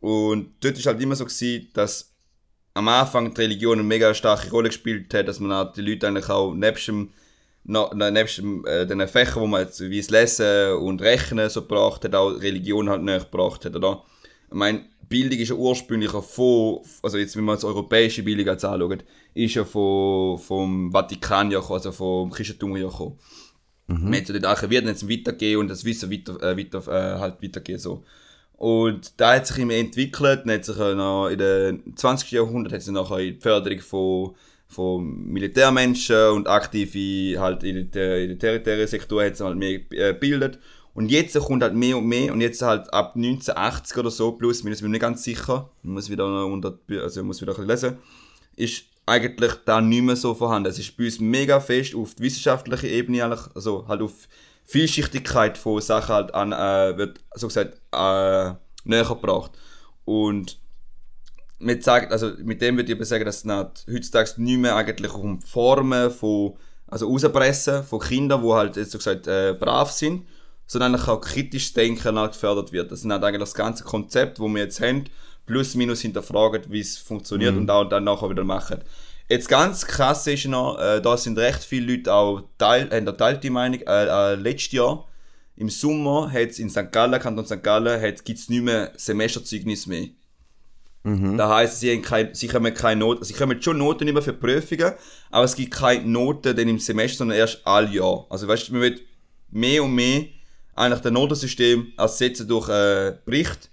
Und 0.00 0.54
dort 0.60 0.78
ist 0.78 0.86
halt 0.86 1.00
immer 1.02 1.16
so 1.16 1.24
gewesen, 1.24 1.68
dass 1.74 2.12
am 2.74 2.88
Anfang 2.88 3.34
die 3.34 3.40
Religion 3.40 3.78
eine 3.78 3.88
mega 3.88 4.12
starke 4.14 4.50
Rolle 4.50 4.68
gespielt 4.68 5.12
hat, 5.14 5.28
dass 5.28 5.40
man 5.40 5.50
auch 5.50 5.72
die 5.72 5.80
Leute 5.80 6.06
eigentlich 6.06 6.28
auch 6.28 6.54
nebst 6.54 6.88
dem, 6.88 7.10
na, 7.66 7.90
na- 7.94 8.10
nebst 8.10 8.40
äh, 8.66 8.86
den 8.86 9.06
Fächern, 9.08 9.42
wo 9.42 9.46
man 9.46 9.62
jetzt 9.62 9.80
wie 9.80 9.98
das 9.98 10.10
Lesen 10.10 10.72
und 10.78 11.02
Rechnen 11.02 11.50
so 11.50 11.62
gebracht 11.62 12.04
hat, 12.04 12.14
auch 12.14 12.30
Religion 12.40 12.88
halt 12.88 13.02
näher 13.02 13.20
gebracht 13.20 13.64
hat, 13.64 13.74
oder? 13.74 14.02
Ich 14.48 14.54
meine, 14.54 14.84
Bildung 15.08 15.38
ist 15.38 15.48
ja 15.50 15.54
ursprünglich 15.54 16.12
auch 16.14 16.24
von, 16.24 16.80
also 17.02 17.18
jetzt, 17.18 17.36
wenn 17.36 17.44
man 17.44 17.56
jetzt 17.56 17.64
europäische 17.64 18.22
Bildung 18.22 18.46
jetzt 18.46 18.64
anschaut, 18.64 19.04
ist 19.34 19.54
ja 19.54 19.64
von, 19.64 20.38
vom 20.38 20.90
Vatikan 20.92 21.50
ja 21.50 21.60
gekommen, 21.60 21.78
also 21.78 21.92
vom 21.92 22.30
Christentum 22.30 22.76
ja 22.76 22.88
gekommen. 22.88 23.18
Man 23.88 24.14
hat 24.14 24.28
ja 24.28 24.34
dort 24.34 24.46
archiviert 24.46 24.82
und 24.84 24.88
jetzt 24.90 25.08
weitergehen 25.08 25.58
und 25.60 25.68
das 25.68 25.84
Wissen 25.84 26.10
weiter, 26.10 26.42
äh, 26.42 26.56
weiter, 26.56 26.78
äh, 26.88 27.18
halt 27.20 27.40
weitergehen 27.42 27.78
so. 27.78 28.02
Und 28.54 29.12
da 29.20 29.34
hat 29.34 29.46
sich 29.46 29.58
immer 29.58 29.74
entwickelt, 29.74 30.40
dann 30.44 30.54
hat 30.54 30.64
sich 30.64 30.76
noch 30.76 31.28
in 31.28 31.38
den 31.38 31.94
20. 31.96 32.32
Jahrhundert 32.32 32.72
hat 32.72 32.82
sich 32.82 32.92
nachher 32.92 33.18
die 33.18 33.34
Förderung 33.34 33.80
von, 33.80 34.34
von 34.68 35.26
Militärmenschen 35.26 36.30
und 36.30 36.48
Aktive 36.48 37.40
halt 37.40 37.62
in 37.62 37.90
der, 37.90 38.22
in 38.22 38.28
der 38.30 38.38
territorialen 38.38 38.88
Sektor 38.88 39.24
hat 39.24 39.36
sich 39.36 39.46
halt 39.46 39.56
mehr 39.56 39.80
äh, 39.90 40.12
gebildet. 40.12 40.58
Und 40.94 41.10
jetzt 41.10 41.38
kommt 41.38 41.62
halt 41.62 41.74
mehr 41.74 41.98
und 41.98 42.06
mehr 42.06 42.32
und 42.32 42.40
jetzt 42.40 42.62
halt 42.62 42.92
ab 42.92 43.16
1980 43.16 43.98
oder 43.98 44.10
so, 44.10 44.32
plus 44.32 44.64
minus, 44.64 44.80
bin 44.80 44.88
ich 44.88 44.92
nicht 44.92 45.00
ganz 45.02 45.22
sicher, 45.24 45.70
ich 45.82 45.90
muss 45.90 46.08
wieder 46.08 46.46
unter, 46.46 46.78
also 47.02 47.22
muss 47.22 47.42
wieder 47.42 47.52
ein 47.52 47.66
bisschen 47.66 47.90
lesen, 47.90 47.98
ist 48.56 48.84
eigentlich 49.04 49.52
da 49.66 49.80
nicht 49.80 50.02
mehr 50.02 50.16
so 50.16 50.34
vorhanden. 50.34 50.70
Es 50.70 50.78
ist 50.78 50.96
bei 50.96 51.04
uns 51.04 51.20
mega 51.20 51.60
fest 51.60 51.94
auf 51.94 52.14
die 52.14 52.22
wissenschaftliche 52.22 52.88
Ebene, 52.88 53.38
also 53.54 53.86
halt 53.86 54.00
auf 54.00 54.26
Vielschichtigkeit 54.64 55.58
von 55.58 55.80
Sachen 55.80 56.14
halt 56.14 56.34
an, 56.34 56.52
äh, 56.52 56.96
wird, 56.96 57.20
so 57.34 57.46
gesagt, 57.46 57.80
äh, 57.92 58.54
näher 58.84 59.04
gebracht. 59.04 59.52
Und 60.06 60.58
mit, 61.58 61.84
sagt, 61.84 62.12
also 62.12 62.32
mit 62.42 62.60
dem 62.60 62.76
würde 62.76 62.92
ich 62.92 62.96
aber 62.96 63.04
sagen, 63.04 63.24
dass 63.24 63.38
es 63.38 63.44
nicht, 63.44 63.86
heutzutage 63.90 64.30
nicht 64.36 64.58
mehr 64.58 64.76
eigentlich 64.76 65.12
um 65.14 65.40
Formen 65.40 66.10
von, 66.10 66.54
also 66.86 67.08
rauspressen 67.08 67.84
von 67.84 68.00
Kindern, 68.00 68.42
die 68.42 68.52
halt 68.52 68.76
jetzt 68.76 68.92
so 68.92 68.98
gesagt 68.98 69.26
äh, 69.26 69.54
brav 69.58 69.90
sind, 69.90 70.26
sondern 70.66 70.94
eigentlich 70.94 71.08
auch 71.08 71.20
kritisches 71.20 71.72
Denken 71.72 72.18
halt 72.18 72.32
gefördert 72.32 72.72
wird. 72.72 72.92
Das 72.92 73.00
ist 73.00 73.10
halt 73.10 73.24
eigentlich 73.24 73.40
das 73.40 73.54
ganze 73.54 73.84
Konzept, 73.84 74.38
das 74.38 74.46
wir 74.46 74.62
jetzt 74.62 74.80
haben, 74.80 75.04
plus 75.46 75.74
minus 75.74 76.00
hinterfragen, 76.00 76.62
wie 76.68 76.80
es 76.80 76.98
funktioniert 76.98 77.56
und 77.56 77.70
auch 77.70 77.84
dann 77.84 78.04
nachher 78.04 78.28
wieder 78.28 78.44
machen. 78.44 78.80
Jetzt 79.28 79.48
ganz 79.48 79.86
krass 79.86 80.26
ist 80.26 80.46
noch, 80.46 80.78
äh, 80.78 81.00
da 81.00 81.16
sind 81.16 81.38
recht 81.38 81.64
viele 81.64 81.94
Leute 81.94 82.12
auch 82.12 82.42
teil, 82.58 82.84
haben 82.84 82.92
eine 82.92 83.16
teilte 83.16 83.50
Meinung, 83.50 83.80
äh, 83.80 84.32
äh, 84.32 84.34
letztes 84.34 84.72
Jahr 84.72 85.06
im 85.56 85.70
Sommer 85.70 86.30
hat 86.30 86.50
es 86.50 86.58
in 86.58 86.68
St. 86.68 86.92
Gallen, 86.92 87.18
Kanton 87.18 87.46
St. 87.46 87.62
Gallen, 87.62 88.00
gibt 88.24 88.38
es 88.38 88.48
nicht 88.48 88.62
mehr 88.62 88.92
Semesterzeugnis 88.96 89.86
mehr. 89.86 90.08
Das 91.36 91.48
heisst, 91.48 91.80
sie, 91.80 92.02
haben 92.02 92.28
sie 92.32 92.48
kommen 92.48 92.74
keine 92.74 93.00
Noten, 93.00 93.24
sie 93.24 93.34
kommen 93.34 93.62
schon 93.62 93.78
Noten 93.78 94.08
über 94.08 94.22
für 94.22 94.32
Prüfungen, 94.32 94.92
aber 95.30 95.44
es 95.44 95.54
gibt 95.54 95.72
keine 95.72 96.04
Noten 96.04 96.56
dann 96.56 96.68
im 96.68 96.78
Semester, 96.78 97.18
sondern 97.18 97.38
erst 97.38 97.60
all 97.64 97.92
Jahr. 97.94 98.26
Also 98.28 98.48
weißt 98.48 98.68
du, 98.68 98.72
man 98.72 98.82
wird 98.82 99.00
mehr 99.50 99.84
und 99.84 99.94
mehr 99.94 100.24
eigentlich 100.74 101.00
das 101.00 101.12
Notensystem 101.12 101.92
ersetzen 101.96 102.48
durch 102.48 102.68
äh, 102.68 103.14
Bericht, 103.24 103.70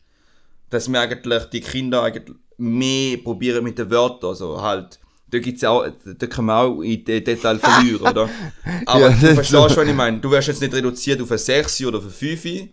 dass 0.69 0.91
wir 0.91 1.01
eigentlich 1.01 1.43
die 1.45 1.61
Kinder 1.61 2.03
eigentlich 2.03 2.35
mehr 2.57 3.17
probieren 3.17 3.63
mit 3.63 3.77
den 3.77 3.89
Wörtern, 3.89 4.29
also 4.29 4.61
halt, 4.61 4.99
da 5.29 5.39
gibt's 5.39 5.63
auch, 5.63 5.87
da 6.05 6.27
kann 6.27 6.45
man 6.45 6.55
auch 6.55 6.81
in 6.81 7.03
den 7.03 7.23
Detail 7.23 7.57
verlieren, 7.59 8.01
oder? 8.01 8.29
Aber 8.85 8.99
Ja, 8.99 9.09
du 9.09 9.33
verstehst, 9.33 9.77
was 9.77 9.87
ich 9.87 9.95
meine. 9.95 10.19
Du 10.19 10.29
wirst 10.29 10.47
jetzt 10.47 10.61
nicht 10.61 10.73
reduziert 10.73 11.19
auf 11.21 11.31
eine 11.31 11.39
6 11.39 11.85
oder 11.85 11.97
auf 11.97 12.03
eine 12.03 12.11
5, 12.11 12.69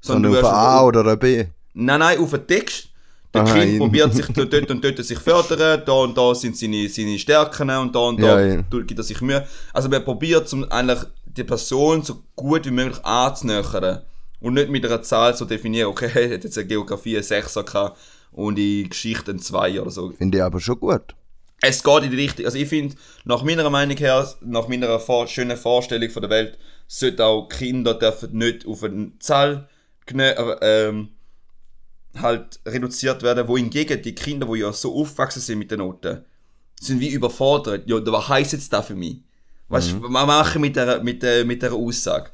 Sondern 0.00 0.32
du 0.32 0.38
auf 0.38 0.44
ein 0.44 0.54
A 0.54 0.82
oder 0.82 1.06
ein 1.06 1.18
B. 1.18 1.44
Nein, 1.74 2.00
nein, 2.00 2.18
auf 2.18 2.30
den 2.32 2.46
Text. 2.46 2.89
Der 3.32 3.42
Aha, 3.42 3.54
Kind 3.60 3.72
in- 3.72 3.78
probiert 3.78 4.12
sich 4.12 4.26
dort 4.26 4.70
und 4.70 4.84
dort 4.84 5.04
sich 5.04 5.18
fördern, 5.18 5.82
da 5.86 5.92
und 5.92 6.16
da 6.18 6.34
sind 6.34 6.56
seine, 6.56 6.88
seine 6.88 7.18
Stärken 7.18 7.70
und 7.70 7.94
da 7.94 8.00
und 8.00 8.20
da 8.20 8.40
Ja, 8.40 8.54
ja. 8.56 8.62
gibt 8.62 8.98
er 8.98 9.04
sich 9.04 9.20
Mühe. 9.20 9.46
Also 9.72 9.88
man 9.88 10.04
probiert 10.04 10.48
zum 10.48 10.64
eigentlich 10.70 10.98
die 11.26 11.44
Person 11.44 12.02
so 12.02 12.22
gut 12.34 12.66
wie 12.66 12.72
möglich 12.72 13.04
anzunähern 13.04 14.00
und 14.40 14.54
nicht 14.54 14.68
mit 14.70 14.84
einer 14.84 15.02
Zahl 15.02 15.36
zu 15.36 15.44
definieren, 15.44 15.88
okay, 15.90 16.10
er 16.14 16.34
hat 16.34 16.44
jetzt 16.44 16.58
eine 16.58 16.66
Geografie 16.66 17.16
eine 17.16 17.24
6er 17.24 17.62
gehabt 17.64 17.98
und 18.32 18.58
in 18.58 18.88
Geschichte 18.88 19.30
ein 19.30 19.38
2 19.38 19.80
oder 19.80 19.90
so. 19.90 20.10
Finde 20.10 20.38
ich 20.38 20.44
aber 20.44 20.60
schon 20.60 20.80
gut. 20.80 21.14
Es 21.62 21.82
geht 21.84 22.04
in 22.04 22.10
die 22.10 22.16
Richtung, 22.16 22.46
also 22.46 22.56
ich 22.58 22.68
finde, 22.68 22.96
nach 23.24 23.42
meiner 23.44 23.68
Meinung 23.68 23.96
her, 23.98 24.26
nach 24.40 24.66
meiner 24.66 24.98
vor 24.98 25.26
schönen 25.28 25.56
Vorstellung 25.58 26.08
von 26.10 26.22
der 26.22 26.30
Welt, 26.30 26.58
sollten 26.88 27.20
auch 27.22 27.48
Kinder 27.48 27.94
dürfen 27.94 28.36
nicht 28.36 28.66
auf 28.66 28.82
eine 28.82 29.12
Zahl 29.20 29.68
äh, 30.12 30.32
ähm, 30.62 31.10
halt 32.16 32.60
reduziert 32.66 33.22
werden, 33.22 33.46
wohingegen 33.48 34.02
die 34.02 34.14
Kinder, 34.14 34.46
die 34.52 34.60
ja 34.60 34.72
so 34.72 34.94
aufgewachsen 34.94 35.40
sind 35.40 35.58
mit 35.58 35.70
den 35.70 35.78
Noten, 35.78 36.24
sind 36.80 37.00
wie 37.00 37.10
überfordert. 37.10 37.88
Ja, 37.88 38.04
was 38.04 38.28
heisst 38.28 38.52
jetzt 38.52 38.72
das 38.72 38.86
für 38.86 38.94
mich? 38.94 39.22
Was 39.68 39.92
mhm. 39.92 40.02
was 40.02 40.26
mache 40.26 40.58
ich 40.58 40.60
mit 40.60 40.76
der, 40.76 41.02
mit 41.02 41.22
der, 41.22 41.44
mit 41.44 41.62
der 41.62 41.72
Aussage? 41.72 42.30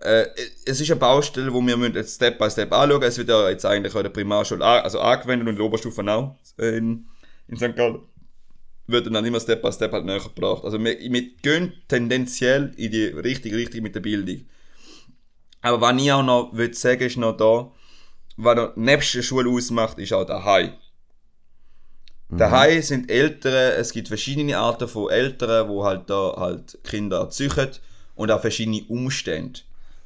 Äh, 0.00 0.26
es 0.66 0.80
ist 0.80 0.90
eine 0.90 1.00
Baustelle, 1.00 1.52
wo 1.52 1.62
wir 1.62 1.76
müssen 1.76 1.94
jetzt 1.94 2.16
Step 2.16 2.38
by 2.38 2.50
Step 2.50 2.72
anschauen. 2.72 3.02
Es 3.02 3.16
wird 3.16 3.28
ja 3.28 3.48
jetzt 3.48 3.64
eigentlich 3.64 3.94
in 3.94 4.02
der 4.02 4.10
Primarschule 4.10 4.64
an, 4.64 4.82
also 4.82 5.00
angewendet 5.00 5.46
und 5.46 5.52
in 5.54 5.56
der 5.56 5.64
Oberstufe 5.64 6.02
auch 6.10 6.36
in, 6.58 7.06
in 7.48 7.56
St. 7.56 7.74
Gallen 7.74 8.00
wird 8.86 9.06
dann 9.06 9.24
immer 9.24 9.40
Step 9.40 9.62
by 9.62 9.72
Step 9.72 9.92
halt 9.92 10.04
näher 10.04 10.20
gebracht. 10.20 10.64
Also 10.64 10.78
wir, 10.78 10.98
wir 10.98 11.36
gehen 11.36 11.72
tendenziell 11.88 12.72
in 12.76 12.90
die 12.90 13.06
richtige 13.06 13.56
Richtung 13.56 13.82
mit 13.82 13.94
der 13.94 14.00
Bildung. 14.00 14.44
Aber 15.62 15.80
was 15.80 16.02
ich 16.02 16.12
auch 16.12 16.22
noch 16.22 16.52
würde 16.52 16.74
sagen, 16.74 17.02
ist 17.02 17.16
noch 17.16 17.36
da, 17.36 17.72
was 18.36 18.56
noch 18.56 18.76
nebst 18.76 19.14
der 19.14 19.22
Schule 19.22 19.50
ausmacht, 19.50 19.98
ist 19.98 20.12
auch 20.12 20.24
daheim. 20.24 20.72
Daheim 22.30 22.82
sind 22.82 23.10
Eltern, 23.10 23.74
es 23.78 23.92
gibt 23.92 24.08
verschiedene 24.08 24.58
Arten 24.58 24.88
von 24.88 25.10
Eltern, 25.10 25.68
wo 25.68 25.84
halt 25.84 26.10
da 26.10 26.34
halt 26.36 26.78
Kinder 26.82 27.20
erziehen 27.20 27.70
und 28.16 28.30
auch 28.30 28.40
verschiedene 28.40 28.82
Umstände. 28.88 29.60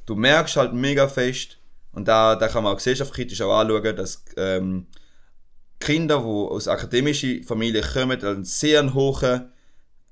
Du 0.05 0.15
merkst 0.15 0.55
halt 0.57 0.73
mega 0.73 1.07
fest, 1.07 1.59
und 1.91 2.07
da, 2.07 2.35
da 2.35 2.47
kann 2.47 2.63
man 2.63 2.73
auch 2.73 2.77
gesellschaftskritisch 2.77 3.41
auch 3.41 3.59
anschauen, 3.59 3.95
dass 3.95 4.23
ähm, 4.37 4.87
Kinder, 5.79 6.19
die 6.19 6.23
aus 6.23 6.67
akademischen 6.67 7.43
Familien 7.43 7.83
kommen, 7.83 8.23
einen 8.23 8.45
sehr 8.45 8.93
hohen 8.93 9.51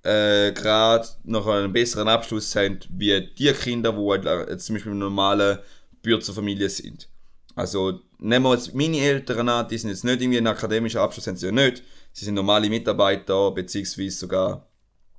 äh, 0.03 0.51
Grad 0.53 1.18
noch 1.24 1.47
einen 1.47 1.74
besseren 1.74 2.07
Abschluss 2.07 2.55
haben, 2.55 2.80
wie 2.89 3.30
die 3.38 3.51
Kinder, 3.53 3.91
die 3.91 4.09
halt, 4.09 4.49
äh, 4.49 4.57
zum 4.57 4.76
Beispiel 4.76 4.91
in 4.91 4.97
einer 4.97 5.05
normalen 5.05 5.59
Bürgerfamilie 6.01 6.70
sind. 6.70 7.09
Also 7.58 8.01
nehmen 8.20 8.45
wir 8.45 8.53
jetzt 8.53 8.76
meine 8.76 8.99
Eltern 8.99 9.49
an, 9.49 9.68
die 9.68 9.80
sind 9.80 9.89
jetzt 9.89 10.03
nicht 10.03 10.22
irgendwie 10.22 10.38
einen 10.38 10.45
akademischen 10.45 10.99
Abschluss, 10.99 11.26
haben 11.26 11.38
sie 11.38 11.47
ja 11.47 11.51
nicht. 11.51 11.82
Sie 12.14 12.24
sind 12.24 12.36
normale 12.36 12.70
Mitarbeiter, 12.70 13.49
beziehungsweise 13.49 14.16
sogar 14.16 14.68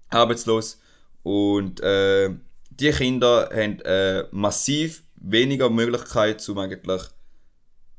arbeitslos. 0.09 0.79
Und 1.25 1.81
äh, 1.81 2.31
die 2.71 2.93
Kinder 2.93 3.51
haben 3.53 3.81
äh, 3.81 4.25
massiv 4.31 5.03
weniger 5.17 5.69
Möglichkeit, 5.69 6.41
zum 6.41 6.59
eigentlich 6.59 7.03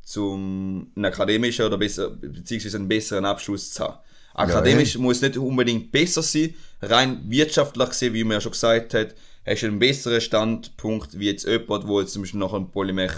zum 0.03 0.93
einen 0.95 1.05
akademischen 1.05 1.65
oder 1.65 1.77
besser, 1.77 2.09
beziehungsweise 2.09 2.77
einen 2.77 2.87
besseren 2.87 3.25
Abschluss 3.25 3.73
zu 3.73 3.83
haben. 3.83 3.97
Akademisch 4.33 4.95
ja, 4.95 5.01
muss 5.01 5.21
nicht 5.21 5.35
unbedingt 5.35 5.91
besser 5.91 6.23
sein, 6.23 6.55
rein 6.81 7.29
wirtschaftlich 7.29 7.89
gesehen, 7.89 8.13
wie 8.13 8.23
man 8.23 8.35
ja 8.35 8.41
schon 8.41 8.53
gesagt 8.53 8.93
hat, 8.93 9.15
hast 9.45 9.63
du 9.63 9.67
einen 9.67 9.79
besseren 9.79 10.21
Standpunkt 10.21 11.19
wie 11.19 11.25
jetzt 11.25 11.45
jemand, 11.45 11.83
der 11.89 11.99
jetzt 11.99 12.13
zum 12.13 12.21
Beispiel 12.21 12.39
noch 12.39 12.53
ein 12.53 12.71
Polymech 12.71 13.11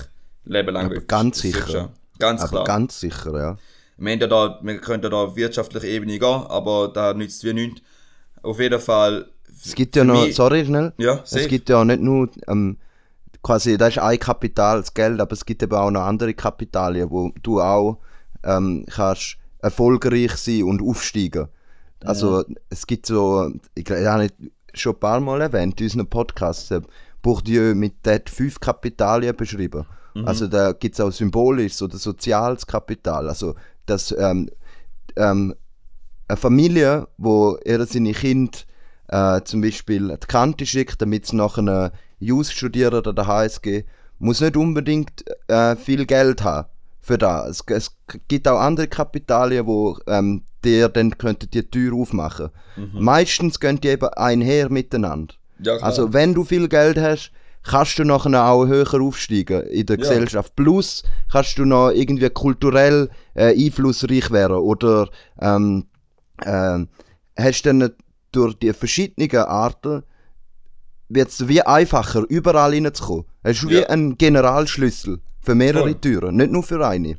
Leben 0.45 0.73
lang 0.73 0.85
Aber 0.87 1.01
ganz 1.01 1.39
sicher. 1.39 1.89
Ganz 2.19 2.41
Aber 2.41 2.49
klar. 2.49 2.63
ganz 2.65 2.99
sicher, 2.99 3.37
ja. 3.37 3.57
Wir, 3.97 4.15
ja 4.15 4.27
da, 4.27 4.59
wir 4.61 4.77
können 4.79 5.03
ja 5.03 5.09
da 5.09 5.17
auf 5.17 5.35
wirtschaftlicher 5.35 5.87
Ebene 5.87 6.19
gehen, 6.19 6.45
aber 6.47 6.91
da 6.93 7.13
nützt 7.13 7.43
wie 7.43 7.53
nichts. 7.53 7.81
Auf 8.41 8.59
jeden 8.59 8.79
Fall. 8.79 9.29
Es 9.63 9.75
gibt 9.75 9.95
ja 9.95 10.03
noch, 10.03 10.25
mich, 10.25 10.35
sorry 10.35 10.65
schnell, 10.65 10.93
ja, 10.97 11.21
es 11.23 11.47
gibt 11.47 11.69
ja 11.69 11.83
nicht 11.83 12.01
nur, 12.01 12.29
ähm, 12.47 12.77
quasi, 13.43 13.77
das 13.77 13.89
ist 13.89 13.99
ein 13.99 14.17
Kapital, 14.17 14.79
das 14.79 14.93
Geld, 14.93 15.19
aber 15.19 15.33
es 15.33 15.45
gibt 15.45 15.61
eben 15.61 15.75
auch 15.75 15.91
noch 15.91 16.01
andere 16.01 16.33
Kapitalien, 16.33 17.09
wo 17.11 17.31
du 17.43 17.61
auch 17.61 17.99
ähm, 18.43 18.85
kannst 18.89 19.37
erfolgreich 19.59 20.35
sein 20.37 20.63
und 20.63 20.81
aufsteigen. 20.81 21.47
Also 22.03 22.39
ja. 22.41 22.45
es 22.69 22.87
gibt 22.87 23.05
so, 23.05 23.51
ich, 23.75 23.89
ich 23.89 24.05
habe 24.07 24.29
schon 24.73 24.93
ein 24.95 24.99
paar 24.99 25.19
Mal 25.19 25.41
erwähnt 25.41 25.79
in 25.79 25.85
unserem 25.85 26.07
Podcast, 26.07 26.71
äh, 26.71 26.81
Bourdieu 27.21 27.75
mit 27.75 27.95
dort 28.03 28.29
fünf 28.29 28.59
Kapitalien 28.59 29.35
beschrieben. 29.35 29.85
Mhm. 30.13 30.27
Also 30.27 30.47
da 30.47 30.73
gibt 30.73 30.95
es 30.95 31.01
auch 31.01 31.11
symbolisches 31.11 31.81
oder 31.81 31.97
soziales 31.97 32.67
Kapital. 32.67 33.27
Also 33.27 33.55
dass 33.85 34.13
ähm, 34.17 34.49
ähm, 35.15 35.55
eine 36.27 36.37
Familie, 36.37 37.07
wo 37.17 37.57
ihre 37.65 37.85
seine 37.85 38.13
Kinder 38.13 38.57
äh, 39.07 39.41
zum 39.43 39.61
Beispiel 39.61 40.07
die 40.07 40.27
Kante 40.27 40.65
schickt, 40.65 41.01
damit 41.01 41.27
sie 41.27 41.35
nachher 41.35 41.91
Jus 42.19 42.51
studieren 42.51 42.93
oder 42.93 43.13
der 43.13 43.27
HSG, 43.27 43.83
muss 44.19 44.41
nicht 44.41 44.55
unbedingt 44.55 45.25
äh, 45.47 45.75
viel 45.75 46.05
Geld 46.05 46.43
haben 46.43 46.67
für 47.01 47.17
das. 47.17 47.49
Es, 47.49 47.63
es 47.67 47.97
gibt 48.27 48.47
auch 48.47 48.59
andere 48.59 48.87
Kapitalien, 48.87 49.65
wo 49.65 49.97
ähm, 50.07 50.43
der 50.63 50.89
dann 50.89 51.17
könnte 51.17 51.47
die 51.47 51.63
Tür 51.63 51.95
aufmachen. 51.95 52.49
Mhm. 52.77 53.03
Meistens 53.03 53.59
gehen 53.59 53.81
die 53.81 53.89
eben 53.89 54.07
einher 54.09 54.69
miteinander. 54.69 55.33
Ja, 55.59 55.77
also 55.77 56.13
wenn 56.13 56.33
du 56.33 56.43
viel 56.43 56.67
Geld 56.67 56.97
hast, 56.99 57.31
kannst 57.63 57.99
du 57.99 58.03
nachher 58.03 58.45
auch 58.47 58.65
höher 58.65 59.01
aufsteigen 59.01 59.63
in 59.67 59.85
der 59.85 59.97
ja. 59.97 60.01
Gesellschaft. 60.01 60.55
Plus 60.55 61.03
kannst 61.31 61.57
du 61.57 61.65
noch 61.65 61.91
irgendwie 61.91 62.29
kulturell 62.29 63.09
äh, 63.33 63.53
einflussreich 63.53 64.31
werden 64.31 64.57
oder 64.57 65.09
ähm, 65.39 65.85
äh, 66.43 66.79
hast 67.37 67.63
dann 67.63 67.91
durch 68.31 68.55
die 68.55 68.73
verschiedenen 68.73 69.35
Arten 69.35 70.03
wird 71.09 71.29
es 71.29 71.47
wie 71.47 71.61
einfacher, 71.61 72.23
überall 72.29 72.71
reinzukommen. 72.71 73.25
Es 73.43 73.57
ist 73.57 73.69
wie 73.69 73.79
ja. 73.79 73.89
ein 73.89 74.17
Generalschlüssel 74.17 75.19
für 75.41 75.55
mehrere 75.55 75.83
Voll. 75.83 75.95
Türen, 75.95 76.37
nicht 76.37 76.51
nur 76.51 76.63
für 76.63 76.85
eine. 76.87 77.17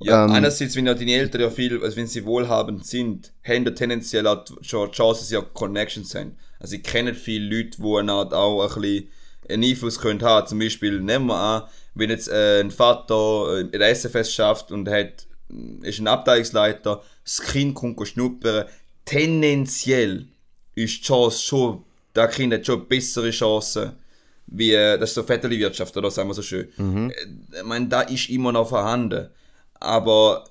Ja, 0.00 0.24
ähm, 0.24 0.32
einerseits, 0.32 0.76
wenn 0.76 0.86
ja 0.86 0.94
deine 0.94 1.12
Eltern 1.12 1.40
ja 1.40 1.50
viel, 1.50 1.82
also 1.82 1.96
wenn 1.96 2.06
sie 2.06 2.24
wohlhabend 2.24 2.84
sind, 2.84 3.32
haben 3.46 3.64
ja 3.64 3.70
tendenziell 3.70 4.26
auch 4.26 4.44
schon 4.60 4.90
die 4.90 4.96
Chance, 4.96 5.20
dass 5.20 5.28
sie 5.28 5.36
auch 5.36 5.54
Connections 5.54 6.14
haben. 6.14 6.36
Also 6.58 6.76
ich 6.76 6.82
kenne 6.82 7.14
viele 7.14 7.56
Leute, 7.56 7.78
die 7.78 7.82
auch 7.84 8.76
ein 8.76 8.82
bisschen 8.82 9.08
einen 9.48 9.64
Einfluss 9.64 9.98
können 9.98 10.22
haben. 10.22 10.46
Zum 10.46 10.58
Beispiel, 10.58 11.00
nehmen 11.00 11.26
wir 11.26 11.36
an, 11.36 11.62
wenn 11.94 12.10
jetzt 12.10 12.28
äh, 12.28 12.60
ein 12.60 12.70
Vater 12.70 13.58
äh, 13.58 13.60
in 13.60 13.72
der 13.72 13.90
SFS 13.94 14.32
schafft 14.32 14.72
und 14.72 14.88
hat, 14.88 15.26
ist 15.82 15.98
ein 15.98 16.08
Abteilungsleiter, 16.08 17.02
das 17.24 17.40
Kind 17.42 17.74
kommt 17.74 18.06
schnuppern, 18.06 18.66
tendenziell 19.04 20.26
ist 20.74 20.98
die 20.98 21.02
Chance 21.02 21.42
schon, 21.42 21.84
der 22.14 22.28
Kind 22.28 22.54
hat 22.54 22.66
schon 22.66 22.86
bessere 22.88 23.30
Chancen, 23.30 23.92
wie, 24.46 24.72
äh, 24.72 24.98
das 24.98 25.10
ist 25.10 25.14
so 25.14 25.22
Vetterli-Wirtschaft, 25.22 25.96
oder 25.96 26.10
sagen 26.10 26.28
wir 26.28 26.34
so 26.34 26.42
schön. 26.42 26.68
Mhm. 26.76 27.12
Ich 27.54 27.62
meine, 27.64 27.88
da 27.88 28.02
ist 28.02 28.28
immer 28.28 28.52
noch 28.52 28.68
vorhanden. 28.68 29.28
Aber 29.74 30.44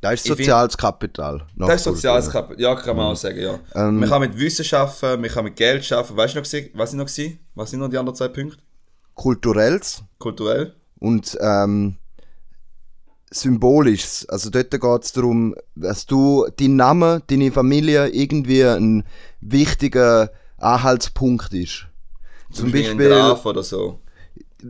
das 0.00 0.14
ist 0.14 0.26
soziales 0.26 0.74
find, 0.74 0.80
Kapital. 0.80 1.46
Das 1.56 1.76
ist 1.76 1.84
soziales 1.84 2.30
Kapital, 2.30 2.62
ja, 2.62 2.74
kann 2.74 2.96
man 2.96 3.06
mhm. 3.06 3.12
auch 3.12 3.16
sagen, 3.16 3.40
ja. 3.40 3.58
Ähm, 3.74 3.98
man 3.98 4.08
kann 4.08 4.20
mit 4.20 4.38
Wissen 4.38 4.64
arbeiten, 4.74 5.20
man 5.20 5.30
kann 5.30 5.44
mit 5.44 5.56
Geld 5.56 5.92
arbeiten. 5.92 6.16
Weißt 6.16 6.34
du 6.34 6.38
noch, 6.38 6.46
was 6.74 6.92
ich 6.92 6.96
noch 6.96 7.06
gesehen? 7.06 7.38
Was 7.54 7.70
sind 7.70 7.80
noch 7.80 7.88
die 7.88 7.98
anderen 7.98 8.16
zwei 8.16 8.28
Punkte? 8.28 8.58
Kulturelles. 9.14 10.02
Kulturell. 10.18 10.74
Und 11.00 11.36
ähm, 11.40 11.96
Symbolisches. 13.30 14.26
Also 14.28 14.50
dort 14.50 14.70
geht 14.70 15.04
es 15.04 15.12
darum, 15.12 15.54
dass 15.74 16.06
du 16.06 16.46
dein 16.56 16.76
Name, 16.76 17.22
deine 17.26 17.52
Familie 17.52 18.08
irgendwie 18.08 18.64
ein 18.64 19.04
wichtiger 19.40 20.30
Anhaltspunkt 20.56 21.52
ist. 21.52 21.86
Zum, 22.50 22.70
Zum 22.70 22.72
Beispiel 22.72 23.12
ein 23.12 23.18
Graf 23.18 23.44
oder 23.44 23.62
so. 23.62 24.00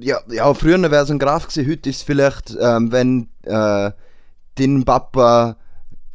Ja, 0.00 0.20
ja 0.28 0.52
früher 0.54 0.80
wäre 0.82 1.04
es 1.04 1.10
ein 1.10 1.18
Graf 1.18 1.46
gewesen, 1.46 1.70
heute 1.70 1.90
ist 1.90 1.96
es 1.96 2.02
vielleicht, 2.02 2.56
ähm, 2.60 2.90
wenn 2.90 3.28
äh, 3.42 3.92
dein 4.58 4.84
Papa 4.84 5.56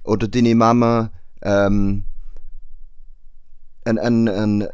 oder 0.03 0.27
deine 0.27 0.55
Mama 0.55 1.11
ähm, 1.41 2.05
ein, 3.85 3.97
ein, 3.97 4.27
ein, 4.27 4.67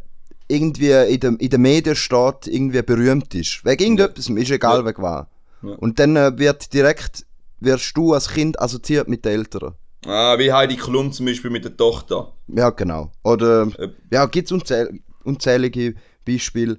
irgendwie 0.47 0.91
in 0.91 1.19
den 1.19 1.37
in 1.37 1.49
der 1.49 1.59
Medien 1.59 1.95
steht, 1.95 2.47
irgendwie 2.47 2.81
berühmt 2.81 3.33
ist. 3.35 3.63
Wegen 3.65 3.83
irgendetwas, 3.83 4.29
ist 4.29 4.51
egal, 4.51 4.79
ja. 4.79 4.85
weg 4.85 4.99
war. 4.99 5.29
Ja. 5.61 5.73
Und 5.75 5.99
dann 5.99 6.15
äh, 6.15 6.37
wird 6.37 6.73
direkt, 6.73 7.25
wirst 7.59 7.95
du 7.95 8.13
als 8.13 8.29
Kind 8.29 8.59
assoziiert 8.59 9.07
mit 9.07 9.25
den 9.25 9.33
Eltern. 9.33 9.75
Ah, 10.05 10.37
wie 10.37 10.51
Heidi 10.53 10.77
Klum 10.77 11.11
zum 11.11 11.25
Beispiel 11.25 11.51
mit 11.51 11.65
der 11.65 11.75
Tochter. 11.75 12.33
Ja, 12.47 12.69
genau. 12.69 13.11
Oder, 13.23 13.67
äh. 13.77 13.89
ja, 14.11 14.25
gibt 14.25 14.47
es 14.47 14.51
unzähl 14.51 15.01
unzählige 15.23 15.95
Beispiele. 16.25 16.77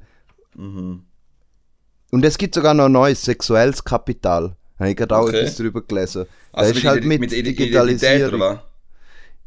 Mhm. 0.56 1.04
Und 2.10 2.24
es 2.24 2.38
gibt 2.38 2.54
sogar 2.54 2.74
noch 2.74 2.86
ein 2.86 2.92
neues 2.92 3.22
sexuelles 3.22 3.84
Kapital. 3.84 4.56
Habe 4.80 4.90
ich 4.90 4.96
gerade 4.96 5.16
auch 5.16 5.28
okay. 5.28 5.40
etwas 5.40 5.56
darüber 5.56 5.82
gelesen. 5.82 6.26
Also 6.52 6.72
ist 6.72 6.84
halt 6.84 7.04
mit, 7.04 7.20
mit 7.20 7.30
Digitalisierung. 7.30 8.40
Oder 8.40 8.64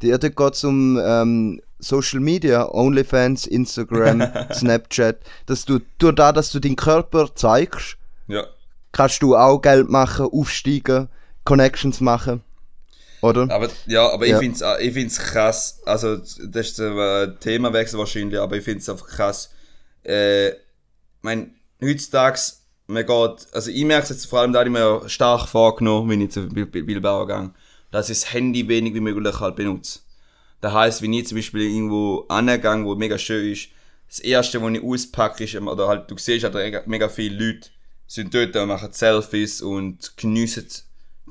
ja, 0.02 0.18
da 0.18 0.28
geht 0.28 0.54
es 0.54 0.64
um 0.64 1.00
ähm, 1.02 1.60
Social 1.78 2.20
Media, 2.20 2.68
OnlyFans, 2.68 3.46
Instagram, 3.46 4.22
Snapchat. 4.52 5.18
Dass 5.46 5.64
du, 5.64 5.80
durch 5.98 6.14
das, 6.14 6.34
dass 6.34 6.52
du 6.52 6.60
deinen 6.60 6.76
Körper 6.76 7.34
zeigst, 7.34 7.96
ja. 8.28 8.46
kannst 8.92 9.22
du 9.22 9.36
auch 9.36 9.60
Geld 9.60 9.88
machen, 9.88 10.26
aufsteigen, 10.26 11.08
Connections 11.44 12.00
machen. 12.00 12.42
Oder? 13.22 13.50
Aber, 13.50 13.68
ja, 13.86 14.10
aber 14.10 14.26
ja. 14.26 14.34
ich 14.34 14.40
finde 14.40 14.64
es 14.64 14.80
ich 14.80 14.92
find's 14.92 15.18
krass. 15.18 15.80
Also, 15.86 16.16
das 16.16 16.68
ist 16.68 16.80
ein 16.80 16.98
äh, 16.98 17.34
Themawechsel 17.40 17.98
wahrscheinlich, 17.98 18.38
aber 18.38 18.56
ich 18.56 18.64
finde 18.64 18.80
es 18.80 18.88
einfach 18.88 19.08
krass. 19.08 19.50
Äh, 20.04 20.50
ich 20.50 20.56
meine, 21.22 21.48
heutzutage 21.82 22.38
man 22.86 23.06
geht, 23.06 23.46
also 23.52 23.70
ich 23.70 23.84
merke 23.84 24.04
es 24.04 24.10
jetzt 24.10 24.26
vor 24.26 24.40
allem, 24.40 24.52
da 24.52 24.62
ich 24.62 24.70
mir 24.70 25.08
stark 25.08 25.48
vorgenommen, 25.48 26.10
wenn 26.10 26.20
ich 26.20 26.30
zu 26.30 26.48
Bilbao 26.48 27.26
gehe, 27.26 27.50
dass 27.90 28.10
ich 28.10 28.20
das 28.20 28.32
Handy 28.32 28.68
wenig 28.68 28.94
wie 28.94 29.00
möglich 29.00 29.40
halt 29.40 29.56
benutze. 29.56 30.00
Das 30.60 30.72
heisst, 30.72 31.02
wenn 31.02 31.12
ich 31.12 31.26
zum 31.26 31.36
Beispiel 31.36 31.62
irgendwo 31.62 32.24
angegangen, 32.28 32.86
wo 32.86 32.94
mega 32.94 33.18
schön 33.18 33.52
ist, 33.52 33.68
das 34.08 34.20
erste, 34.20 34.62
was 34.62 34.72
ich 34.72 34.82
auspacke, 34.82 35.44
ist, 35.44 35.54
oder 35.56 35.88
halt, 35.88 36.10
du 36.10 36.16
siehst 36.16 36.44
halt 36.44 36.86
mega 36.86 37.08
viele 37.08 37.46
Leute 37.46 37.70
sind 38.06 38.34
dort 38.34 38.54
und 38.54 38.68
machen 38.68 38.92
Selfies 38.92 39.62
und 39.62 40.16
geniessen 40.16 40.66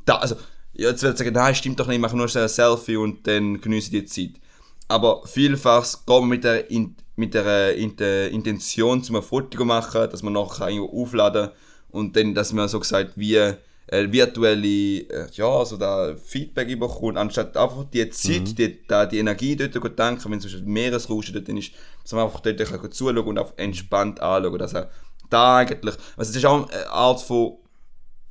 da, 0.06 0.16
also, 0.16 0.36
jetzt 0.74 1.04
wird 1.04 1.18
sagen, 1.18 1.34
nein, 1.34 1.56
stimmt 1.56 1.80
doch 1.80 1.88
nicht, 1.88 1.96
ich 1.96 2.02
mache 2.02 2.18
nur 2.18 2.28
schnell 2.28 2.44
ein 2.44 2.50
Selfie 2.50 2.98
und 2.98 3.26
dann 3.28 3.62
genieße 3.62 3.92
die 3.92 4.06
Zeit. 4.06 4.42
Aber 4.88 5.26
vielfach 5.26 5.84
geht 5.84 6.08
man 6.08 6.28
mit 6.28 6.44
der 6.44 6.70
mit 7.16 7.34
der, 7.34 7.76
in 7.76 7.96
der 7.96 8.32
Intention, 8.32 9.04
zum 9.04 9.16
ein 9.16 9.22
Foto 9.22 9.58
zu 9.58 9.66
machen, 9.66 10.10
dass 10.10 10.24
man 10.24 10.34
nachher 10.34 10.70
irgendwo 10.70 11.02
aufladen 11.02 11.50
und 11.92 12.16
dann, 12.16 12.34
dass 12.34 12.54
man 12.54 12.68
so 12.68 12.80
gesagt 12.80 13.12
wie 13.16 13.36
äh, 13.36 14.12
virtuelle 14.12 14.68
äh, 14.68 15.28
ja, 15.34 15.66
so 15.66 15.78
da 15.78 16.16
Feedback 16.16 16.80
bekommt, 16.80 17.18
anstatt 17.18 17.56
einfach 17.56 17.86
die 17.92 18.10
Zeit, 18.10 18.42
mhm. 18.42 18.56
die, 18.56 18.88
da, 18.88 19.06
die 19.06 19.20
Energie 19.20 19.56
dort 19.56 19.74
zu 19.74 19.80
denken, 19.80 20.32
wenn 20.32 20.40
zum 20.40 20.52
Beispiel 20.52 20.68
Meeresrauschen 20.68 21.34
dort 21.34 21.50
ist, 21.50 21.72
dass 22.02 22.14
man 22.14 22.26
einfach 22.26 22.40
dort 22.40 22.94
zuschauen 22.94 23.28
und 23.28 23.38
auf 23.38 23.54
entspannt 23.58 24.20
anschauen. 24.20 24.58
Dass 24.58 24.74
er 24.74 24.90
da 25.30 25.58
eigentlich, 25.58 25.96
also 26.18 26.32
das 26.32 26.36
ist 26.36 26.46
auch 26.46 26.70
eine 26.70 26.90
Art 26.90 27.22
von 27.22 27.58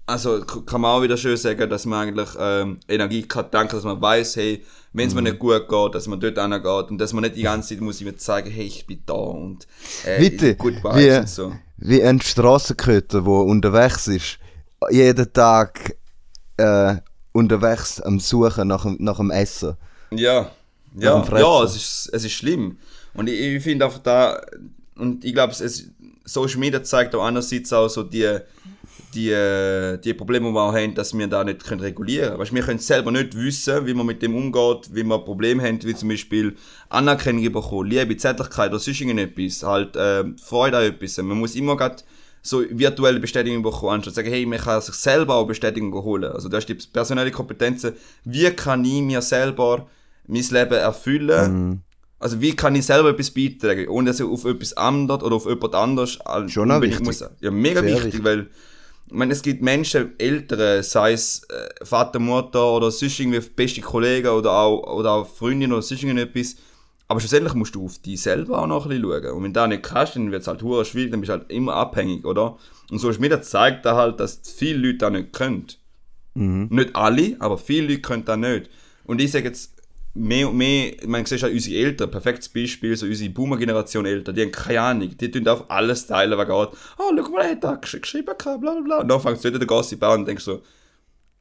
also 0.07 0.40
kann 0.44 0.80
man 0.80 0.90
auch 0.90 1.03
wieder 1.03 1.16
schön 1.16 1.36
sagen, 1.36 1.70
dass 1.70 1.86
man 1.86 2.09
eigentlich 2.09 2.28
ähm, 2.38 2.80
Energie 2.88 3.22
kann 3.22 3.50
tanken, 3.50 3.76
dass 3.76 3.84
man 3.84 4.00
weiß, 4.00 4.36
hey, 4.36 4.64
wenn 4.92 5.09
es 5.09 5.14
mir 5.14 5.22
nicht 5.22 5.38
gut 5.38 5.68
geht, 5.68 5.94
dass 5.94 6.07
man 6.07 6.20
dort 6.20 6.38
hingeht 6.38 6.90
und 6.90 6.98
dass 6.98 7.12
man 7.12 7.22
nicht 7.22 7.36
die 7.36 7.42
ganze 7.42 7.70
Zeit 7.70 7.80
muss 7.80 8.00
immer 8.00 8.16
zeigen, 8.16 8.50
hey, 8.50 8.66
ich 8.66 8.86
bin 8.86 9.03
da 9.07 9.14
und 9.14 9.66
äh, 10.05 10.18
Bitte, 10.18 10.55
gut 10.57 10.74
wie, 10.94 11.11
und 11.18 11.28
so. 11.28 11.53
wie 11.78 12.03
ein 12.03 12.20
Strassenköter, 12.20 13.22
der 13.22 13.32
unterwegs 13.32 14.09
ist, 14.09 14.38
jeden 14.90 15.32
Tag 15.32 15.96
äh, 16.59 16.96
unterwegs 17.32 18.00
am 18.00 18.20
Suchen 18.20 18.68
nach, 18.68 18.82
dem- 18.82 18.96
nach 19.00 19.16
dem 19.16 19.30
Essen. 19.30 19.76
Ja, 20.11 20.50
ja, 20.94 21.24
ja, 21.38 21.62
es 21.64 21.74
ist, 21.76 22.11
es 22.12 22.24
ist 22.24 22.32
schlimm. 22.32 22.76
Und 23.14 23.28
ich, 23.28 23.40
ich 23.40 23.62
finde 23.62 23.86
einfach 23.86 24.00
da, 24.00 24.42
und 24.96 25.24
ich 25.24 25.32
glaube, 25.32 25.55
Social 26.24 26.59
Media 26.59 26.82
zeigt 26.82 27.14
auch 27.14 27.24
einerseits 27.24 27.72
auch 27.72 27.88
so 27.88 28.03
die, 28.03 28.38
die, 29.14 29.98
die 30.02 30.14
Probleme, 30.14 30.48
die 30.48 30.54
wir 30.54 30.60
auch 30.62 30.74
haben, 30.74 30.94
dass 30.94 31.16
wir 31.16 31.26
da 31.26 31.44
nicht 31.44 31.64
können 31.64 31.80
regulieren 31.80 32.28
können. 32.30 32.40
Weißt, 32.40 32.54
wir 32.54 32.62
können 32.62 32.78
selber 32.78 33.10
nicht 33.10 33.36
wissen, 33.36 33.86
wie 33.86 33.94
man 33.94 34.06
mit 34.06 34.22
dem 34.22 34.34
umgeht, 34.34 34.90
wie 34.92 35.04
wir 35.04 35.18
Probleme 35.18 35.62
haben, 35.62 35.82
wie 35.82 35.94
zum 35.94 36.08
Beispiel 36.08 36.56
Anerkennung 36.88 37.52
bekommen, 37.52 37.90
Liebe, 37.90 38.16
Zärtlichkeit 38.16 38.70
oder 38.70 38.78
sonst 38.78 39.00
irgendetwas, 39.00 39.62
halt 39.62 39.96
äh, 39.96 40.24
Freude 40.42 40.78
an 40.78 40.84
etwas. 40.84 41.18
Man 41.18 41.38
muss 41.38 41.54
immer 41.54 41.76
grad 41.76 42.04
so 42.44 42.64
virtuelle 42.70 43.20
Bestätigung 43.20 43.62
bekommen, 43.62 43.92
anstatt 43.92 44.14
zu 44.14 44.16
sagen, 44.16 44.30
hey, 44.30 44.44
man 44.46 44.58
kann 44.58 44.80
sich 44.80 44.94
selber 44.96 45.36
auch 45.36 45.46
Bestätigung 45.46 45.92
holen. 45.94 46.32
Also 46.32 46.48
da 46.48 46.58
ist 46.58 46.68
die 46.68 46.74
personelle 46.74 47.30
Kompetenzen, 47.30 47.92
wie 48.24 48.50
kann 48.50 48.84
ich 48.84 49.00
mir 49.00 49.22
selber 49.22 49.86
mein 50.26 50.42
Leben 50.50 50.74
erfüllen? 50.74 51.82
Also 52.18 52.40
wie 52.40 52.54
kann 52.54 52.74
ich 52.74 52.86
selber 52.86 53.10
etwas 53.10 53.30
beitragen, 53.30 53.88
ohne 53.88 54.10
dass 54.10 54.20
ich 54.20 54.26
auf 54.26 54.44
etwas 54.44 54.76
anderes 54.76 55.22
oder 55.22 55.36
auf 55.36 55.46
jemand 55.46 55.74
anderes 55.74 56.20
al- 56.20 56.48
Schon 56.48 56.70
unbedingt 56.70 57.06
wichtig. 57.06 57.28
Ja, 57.40 57.50
mega 57.50 57.82
wichtig, 57.82 58.04
wichtig. 58.04 58.24
weil 58.24 58.48
ich 59.12 59.18
meine, 59.18 59.34
es 59.34 59.42
gibt 59.42 59.60
Menschen, 59.60 60.18
Ältere, 60.18 60.82
sei 60.82 61.12
es 61.12 61.42
äh, 61.50 61.84
Vater, 61.84 62.18
Mutter 62.18 62.72
oder 62.72 62.90
sonst 62.90 63.20
irgendwie 63.20 63.40
beste 63.40 63.82
Kollegen 63.82 64.28
oder 64.28 64.52
auch, 64.52 64.96
oder 64.96 65.10
auch 65.12 65.26
Freundin 65.26 65.70
oder 65.70 65.82
sonst 65.82 66.02
irgendetwas. 66.02 66.56
Aber 67.08 67.20
schlussendlich 67.20 67.52
musst 67.52 67.74
du 67.74 67.84
auf 67.84 67.98
dich 67.98 68.22
selber 68.22 68.62
auch 68.62 68.66
noch 68.66 68.86
ein 68.86 68.88
bisschen 68.88 69.02
schauen. 69.04 69.36
Und 69.36 69.44
wenn 69.44 69.52
du 69.52 69.60
das 69.60 69.68
nicht 69.68 69.82
kannst, 69.82 70.16
dann 70.16 70.32
wird 70.32 70.40
es 70.40 70.48
halt 70.48 70.62
hure 70.62 70.86
schwierig, 70.86 71.10
dann 71.10 71.20
bist 71.20 71.28
du 71.28 71.34
halt 71.34 71.50
immer 71.50 71.74
abhängig, 71.74 72.24
oder? 72.24 72.56
Und 72.90 73.00
Social 73.00 73.20
Media 73.20 73.42
zeigt 73.42 73.84
da 73.84 73.96
halt, 73.96 74.18
dass 74.18 74.40
viele 74.44 74.78
Leute 74.78 74.98
das 74.98 75.12
nicht 75.12 75.32
können. 75.34 75.66
Nicht 76.70 76.96
alle, 76.96 77.36
aber 77.38 77.58
viele 77.58 77.88
Leute 77.88 78.00
können 78.00 78.24
das 78.24 78.38
nicht. 78.38 78.70
Und 79.04 79.20
ich 79.20 79.30
sage 79.30 79.44
jetzt, 79.44 79.72
mehr 80.14 80.48
und 80.48 80.56
mehr, 80.56 80.94
man 81.06 81.24
sieht 81.24 81.42
halt 81.42 81.54
unsere 81.54 81.76
Eltern, 81.76 82.10
perfektes 82.10 82.48
Beispiel, 82.48 82.96
so 82.96 83.06
unsere 83.06 83.30
Boomer-Generation 83.30 84.04
Eltern, 84.04 84.34
die 84.34 84.42
haben 84.42 84.52
keine 84.52 84.80
Ahnung, 84.80 85.16
die 85.16 85.30
tun 85.30 85.48
auf 85.48 85.70
alles 85.70 86.06
teilen, 86.06 86.38
was 86.38 86.46
geht. 86.46 86.80
Oh, 86.98 87.12
schau 87.16 87.30
mal, 87.30 87.42
er 87.42 87.50
hat 87.52 87.64
da 87.64 87.74
gesch 87.76 88.00
geschrieben, 88.00 88.32
bla 88.36 88.56
bla 88.56 88.80
bla. 88.80 88.98
Und 88.98 89.08
dann 89.08 89.20
fängt 89.20 89.38
es 89.38 89.44
wieder 89.44 89.58
der 89.58 89.66
Gossip 89.66 90.02
an 90.02 90.20
und 90.20 90.28
denkst 90.28 90.44
so, 90.44 90.62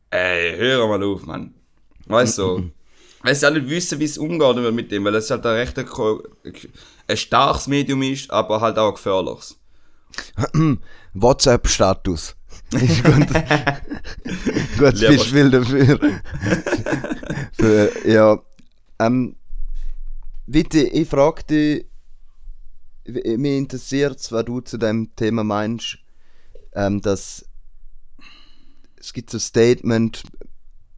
ey, 0.09 0.55
hör 0.57 0.87
mal 0.87 1.03
auf, 1.03 1.25
Mann. 1.25 1.53
Weißt 2.05 2.37
du, 2.37 2.41
so. 2.41 2.63
weil 3.23 3.35
sie 3.35 3.47
auch 3.47 3.53
nicht 3.53 3.69
wissen, 3.69 3.99
wie 3.99 4.05
es 4.05 4.17
umgeht 4.17 4.73
mit 4.73 4.91
dem, 4.91 5.03
weil 5.05 5.15
es 5.15 5.29
halt 5.29 5.45
ein 5.45 5.55
recht 5.55 5.77
ein, 5.77 5.87
ein 7.07 7.17
starkes 7.17 7.67
Medium 7.67 8.01
ist, 8.03 8.31
aber 8.31 8.61
halt 8.61 8.77
auch 8.77 8.89
ein 8.91 8.95
gefährliches. 8.95 9.57
WhatsApp-Status. 11.13 12.35
Ist 12.71 13.03
gut. 13.03 13.27
Gutes 14.77 15.01
Beispiel 15.07 15.49
dafür. 15.51 15.99
Für, 17.53 17.91
ja. 18.07 18.39
Ähm, 19.01 19.35
bitte, 20.45 20.79
ich 20.79 21.09
frage 21.09 21.43
dich, 21.43 21.85
mich 23.05 23.57
interessiert, 23.57 24.31
was 24.31 24.45
du 24.45 24.61
zu 24.61 24.77
dem 24.77 25.15
Thema 25.15 25.43
meinst, 25.43 25.97
ähm, 26.73 27.01
dass 27.01 27.45
es 28.97 29.13
gibt 29.13 29.31
so 29.31 29.37
ein 29.37 29.41
Statement, 29.41 30.23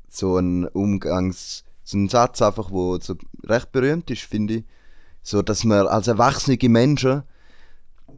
so 0.09 0.37
ein 0.37 0.67
Umgangs, 0.67 1.63
so 1.83 1.97
ein 1.97 2.09
Satz 2.09 2.41
einfach, 2.41 2.71
wo 2.71 2.99
so 2.99 3.15
recht 3.45 3.71
berühmt 3.71 4.11
ist, 4.11 4.23
finde 4.23 4.55
ich, 4.55 4.63
so, 5.21 5.41
dass 5.41 5.63
man 5.63 5.87
als 5.87 6.07
erwachsene 6.07 6.57
Menschen 6.67 7.23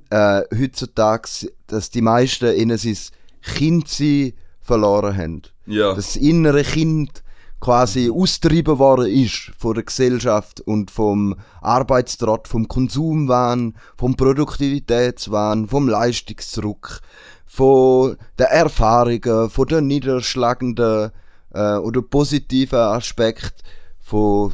äh, 0.09 0.41
heutzutage, 0.57 1.51
dass 1.67 1.91
die 1.91 2.01
meisten 2.01 2.55
ihnen 2.55 2.77
sein 2.77 2.97
Kindsein 3.41 4.33
verloren 4.61 5.15
haben. 5.15 5.41
Ja. 5.67 5.93
Das 5.93 6.15
innere 6.15 6.63
Kind 6.63 7.23
quasi 7.59 8.11
austrieben 8.11 8.77
worden 8.79 9.07
ist 9.07 9.51
von 9.57 9.73
der 9.73 9.83
Gesellschaft 9.83 10.61
und 10.61 10.91
vom 10.91 11.35
Arbeitstrott, 11.61 12.47
vom 12.47 12.67
Konsumwahn, 12.67 13.75
vom 13.97 14.15
Produktivitätswahn, 14.15 15.67
vom 15.67 15.87
Leistungsdruck, 15.87 17.01
von 17.45 18.17
den 18.37 18.47
Erfahrungen, 18.47 19.49
von 19.49 19.67
den 19.67 19.87
niederschlagenden 19.87 21.11
äh, 21.53 21.75
oder 21.77 22.01
positiven 22.01 22.79
Aspekt 22.79 23.63
von 23.99 24.53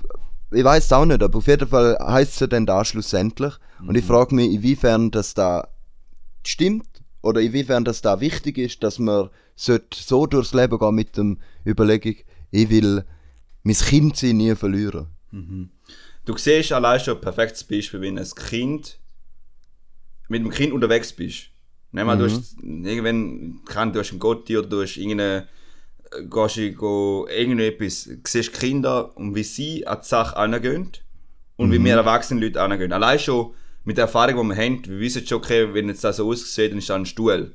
ich 0.53 0.63
weiß 0.65 0.91
auch 0.93 1.05
nicht, 1.05 1.23
aber 1.23 1.37
auf 1.37 1.47
jeden 1.47 1.67
Fall 1.67 1.97
heißt 1.97 2.33
es 2.33 2.39
ja 2.41 2.47
dann 2.47 2.65
da 2.65 2.83
schlussendlich. 2.83 3.53
Und 3.87 3.95
ich 3.95 4.03
frage 4.03 4.35
mich, 4.35 4.51
inwiefern 4.51 5.09
das 5.09 5.33
da 5.33 5.69
stimmt 6.45 6.87
oder 7.21 7.39
inwiefern 7.39 7.85
das 7.85 8.01
da 8.01 8.19
wichtig 8.19 8.57
ist, 8.57 8.83
dass 8.83 8.99
man 8.99 9.29
so 9.55 10.25
durchs 10.27 10.53
Leben 10.53 10.77
gehen 10.77 10.95
mit 10.95 11.17
dem 11.17 11.37
Überlegung, 11.65 12.15
ich 12.51 12.69
will 12.69 13.03
mein 13.63 13.75
Kind 13.75 14.21
nie 14.21 14.55
verlieren. 14.55 15.07
Du 16.25 16.37
siehst 16.37 16.71
allein 16.71 16.99
schon 16.99 17.15
ein 17.15 17.21
perfektes 17.21 17.63
Beispiel, 17.63 18.01
wenn 18.01 18.19
ein 18.19 18.29
Kind 18.35 18.99
mit 20.27 20.43
dem 20.43 20.51
Kind 20.51 20.73
unterwegs 20.73 21.11
bist. 21.13 21.47
Nehmen 21.91 22.07
wir, 22.07 22.15
du 22.15 22.25
hast 22.25 22.57
irgendwann, 22.61 23.59
kann, 23.65 23.91
du 23.91 23.99
hast 23.99 24.11
einen 24.11 24.19
Gotti 24.19 24.57
oder 24.57 24.67
du 24.67 24.81
hast 24.81 24.95
irgendeine, 24.97 25.47
äh, 26.11 26.23
gehst 26.23 26.57
du 26.57 27.27
irgendetwas, 27.29 28.09
siehst 28.25 28.53
Kinder 28.53 29.15
und 29.17 29.35
wie 29.35 29.43
sie 29.43 29.85
an 29.85 29.99
die 30.01 30.07
Sache 30.07 30.37
angehen 30.37 30.91
und 31.57 31.71
wie 31.71 31.83
wir 31.83 31.95
erwachsene 31.95 32.39
Leute 32.39 32.61
angehen. 32.61 32.93
Allein 32.93 33.19
schon 33.19 33.53
mit 33.83 33.97
der 33.97 34.05
Erfahrung, 34.05 34.49
die 34.49 34.55
wir 34.55 34.63
haben, 34.63 34.85
wir 34.85 34.99
wissen 34.99 35.27
schon, 35.27 35.39
okay, 35.39 35.73
wenn 35.73 35.89
jetzt 35.89 36.03
das 36.03 36.17
so 36.17 36.29
aussieht, 36.29 36.71
dann 36.71 36.77
ist 36.77 36.89
da 36.89 36.95
ein 36.95 37.05
Stuhl. 37.05 37.53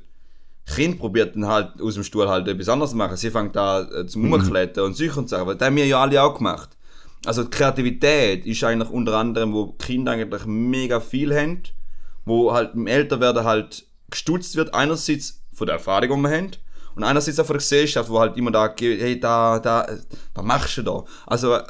Kind 0.67 0.99
probiert 0.99 1.35
dann 1.35 1.47
halt 1.47 1.81
aus 1.81 1.93
dem 1.93 2.03
Stuhl 2.03 2.27
halt 2.27 2.47
etwas 2.47 2.69
anderes 2.69 2.91
zu 2.91 2.97
machen. 2.97 3.15
Sie 3.15 3.31
fängt 3.31 3.55
da 3.55 3.81
äh, 3.81 4.05
zum 4.05 4.31
Umklettern 4.31 4.85
und 4.85 4.97
solche 4.97 5.17
und 5.17 5.29
Sachen. 5.29 5.57
Das 5.57 5.65
haben 5.65 5.75
wir 5.75 5.85
ja 5.85 6.01
alle 6.01 6.21
auch 6.21 6.35
gemacht. 6.35 6.69
Also 7.25 7.43
die 7.43 7.49
Kreativität 7.49 8.45
ist 8.45 8.63
eigentlich 8.63 8.89
unter 8.89 9.13
anderem, 9.17 9.53
wo 9.53 9.67
Kinder 9.73 10.11
eigentlich 10.11 10.45
mega 10.45 10.99
viel 10.99 11.35
haben, 11.35 11.63
wo 12.25 12.53
halt 12.53 12.75
im 12.75 12.85
Älterwerden 12.85 13.43
halt 13.43 13.85
gestutzt 14.09 14.55
wird, 14.55 14.73
einerseits 14.73 15.41
von 15.53 15.67
der 15.67 15.75
Erfahrung, 15.75 16.23
die 16.23 16.29
wir 16.29 16.37
haben, 16.37 16.51
und 16.95 17.03
einerseits 17.03 17.39
auch 17.39 17.45
von 17.45 17.55
der 17.55 17.59
Gesellschaft, 17.59 18.09
wo 18.09 18.19
halt 18.19 18.37
immer 18.37 18.51
da, 18.51 18.67
geht, 18.67 18.99
hey, 18.99 19.19
da, 19.19 19.59
da, 19.59 19.85
äh, 19.85 19.97
was 20.33 20.45
machst 20.45 20.77
du 20.77 20.81
da? 20.81 21.03
Also, 21.25 21.53
äh, 21.53 21.63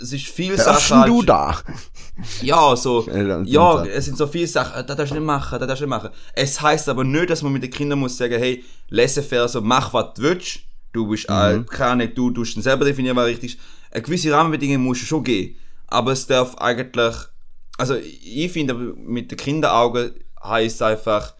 es 0.00 0.12
ist 0.12 0.26
viel 0.26 0.56
Sachen 0.56 1.06
du 1.06 1.16
halt- 1.16 1.28
da? 1.28 1.58
ja, 2.42 2.76
so, 2.76 3.06
Ja, 3.44 3.84
es 3.84 4.04
sind 4.06 4.16
so 4.16 4.26
viele 4.26 4.46
Sachen, 4.46 4.86
das 4.86 4.96
darfst 4.96 5.12
du 5.12 5.16
nicht 5.18 5.26
machen, 5.26 5.58
das 5.58 5.66
darfst 5.68 5.80
du 5.80 5.86
nicht 5.86 5.90
machen. 5.90 6.10
Es 6.34 6.60
heisst 6.60 6.88
aber 6.88 7.04
nicht, 7.04 7.30
dass 7.30 7.42
man 7.42 7.52
mit 7.52 7.62
den 7.62 7.70
Kindern 7.70 7.98
muss 7.98 8.16
sagen, 8.16 8.38
hey, 8.38 8.64
laissez-faire, 8.88 9.48
so, 9.48 9.60
mach 9.60 9.92
was 9.92 10.14
du 10.14 10.22
willst. 10.22 10.60
Du 10.92 11.06
bist, 11.06 11.28
äh, 11.28 11.62
keine 11.68 12.04
Ahnung, 12.04 12.14
du 12.14 12.30
dann 12.30 12.44
selber 12.62 12.84
definieren, 12.84 13.16
was 13.16 13.26
richtig 13.26 13.54
ist. 13.54 13.60
Eine 13.90 14.02
gewisse 14.02 14.32
Rahmenbedingungen 14.32 14.82
musst 14.82 15.02
du 15.02 15.06
schon 15.06 15.22
geben. 15.22 15.56
Aber 15.86 16.12
es 16.12 16.26
darf 16.26 16.56
eigentlich, 16.56 17.14
also, 17.76 17.94
ich 17.94 18.50
finde, 18.50 18.74
mit 18.74 19.30
den 19.30 19.38
Kinderaugen 19.38 20.12
heisst 20.42 20.82
einfach, 20.82 21.34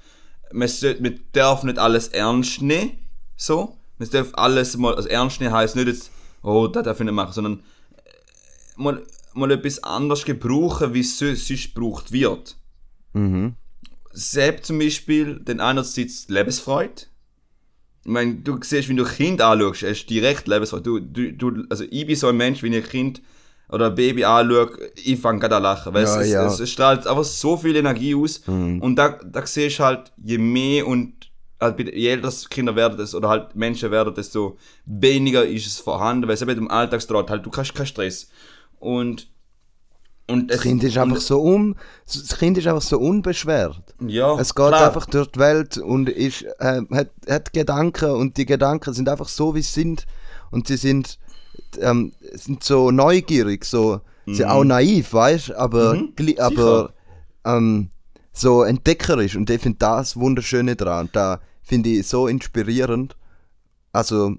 man, 0.53 0.69
sollte, 0.69 1.03
man 1.03 1.21
darf 1.33 1.63
nicht 1.65 1.79
alles 1.79 2.09
ernst 2.09 2.63
nehmen, 2.63 2.99
so. 3.37 3.77
Man 3.99 4.11
darf 4.11 4.29
alles 4.35 4.77
mal, 4.77 4.95
also 4.95 5.09
ernst 5.09 5.41
nehmen 5.41 5.53
heisst 5.53 5.77
nicht 5.77 5.89
jetzt, 5.89 6.11
oh, 6.43 6.69
das 6.69 6.85
darf 6.85 7.01
ich 7.01 7.05
nicht 7.05 7.15
machen, 7.15 7.33
sondern 7.33 7.63
mal, 8.79 9.03
mal 9.35 9.51
etwas 9.51 9.83
anderes 9.83 10.25
gebrauchen, 10.25 10.95
wie 10.95 11.01
es 11.01 11.19
so- 11.19 11.35
sonst 11.35 11.75
gebraucht 11.75 12.13
wird. 12.13 12.57
Mhm. 13.13 13.55
Selbst 14.13 14.67
zum 14.67 14.79
Beispiel, 14.79 15.41
den 15.41 15.61
einerseits 15.61 16.29
Lebensfreude. 16.29 17.03
Ich 18.05 18.11
meine, 18.11 18.37
du 18.37 18.59
siehst, 18.63 18.89
wenn 18.89 18.97
du 18.97 19.05
Kind 19.05 19.41
anschaust, 19.43 19.83
es 19.83 19.99
ist 19.99 20.11
direkt 20.11 20.49
Lebensfreude. 20.49 20.83
Du, 20.83 21.01
du, 21.01 21.33
du, 21.33 21.65
also 21.69 21.85
ich 21.91 22.07
bin 22.07 22.17
so 22.17 22.29
ein 22.29 22.37
Mensch, 22.37 22.63
wenn 22.63 22.73
ich 22.73 22.85
ein 22.85 22.91
Kind 22.91 23.23
oder 23.69 23.89
ein 23.89 23.95
Baby 23.95 24.25
anschaue, 24.25 24.71
ich 24.97 25.21
fange 25.21 25.41
gerade 25.41 25.57
an 25.57 25.63
lachen, 25.63 25.93
weil 25.93 26.05
Ja, 26.05 26.21
es, 26.23 26.31
ja. 26.31 26.47
Es, 26.47 26.59
es 26.59 26.71
strahlt 26.71 27.07
einfach 27.07 27.25
so 27.25 27.57
viel 27.59 27.77
Energie 27.77 28.15
aus 28.15 28.39
und 28.81 28.97
da, 28.97 29.21
da 29.23 29.47
siehst 29.47 29.79
du 29.79 29.85
halt, 29.85 30.11
je 30.17 30.39
mehr 30.39 30.87
und 30.87 31.31
halt, 31.61 31.79
je 31.79 32.09
älter 32.09 32.33
Kinder 32.49 32.75
werden, 32.77 32.97
das, 32.97 33.15
oder 33.15 33.29
halt 33.29 33.55
Menschen 33.57 33.91
werden, 33.91 34.15
desto 34.15 34.57
weniger 34.87 35.45
ist 35.45 35.67
es 35.67 35.79
vorhanden, 35.79 36.27
weil 36.29 36.35
es 36.35 36.41
eben 36.43 36.57
im 36.57 36.71
Alltagstrott 36.71 37.29
halt, 37.29 37.45
du 37.45 37.51
hast 37.55 37.75
keinen 37.75 37.87
Stress. 37.87 38.31
Und, 38.81 39.31
und 40.29 40.51
Das 40.51 40.61
Kind 40.61 40.85
ist 40.85 40.99
einfach 40.99 41.21
so 41.21 41.43
un, 41.43 41.77
das 42.07 42.37
Kind 42.39 42.59
ist 42.59 42.67
einfach 42.67 42.83
so 42.83 42.99
unbeschwert. 42.99 43.95
ja, 44.07 44.35
Es 44.39 44.55
geht 44.55 44.67
klar. 44.69 44.87
einfach 44.87 45.07
durch 45.07 45.29
die 45.33 45.39
Welt 45.41 45.79
und 45.79 46.09
ist, 46.09 46.43
äh, 46.59 46.83
hat, 46.91 47.11
hat 47.29 47.53
Gedanken 47.53 48.11
und 48.11 48.37
die 48.37 48.47
Gedanken 48.47 48.93
sind 48.95 49.09
einfach 49.09 49.29
so, 49.29 49.55
wie 49.55 49.63
sie 49.63 49.73
sind. 49.83 50.07
Und 50.51 50.67
sie 50.69 50.77
sind, 50.77 51.19
ähm, 51.81 52.13
sind 52.35 52.63
so 52.65 52.91
neugierig, 52.91 53.65
so, 53.65 54.01
sie 54.27 54.45
auch 54.45 54.65
naiv, 54.65 55.13
weißt 55.13 55.53
aber, 55.53 55.95
Mhm, 55.95 56.13
aber 56.39 56.93
ähm, 57.45 57.91
so 58.33 58.63
entdeckerisch. 58.63 59.37
Und 59.37 59.49
ich 59.51 59.61
finde 59.61 59.79
das 59.79 60.17
Wunderschöne 60.17 60.77
dran. 60.77 61.07
Und 61.07 61.17
da 61.17 61.41
finde 61.63 61.91
ich 61.91 62.07
so 62.07 62.27
inspirierend. 62.29 63.17
also, 63.93 64.37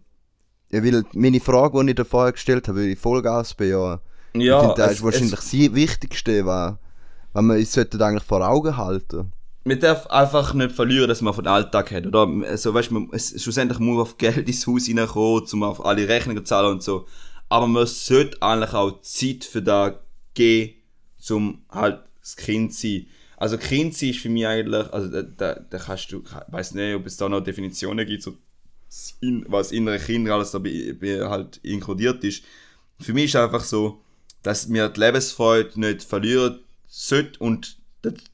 ich 0.72 0.84
will 0.84 1.04
meine 1.14 1.40
Frage, 1.40 1.84
die 1.84 1.90
ich 1.90 1.96
da 1.96 2.04
vorher 2.04 2.32
gestellt 2.32 2.68
habe, 2.68 2.78
will 2.80 2.90
ich 2.92 3.00
Vollgas 3.00 3.56
bejahen. 3.56 4.00
Ja, 4.34 4.54
ich 4.54 4.60
finde, 4.60 4.74
das 4.76 4.92
es- 4.94 4.98
ist 4.98 5.04
wahrscheinlich 5.04 5.40
das 5.40 5.52
Wichtigste, 5.54 6.46
was, 6.46 6.76
was 7.34 7.44
man 7.44 7.58
uns 7.58 7.72
sollte 7.74 8.04
eigentlich 8.06 8.24
vor 8.24 8.48
Augen 8.48 8.78
halten. 8.78 9.32
man 9.64 9.80
darf 9.80 10.08
einfach 10.08 10.54
nicht 10.54 10.72
verlieren, 10.72 11.08
dass 11.10 11.22
man 11.22 11.34
von 11.34 11.46
Alltag 11.48 11.92
hat, 11.92 12.08
oder? 12.08 12.28
Also, 12.48 12.74
weißt 12.74 12.92
man- 12.92 13.10
es, 13.12 13.42
schlussendlich 13.42 13.80
muss 13.80 13.94
man 13.96 14.02
auf 14.02 14.18
Geld 14.18 14.48
ins 14.48 14.66
Haus 14.68 14.88
reinkommen, 14.90 15.44
um 15.54 15.64
auf 15.64 15.86
alle 15.86 16.08
Rechnungen 16.08 16.40
zu 16.46 16.50
zahlen 16.50 16.74
und 16.74 16.84
so. 16.84 17.08
Aber 17.50 17.68
man 17.68 17.86
sollte 17.88 18.42
eigentlich 18.42 18.74
auch 18.74 19.02
Zeit 19.02 19.44
für 19.44 19.62
das 19.62 19.94
geben, 20.34 20.74
um 21.30 21.62
halt 21.70 22.02
das 22.22 22.36
Kind 22.36 22.74
zu 22.74 22.82
sein. 22.88 23.08
Also, 23.38 23.58
Kind 23.58 23.96
sein 23.96 24.10
ist 24.10 24.20
für 24.20 24.30
mich 24.30 24.46
eigentlich, 24.48 24.92
also, 24.94 25.10
da, 25.10 25.22
da, 25.24 25.56
da 25.70 25.78
kannst 25.78 26.12
du, 26.12 26.24
ich 26.24 26.54
weiß 26.54 26.74
nicht, 26.74 26.96
ob 26.96 27.06
es 27.06 27.18
da 27.18 27.30
noch 27.30 27.42
Definitionen 27.42 28.06
gibt, 28.06 28.24
so, 28.24 28.34
was 29.48 29.72
innere 29.72 30.00
Kinder 30.00 30.34
alles 30.34 30.52
da 30.52 30.60
halt 31.30 31.58
inkludiert 31.64 32.24
ist. 32.24 32.44
Für 33.00 33.14
mich 33.14 33.26
ist 33.26 33.36
einfach 33.36 33.64
so, 33.64 34.02
dass 34.44 34.68
mir 34.68 34.90
die 34.90 35.00
Lebensfreude 35.00 35.80
nicht 35.80 36.04
verlieren 36.04 36.60
sollte 36.88 37.40
und 37.40 37.78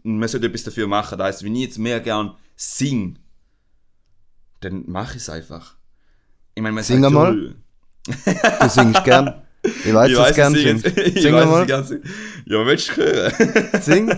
man 0.04 0.28
sollte 0.30 0.48
etwas 0.48 0.64
dafür 0.64 0.88
machen. 0.88 1.18
Das 1.18 1.28
heisst, 1.28 1.44
wenn 1.44 1.56
ich 1.56 1.64
jetzt 1.64 1.80
mehr 1.80 2.00
gern 2.00 2.36
sing, 2.56 3.18
dann 4.62 4.84
mache 4.88 5.18
ich 5.18 5.24
es 5.24 5.30
einfach. 5.30 5.76
Ich 6.54 6.62
meine, 6.64 6.74
man 6.76 6.84
Sing 6.84 7.02
sagt 7.02 7.08
einmal. 7.16 7.56
Du 8.62 8.70
singst 8.70 9.04
gern. 9.04 9.42
Ich 9.64 9.92
weiß, 9.94 10.10
ich 10.12 10.16
dass 10.16 10.30
weiß, 10.30 10.36
gern 10.36 10.54
sing 10.56 10.78
singst. 10.80 11.22
Sing 11.22 11.32
dass 11.34 11.46
mal. 11.50 11.84
sing. 11.84 12.02
Ja, 12.46 12.66
willst 12.66 12.90
du 12.90 12.96
hören? 12.98 13.82
Sing. 13.82 14.12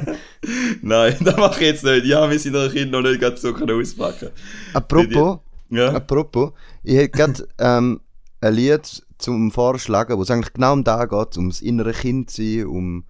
Nein, 0.82 1.16
das 1.22 1.38
mache 1.38 1.62
ich 1.62 1.68
jetzt 1.68 1.84
nicht. 1.86 2.06
Ja, 2.06 2.30
wir 2.30 2.38
sind 2.38 2.54
noch 2.54 2.70
Kind 2.72 2.92
noch 2.92 3.02
nicht 3.02 3.22
ganz 3.22 3.42
so 3.42 3.56
auspacken. 3.56 4.30
Apropos, 4.74 5.40
Ja. 5.70 5.94
apropos, 5.94 6.52
ich 6.84 6.96
hätte 6.98 7.18
gerade 7.18 7.48
ähm, 7.60 8.02
ein 8.42 8.54
Lied 8.54 9.04
zum 9.18 9.52
Vorschlagen, 9.52 10.18
wo 10.18 10.22
es 10.22 10.32
eigentlich 10.32 10.54
genau 10.54 10.74
um 10.74 10.84
das 10.84 11.10
geht, 11.10 11.38
ums 11.38 11.62
innere 11.62 11.94
Kind 11.94 12.30
sein, 12.30 12.66
um 12.66 13.06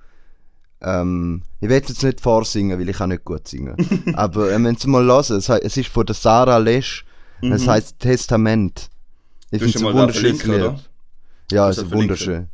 ähm, 0.82 1.44
ich 1.60 1.70
es 1.70 1.90
jetzt 1.90 2.04
nicht 2.04 2.22
vorsingen, 2.22 2.80
weil 2.80 2.88
ich 2.88 2.98
kann 2.98 3.10
nicht 3.10 3.26
gut 3.26 3.48
singen. 3.48 3.76
Aber 4.16 4.52
ähm, 4.52 4.66
wenn 4.66 4.76
Sie 4.76 4.88
mal 4.88 5.04
hören, 5.06 5.38
es, 5.38 5.50
es 5.50 5.78
ist 5.78 5.90
von 5.90 6.06
der 6.06 6.16
Sarah 6.16 6.58
Lesch, 6.58 7.06
es 7.42 7.68
heißt 7.68 8.00
Testament. 8.00 8.90
Ich 9.52 9.62
Mhm. 9.62 9.66
Finde 9.66 9.78
es 9.78 9.82
schon 9.82 9.82
ein 9.82 9.94
mal 9.94 9.94
da 9.94 10.02
wunderschönes 10.02 10.42
verlinkt? 10.42 10.90
Ja, 11.52 11.70
es 11.70 11.78
ist 11.78 11.92
wunderschön. 11.92 12.50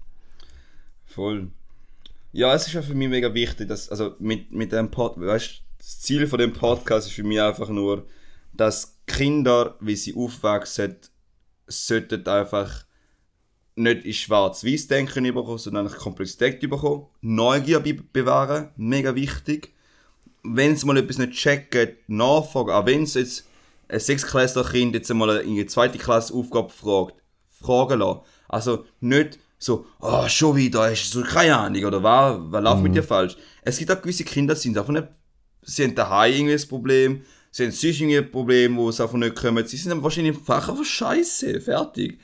Voll. 1.05 1.51
Ja, 2.31 2.53
es 2.53 2.67
ist 2.67 2.73
ja 2.73 2.81
für 2.81 2.95
mich 2.95 3.09
mega 3.09 3.33
wichtig, 3.33 3.67
dass, 3.67 3.89
also 3.89 4.15
mit, 4.19 4.51
mit 4.51 4.71
dem 4.71 4.89
Pod, 4.89 5.19
weißt 5.19 5.61
das 5.77 5.99
Ziel 5.99 6.27
von 6.27 6.39
dem 6.39 6.53
Podcast 6.53 7.07
ist 7.07 7.13
für 7.13 7.23
mich 7.23 7.41
einfach 7.41 7.69
nur, 7.69 8.05
dass 8.53 8.97
Kinder, 9.05 9.75
wie 9.81 9.95
sie 9.95 10.15
aufwachsen, 10.15 10.95
sollten 11.67 12.25
einfach 12.27 12.85
nicht 13.75 14.05
in 14.05 14.13
schwarz-weiß 14.13 14.87
denken 14.87 15.23
bekommen, 15.33 15.57
sondern 15.57 15.87
eine 15.87 15.95
Komplexität 15.95 16.59
bekommen, 16.59 17.07
Neugier 17.21 17.79
be 17.79 17.93
bewahren, 17.93 18.69
mega 18.75 19.15
wichtig. 19.15 19.73
Wenn 20.43 20.75
sie 20.75 20.85
mal 20.85 20.97
etwas 20.97 21.17
nicht 21.17 21.33
checken, 21.33 21.95
nachfragen, 22.07 22.71
auch 22.71 22.85
wenn 22.85 23.03
es 23.03 23.13
jetzt 23.13 23.47
ein 23.87 23.99
Sechsklässler-Kind 23.99 24.93
jetzt 24.93 25.09
einmal 25.09 25.37
in 25.37 25.55
die 25.55 25.65
zweite 25.65 25.97
Klasse 25.97 26.33
Aufgabe 26.33 26.69
fragt, 26.69 27.15
fragen 27.61 27.99
lassen. 27.99 28.21
Also 28.49 28.85
nicht 28.99 29.39
so, 29.57 29.85
oh, 30.01 30.27
schon 30.27 30.57
wieder, 30.57 30.89
hast 30.89 31.13
du 31.13 31.19
so 31.19 31.25
keine 31.25 31.57
Ahnung, 31.57 31.85
oder 31.85 32.03
was, 32.03 32.37
was 32.51 32.63
läuft 32.63 32.83
mit 32.83 32.95
dir 32.95 33.03
falsch? 33.03 33.37
Es 33.61 33.77
gibt 33.77 33.89
auch 33.91 34.01
gewisse 34.01 34.25
Kinder, 34.25 34.53
die 34.53 34.59
sind 34.59 34.77
einfach 34.77 34.91
nicht, 34.91 35.07
sie 35.61 35.83
haben 35.83 35.95
daheim 35.95 36.33
irgendwie 36.33 36.53
ein 36.53 36.67
Problem, 36.67 37.21
sie 37.49 37.63
haben 37.63 37.71
sonst 37.71 38.01
irgendwie 38.01 38.17
ein 38.17 38.29
Problem, 38.29 38.75
wo 38.75 38.91
sie 38.91 39.01
einfach 39.01 39.17
nicht 39.17 39.35
kommen, 39.35 39.65
sie 39.65 39.77
sind 39.77 40.03
wahrscheinlich 40.03 40.35
im 40.35 40.43
Fach 40.43 40.67
einfach 40.67 40.83
scheiße, 40.83 41.61
fertig. 41.61 42.19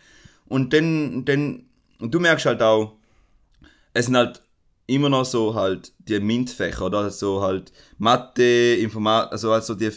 Und 0.49 0.73
dann, 0.73 1.23
dann, 1.25 1.65
und 1.99 2.13
du 2.13 2.19
merkst 2.19 2.45
halt 2.45 2.61
auch, 2.61 2.93
es 3.93 4.05
sind 4.07 4.17
halt 4.17 4.41
immer 4.87 5.09
noch 5.09 5.25
so 5.25 5.53
halt 5.53 5.93
die 5.99 6.19
MINT-Fächer, 6.19 6.87
oder? 6.87 7.09
So 7.11 7.41
halt 7.41 7.71
Mathe, 7.97 8.75
Informat, 8.81 9.31
also, 9.31 9.51
also 9.51 9.75
die, 9.75 9.91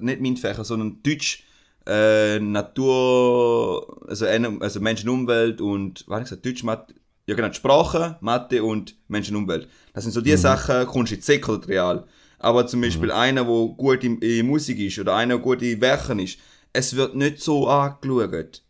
nicht 0.00 0.20
MINT-Fächer, 0.20 0.64
sondern 0.64 1.02
Deutsch, 1.02 1.44
äh, 1.86 2.38
Natur, 2.38 4.00
also, 4.08 4.26
also 4.26 4.80
Mensch 4.80 5.02
und 5.02 5.08
Umwelt 5.10 5.60
und, 5.60 6.04
was 6.06 6.14
hab 6.14 6.22
ich 6.22 6.28
gesagt, 6.30 6.46
Deutsch, 6.46 6.62
Mathe, 6.62 6.94
ja 7.26 7.34
genau, 7.34 7.52
Sprache, 7.52 8.16
Mathe 8.20 8.62
und 8.62 8.96
Mensch 9.08 9.30
und 9.30 9.36
Umwelt. 9.36 9.68
Das 9.92 10.04
sind 10.04 10.12
so 10.12 10.20
die 10.20 10.36
Sachen, 10.36 10.86
kommst 10.86 11.12
du 11.12 11.16
in 11.16 11.22
Sek 11.22 11.48
oder 11.48 11.66
Real. 11.66 12.04
Aber 12.38 12.66
zum 12.66 12.80
Beispiel 12.80 13.10
einer, 13.10 13.44
der 13.44 13.74
gut 13.76 14.04
in, 14.04 14.18
in 14.18 14.46
Musik 14.46 14.78
ist 14.78 14.98
oder 14.98 15.14
einer, 15.16 15.34
der 15.34 15.42
gut 15.42 15.60
in 15.62 15.80
Werken 15.80 16.20
ist, 16.20 16.38
es 16.72 16.94
wird 16.96 17.14
nicht 17.16 17.42
so 17.42 17.68
angeschaut. 17.68 18.62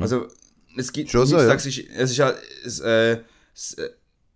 Also, 0.00 0.26
es 0.76 0.92
gibt, 0.92 1.10
Schon 1.10 1.26
so, 1.26 1.38
ist, 1.38 1.66
es 1.66 2.10
ist 2.10 2.18
halt, 2.18 2.36
es, 2.64 2.80
äh, 2.80 3.18
es, 3.54 3.74
äh, 3.74 3.90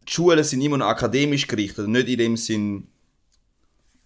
die 0.07 0.13
Schulen 0.13 0.43
sind 0.45 0.61
immer 0.61 0.79
noch 0.79 0.87
akademisch 0.87 1.47
gerichtet, 1.47 1.89
nicht 1.89 2.09
in 2.09 2.19
dem 2.19 2.37
Sinn 2.37 2.89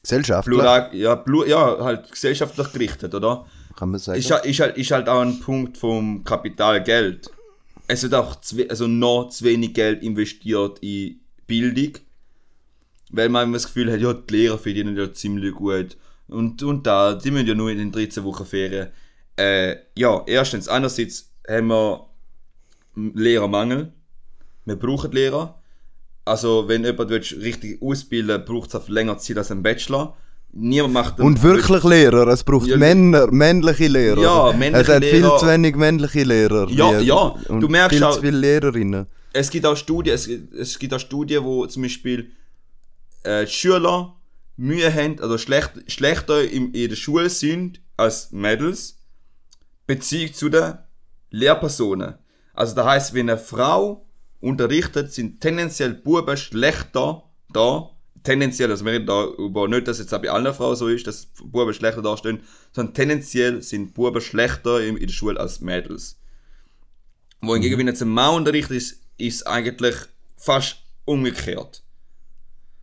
Gesellschaftlich, 0.03 0.59
plural, 0.59 0.91
ja, 0.95 1.15
plu, 1.15 1.45
ja, 1.45 1.79
halt 1.79 2.11
gesellschaftlich 2.11 2.73
gerichtet, 2.73 3.15
oder? 3.15 3.47
kann 3.77 3.91
man 3.91 4.01
sagen. 4.01 4.19
Ist, 4.19 4.31
halt- 4.31 4.45
ist, 4.45 4.61
halt, 4.61 4.77
ist 4.77 4.91
halt 4.91 5.09
auch 5.09 5.21
ein 5.21 5.41
Punkt 5.41 5.79
vom 5.79 6.25
Kapital 6.25 6.83
Geld. 6.83 7.31
Es 7.89 8.03
wird 8.03 8.15
auch 8.15 8.41
zu, 8.41 8.57
also 8.69 8.87
noch 8.87 9.29
zu 9.31 9.45
wenig 9.45 9.75
Geld 9.75 10.03
investiert 10.03 10.79
in 10.81 11.21
Bildung, 11.47 11.95
weil 13.11 13.29
man 13.29 13.45
immer 13.45 13.55
das 13.55 13.67
Gefühl 13.67 13.93
hat, 13.93 14.01
ja, 14.01 14.13
die 14.13 14.33
Lehrer 14.35 14.59
verdienen 14.59 14.97
ja 14.97 15.13
ziemlich 15.13 15.55
gut. 15.55 15.97
Und, 16.29 16.63
und 16.63 16.87
da, 16.87 17.15
die 17.15 17.31
müssen 17.31 17.49
ja 17.49 17.55
nur 17.55 17.71
in 17.71 17.79
den 17.79 17.93
13 17.93 18.25
Wochen 18.25 18.47
Ferien. 18.47 18.89
Äh, 19.37 19.77
ja, 19.97 20.23
erstens, 20.27 20.69
einerseits 20.69 21.31
haben 21.49 21.69
wir 21.69 22.09
Lehrermangel. 22.95 23.93
Wir 24.65 24.77
brauchen 24.77 25.13
Lehrer. 25.13 25.59
Also, 26.25 26.69
wenn 26.69 26.85
jemand 26.85 27.11
richtig 27.11 27.83
ausbilden 27.83 28.45
braucht 28.45 28.69
es 28.69 28.75
auf 28.77 28.89
länger 28.89 29.19
Zeit 29.19 29.39
als 29.39 29.51
ein 29.51 29.63
Bachelor. 29.63 30.17
Niemand 30.55 30.93
macht 30.93 31.19
Und 31.19 31.43
wirklich 31.43 31.83
Lehrer, 31.83 32.27
es 32.29 32.45
braucht 32.45 32.67
Ja, 32.67 32.77
Männer, 32.77 33.31
männliche 33.33 33.89
Lehrer. 33.89 34.21
Ja, 34.21 34.53
männliche 34.53 34.83
Es 34.91 34.97
hat 34.97 35.05
viel 35.05 35.23
zu 35.23 35.47
wenig 35.47 35.75
männliche 35.77 36.23
Lehrer. 36.25 36.69
Ja, 36.69 37.01
wie- 37.01 37.05
ja, 37.07 37.17
Und 37.49 37.61
du 37.63 37.69
merkst 37.69 37.95
viel 37.97 38.05
auch- 38.05 38.15
zu 38.17 38.21
viele 38.21 38.37
Lehrerinnen. 38.37 39.07
es 39.33 39.49
gibt 39.49 39.65
auch 39.65 39.75
Studien, 39.77 40.15
es, 40.15 40.27
es 40.29 40.79
gibt 40.79 40.93
auch 40.93 41.01
Studien, 41.01 41.43
wo 41.43 41.65
zum 41.67 41.83
Beispiel 41.83 42.31
äh, 43.23 43.47
die 43.47 43.51
Schüler 43.51 44.15
Mühe 44.59 44.93
haben, 44.95 45.19
also 45.21 45.39
schlecht, 45.39 45.73
schlechter 45.87 46.45
in, 46.45 46.73
in 46.75 46.91
der 46.91 46.97
Schule 46.97 47.31
sind 47.31 47.81
als 47.97 48.31
Mädels, 48.31 48.99
Beziehung 49.87 50.35
zu 50.35 50.51
den 50.51 50.75
Lehrpersonen. 51.31 52.15
Also 52.55 52.75
das 52.75 52.87
heißt, 52.87 53.15
wenn 53.15 53.31
eine 53.31 53.39
Frau 53.39 54.07
unterrichtet, 54.41 55.13
sind 55.13 55.41
tendenziell 55.41 55.95
Buben 55.95 56.37
schlechter 56.37 57.23
da. 57.53 57.91
Tendenziell, 58.23 58.71
also 58.71 58.85
wir 58.85 58.93
reden 58.93 59.07
da 59.07 59.25
über 59.25 59.67
nicht, 59.67 59.89
dass 59.89 59.99
jetzt 59.99 60.15
auch 60.15 60.23
bei 60.23 60.31
allen 60.31 60.55
Frauen 60.55 60.77
so 60.77 60.89
ist, 60.89 61.07
dass 61.07 61.27
Buben 61.27 61.75
schlechter 61.75 62.03
dastehen, 62.03 62.41
sondern 62.73 62.95
tendenziell 62.95 63.63
sind 63.63 63.95
Buben 63.95 64.21
schlechter 64.21 64.81
in, 64.81 64.97
in 64.97 65.09
der 65.09 65.15
Schule 65.15 65.41
als 65.41 65.61
Mädels. 65.61 66.19
Wohingegen, 67.41 67.79
wenn 67.79 67.89
jetzt 67.89 68.03
ein 68.03 68.09
Mann 68.09 68.37
unterrichtet, 68.37 68.77
ist, 68.77 69.01
ist 69.19 69.47
eigentlich 69.47 69.97
fast 70.37 70.77
umgekehrt. 71.05 71.83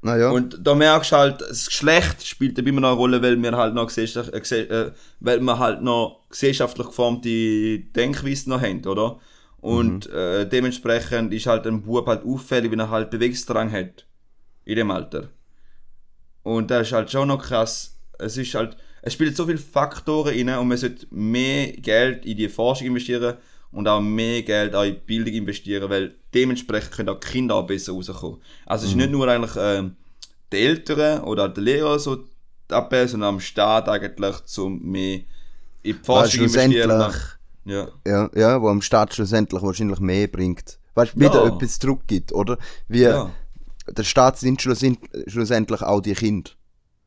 Naja, 0.01 0.29
Und 0.29 0.59
da 0.65 0.75
merkst 0.75 1.11
du 1.11 1.15
halt, 1.17 1.41
das 1.41 1.67
Geschlecht 1.67 2.25
spielt 2.25 2.57
immer 2.57 2.81
noch 2.81 2.89
eine 2.89 2.97
Rolle, 2.97 3.21
weil 3.21 3.41
wir 3.41 3.51
halt 3.51 3.73
noch 3.73 3.87
gesellschaft, 3.87 4.31
äh, 4.33 4.61
äh, 4.61 4.91
weil 5.19 5.41
wir 5.41 5.59
halt 5.59 5.81
noch 5.81 6.25
gesellschaftlich 6.29 6.87
geformte 6.87 7.79
Denkweise 7.79 8.49
noch 8.49 8.61
haben, 8.61 8.85
oder? 8.85 9.19
Und 9.61 10.09
äh, 10.09 10.47
dementsprechend 10.47 11.33
ist 11.33 11.47
halt 11.47 11.67
ein 11.67 11.81
Bub 11.81 12.07
halt 12.07 12.23
auffällig, 12.23 12.71
wenn 12.71 12.79
er 12.79 12.89
halt 12.89 13.09
Bewegungsdrang 13.09 13.71
hat. 13.71 14.05
In 14.65 14.75
dem 14.75 14.91
Alter. 14.91 15.29
Und 16.43 16.71
das 16.71 16.87
ist 16.87 16.93
halt 16.93 17.11
schon 17.11 17.27
noch 17.27 17.43
krass. 17.43 17.97
Es 18.17 18.37
ist 18.37 18.53
halt, 18.55 18.77
es 19.01 19.13
spielt 19.13 19.35
so 19.35 19.45
viele 19.45 19.57
Faktoren 19.57 20.33
rein 20.33 20.59
und 20.59 20.67
man 20.67 20.77
sollte 20.77 21.07
mehr 21.09 21.71
Geld 21.73 22.25
in 22.25 22.37
die 22.37 22.49
Forschung 22.49 22.87
investieren 22.87 23.37
und 23.71 23.87
auch 23.87 24.01
mehr 24.01 24.41
Geld 24.43 24.75
auch 24.75 24.83
in 24.83 24.95
die 24.95 24.99
Bildung 24.99 25.33
investieren, 25.33 25.89
weil 25.89 26.15
dementsprechend 26.33 26.91
können 26.91 27.09
auch 27.09 27.19
Kinder 27.19 27.55
auch 27.55 27.67
besser 27.67 27.93
rauskommen. 27.93 28.41
Also 28.65 28.85
es 28.85 28.91
ist 28.91 28.97
nicht 28.97 29.11
nur 29.11 29.27
eigentlich 29.27 29.55
ähm, 29.57 29.95
die 30.51 30.57
Eltern 30.57 31.23
oder 31.23 31.49
die 31.49 31.61
Lehrer 31.61 31.99
so 31.99 32.25
Appell, 32.69 33.07
sondern 33.07 33.35
am 33.35 33.39
Staat 33.39 33.89
eigentlich 33.89 34.43
zum 34.45 34.81
mehr 34.83 35.19
in 35.81 35.93
die 35.93 35.93
Forschung 35.93 36.43
investieren. 36.43 37.13
Ja. 37.65 37.87
ja, 38.05 38.29
ja, 38.35 38.61
wo 38.61 38.69
am 38.69 38.81
Staat 38.81 39.13
schlussendlich 39.13 39.61
wahrscheinlich 39.61 39.99
mehr 39.99 40.27
bringt. 40.27 40.79
Weißt 40.95 41.13
du, 41.15 41.19
wieder 41.19 41.45
Ja. 41.45 41.55
etwas 41.55 41.77
zurückgibt, 41.79 42.31
oder? 42.33 42.57
Wie 42.87 43.01
Ja. 43.01 43.31
der 43.87 44.03
Staat 44.03 44.37
sind 44.39 44.61
schlussend- 44.61 44.99
schlussendlich 45.27 45.81
auch 45.81 46.01
die 46.01 46.13
Kinder. 46.13 46.51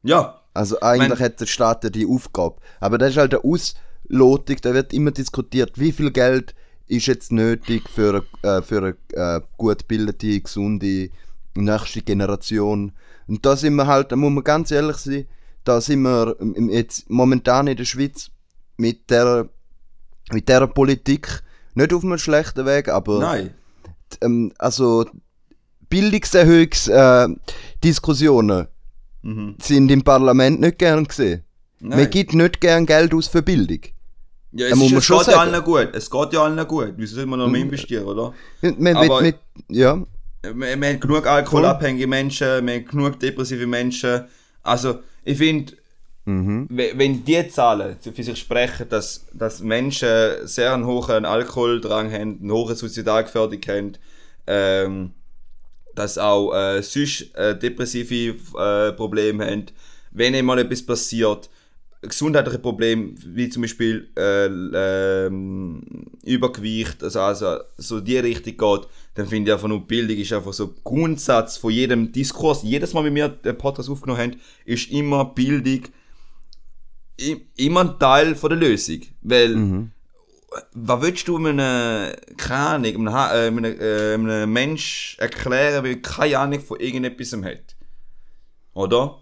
ja, 0.02 0.38
Also 0.54 0.78
eigentlich 0.80 1.18
Mein- 1.18 1.18
hat 1.30 1.40
der 1.40 1.46
Staat 1.46 1.82
ja 1.84 1.88
die 1.88 2.06
Aufgabe. 2.06 2.56
Aber 2.78 2.98
das 2.98 3.12
ist 3.12 3.16
halt 3.16 3.32
eine 3.34 3.42
Auslotung, 3.42 4.56
da 4.60 4.74
wird 4.74 4.92
immer 4.92 5.10
diskutiert, 5.10 5.78
wie 5.78 5.92
viel 5.92 6.10
Geld 6.10 6.54
ist 6.88 7.06
jetzt 7.06 7.32
nötig 7.32 7.88
für, 7.88 8.22
äh, 8.42 8.60
für 8.60 8.78
eine 8.78 8.96
äh, 9.14 9.40
gut 9.56 9.78
gebildete, 9.88 10.40
gesunde 10.42 11.08
nächste 11.54 12.02
Generation. 12.02 12.92
Und 13.26 13.46
da 13.46 13.56
sind 13.56 13.76
wir 13.76 13.86
halt, 13.86 14.12
da 14.12 14.16
muss 14.16 14.30
man 14.32 14.44
ganz 14.44 14.70
ehrlich 14.70 14.96
sein, 14.98 15.26
da 15.64 15.80
sind 15.80 16.02
wir 16.02 16.36
im- 16.40 16.68
jetzt 16.68 17.08
momentan 17.08 17.66
in 17.68 17.76
der 17.78 17.84
Schweiz 17.86 18.30
mit 18.76 19.08
der 19.10 19.48
mit 20.30 20.48
dieser 20.48 20.66
Politik 20.66 21.42
nicht 21.74 21.92
auf 21.92 22.04
einem 22.04 22.18
schlechten 22.18 22.66
Weg, 22.66 22.88
aber 22.88 23.18
Nein. 23.20 23.50
ähm, 24.20 24.52
also 24.58 25.06
Bildungserhöhungsdiskussionen 25.88 28.68
Mhm. 29.24 29.54
sind 29.60 29.88
im 29.90 30.02
Parlament 30.02 30.60
nicht 30.60 30.78
gern 30.78 31.04
gesehen. 31.04 31.44
Man 31.80 31.98
Nein. 32.00 32.10
gibt 32.10 32.34
nicht 32.34 32.60
gern 32.60 32.86
Geld 32.86 33.14
aus 33.14 33.28
für 33.28 33.40
Bildung. 33.42 33.78
Ja, 34.52 34.66
es, 34.66 34.72
ist, 34.72 34.78
man 34.78 34.86
es 34.98 35.06
geht 35.06 35.16
ja 35.16 35.22
sagen. 35.22 35.48
Mhm. 35.50 35.54
allen 35.54 35.64
gut. 35.64 35.88
Es 35.94 36.10
geht 36.10 36.32
ja 36.32 36.42
allen 36.42 36.66
gut. 36.66 36.94
Wieso 36.96 37.14
soll 37.16 37.26
man 37.26 37.38
noch 37.38 37.48
mehr 37.48 37.62
investieren, 37.62 38.04
oder? 38.04 38.34
Man, 38.60 38.96
Aber- 38.96 39.22
mit, 39.22 39.36
mit, 39.68 39.76
ja, 39.76 39.96
Wir, 40.42 40.56
wir 40.80 40.88
haben 40.88 41.00
genug 41.00 41.26
alkoholabhängige 41.26 42.06
Menschen, 42.08 42.66
wir 42.66 42.74
haben 42.74 42.84
genug 42.84 43.18
depressive 43.20 43.66
Menschen. 43.66 44.24
Also, 44.64 44.98
ich 45.24 45.38
finde, 45.38 45.72
mhm. 46.24 46.66
we- 46.70 46.92
wenn 46.96 47.24
die 47.24 47.48
Zahlen 47.48 47.96
für 48.00 48.22
sich 48.22 48.38
sprechen, 48.38 48.88
dass, 48.88 49.26
dass 49.32 49.60
Menschen 49.60 50.46
sehr 50.46 50.72
einen 50.74 50.86
hohen 50.86 51.24
Alkoholdrang 51.24 52.10
haben, 52.12 52.40
eine 52.42 52.52
hohe 52.52 52.74
Suizidalgefährdung 52.74 53.60
haben, 53.68 53.92
ähm, 54.46 55.10
dass 55.94 56.18
auch 56.18 56.52
äh, 56.54 56.82
sonst 56.82 57.34
äh, 57.34 57.58
depressive 57.58 58.34
äh, 58.58 58.92
Probleme 58.92 59.46
haben, 59.46 59.66
wenn 60.10 60.34
einmal 60.34 60.58
etwas 60.58 60.84
passiert, 60.84 61.48
gesundheitliche 62.00 62.58
Probleme, 62.58 63.12
wie 63.26 63.48
zum 63.48 63.62
Beispiel 63.62 64.08
äh, 64.16 64.46
ähm, 64.46 65.82
Übergewicht, 66.24 67.02
also, 67.04 67.20
also 67.20 67.58
so 67.76 68.00
die 68.00 68.18
Richtung 68.18 68.56
geht, 68.56 68.88
dann 69.14 69.28
finde 69.28 69.50
ich 69.50 69.54
einfach 69.54 69.68
nur, 69.68 69.86
Bildung 69.86 70.16
ist 70.16 70.32
einfach 70.32 70.52
so 70.52 70.74
Grundsatz 70.82 71.58
von 71.58 71.70
jedem 71.70 72.10
Diskurs. 72.10 72.62
Jedes 72.64 72.92
Mal, 72.92 73.04
wenn 73.04 73.14
wir 73.14 73.28
den 73.28 73.56
Podcast 73.56 73.88
aufgenommen 73.88 74.20
haben, 74.20 74.36
ist 74.64 74.90
immer 74.90 75.26
Bildung 75.26 75.82
immer 77.56 77.80
ein 77.80 77.98
Teil 77.98 78.34
von 78.34 78.50
der 78.50 78.58
Lösung. 78.58 79.00
Weil, 79.22 79.54
was 80.74 81.02
willst 81.02 81.28
du 81.28 81.36
einem, 81.36 81.58
keine 82.36 82.60
Ahnung, 82.60 82.94
einem, 82.94 83.12
Ha- 83.12 83.34
äh, 83.34 83.46
einem, 83.46 83.64
äh, 83.64 84.14
einem 84.14 84.52
Mensch 84.52 85.16
erklären, 85.18 85.84
der 85.84 86.02
keine 86.02 86.38
Ahnung 86.38 86.60
von 86.60 86.80
irgendetwas 86.80 87.32
hat? 87.42 87.76
Oder? 88.74 89.18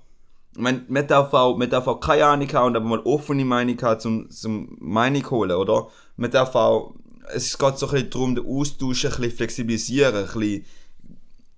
Meine, 0.57 0.85
man 0.89 1.07
darf 1.07 1.33
auch, 1.33 1.57
man 1.57 1.71
darf 1.71 1.87
auch 1.87 2.01
keine 2.01 2.27
Ahnung 2.27 2.53
haben 2.53 2.67
und 2.67 2.77
aber 2.77 2.87
mal 2.87 2.99
offene 3.01 3.45
Meinung 3.45 3.81
haben 3.83 4.01
zum, 4.01 4.31
zum 4.31 4.77
Meinung 4.81 5.31
holen, 5.31 5.53
oder? 5.53 5.89
Man 6.17 6.31
darf 6.31 6.55
auch, 6.57 6.95
es 7.33 7.57
geht 7.57 7.79
so 7.79 7.87
ein 7.87 7.93
bisschen 7.93 8.11
darum, 8.11 8.35
den 8.35 8.47
Austausch 8.47 9.05
ein 9.05 9.11
bisschen 9.13 9.31
flexibilisieren, 9.31 10.17
ein 10.17 10.25
bisschen 10.25 10.65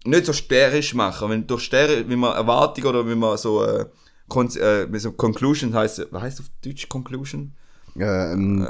nicht 0.04 0.26
so 0.26 0.32
sterisch 0.34 0.94
machen. 0.94 1.30
Wenn 1.30 1.46
durch 1.46 1.62
sterisch, 1.62 2.04
wenn 2.06 2.18
man 2.18 2.34
Erwartung 2.34 2.84
oder 2.84 3.06
wenn 3.06 3.18
man 3.18 3.38
so, 3.38 3.64
äh, 3.64 3.86
Kon 4.32 4.48
äh, 4.56 4.98
so 4.98 5.12
Conclusion 5.12 5.74
heißt, 5.74 6.06
was 6.10 6.22
heißt 6.22 6.40
auf 6.40 6.46
Deutsch 6.64 6.88
Conclusion? 6.88 7.52
ähm, 7.96 8.66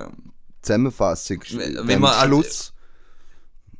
Zusammenfassung, 0.61 1.41
Wenn- 1.53 2.01
man 2.01 2.11
halt- 2.17 2.29
Schluss, 2.29 2.73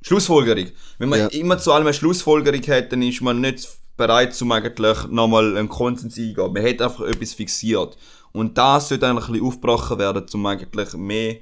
Schlussfolgerung. 0.03 0.67
Wenn 0.99 1.09
man 1.09 1.19
Ja. 1.21 1.27
immer 1.29 1.59
zu 1.59 1.73
allem 1.73 1.87
eine 1.87 1.95
Schlussfolgerung 1.95 2.63
hat, 2.69 2.93
dann 2.93 3.03
ist 3.03 3.21
man 3.21 3.41
nicht 3.41 3.69
bereit, 3.97 4.35
zum 4.35 4.51
eigentlich 4.53 5.05
nochmal 5.09 5.57
einen 5.57 5.69
Konsens 5.69 6.17
eingehen. 6.19 6.53
Man 6.53 6.65
hat 6.65 6.81
einfach 6.83 7.05
etwas 7.07 7.35
fixiert. 7.35 7.97
Und 8.33 8.57
das 8.59 8.89
sollte 8.89 9.07
eigentlich 9.09 9.27
ein 9.27 9.33
bisschen 9.33 9.47
aufgebrochen 9.47 9.99
werden, 9.99 10.25
um 10.33 10.47
eigentlich 10.47 10.93
mehr 10.95 11.37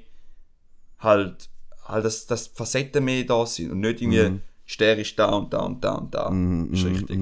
halt, 0.99 1.49
halt 1.85 2.05
dass, 2.05 2.25
dass 2.27 2.47
Facetten 2.47 3.03
mehr 3.03 3.23
da 3.23 3.45
sind 3.45 3.71
und 3.71 3.79
nicht 3.79 4.01
irgendwie 4.01 4.29
Mhm. 4.29 4.41
sterisch 4.65 5.15
da 5.15 5.29
und 5.29 5.51
da 5.53 5.59
und 5.61 5.83
da 5.83 5.93
und 5.93 6.13
da. 6.13 6.29
ist 6.71 6.85
richtig. 6.85 7.19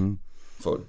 Voll. 0.58 0.82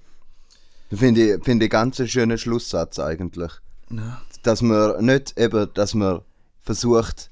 Finde 0.98 1.36
ich, 1.36 1.44
finde 1.44 1.66
ich 1.66 1.72
ganz 1.72 2.00
einen 2.00 2.10
schönen 2.10 2.38
Schlusssatz 2.38 3.00
eigentlich. 3.00 3.52
Ja. 3.89 4.22
Dass 4.44 4.62
man 4.62 5.06
nicht 5.06 5.38
eben, 5.38 5.68
dass 5.74 5.94
man 5.94 6.22
versucht, 6.62 7.30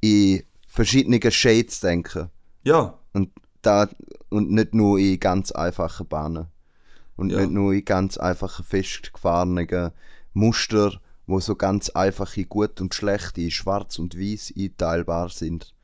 in 0.00 0.42
verschiedene 0.66 1.18
Shades 1.30 1.80
zu 1.80 1.86
denken. 1.86 2.30
Ja, 2.62 2.98
Und, 3.12 3.30
da, 3.62 3.88
und 4.28 4.50
nicht 4.50 4.74
nur 4.74 4.98
in 4.98 5.18
ganz 5.20 5.50
einfachen 5.50 6.06
Bahnen. 6.06 6.46
Und 7.16 7.30
Ja. 7.30 7.40
nicht 7.40 7.50
nur 7.50 7.72
in 7.74 7.84
ganz 7.84 8.16
einfachen, 8.16 8.64
festgefahrenen 8.64 9.90
Muster, 10.32 11.00
wo 11.26 11.40
so 11.40 11.54
ganz 11.54 11.90
einfach 11.90 12.36
in 12.36 12.48
gut 12.48 12.80
und 12.80 12.94
schlecht, 12.94 13.36
in 13.38 13.50
schwarz 13.50 13.98
und 13.98 14.18
weiß 14.18 14.54
einteilbar 14.56 15.28
sind. 15.28 15.74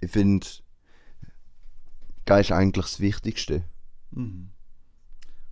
Ich 0.00 0.10
finde, 0.10 0.46
das 2.26 2.40
ist 2.40 2.52
eigentlich 2.52 2.86
das 2.86 3.00
Wichtigste. 3.00 3.64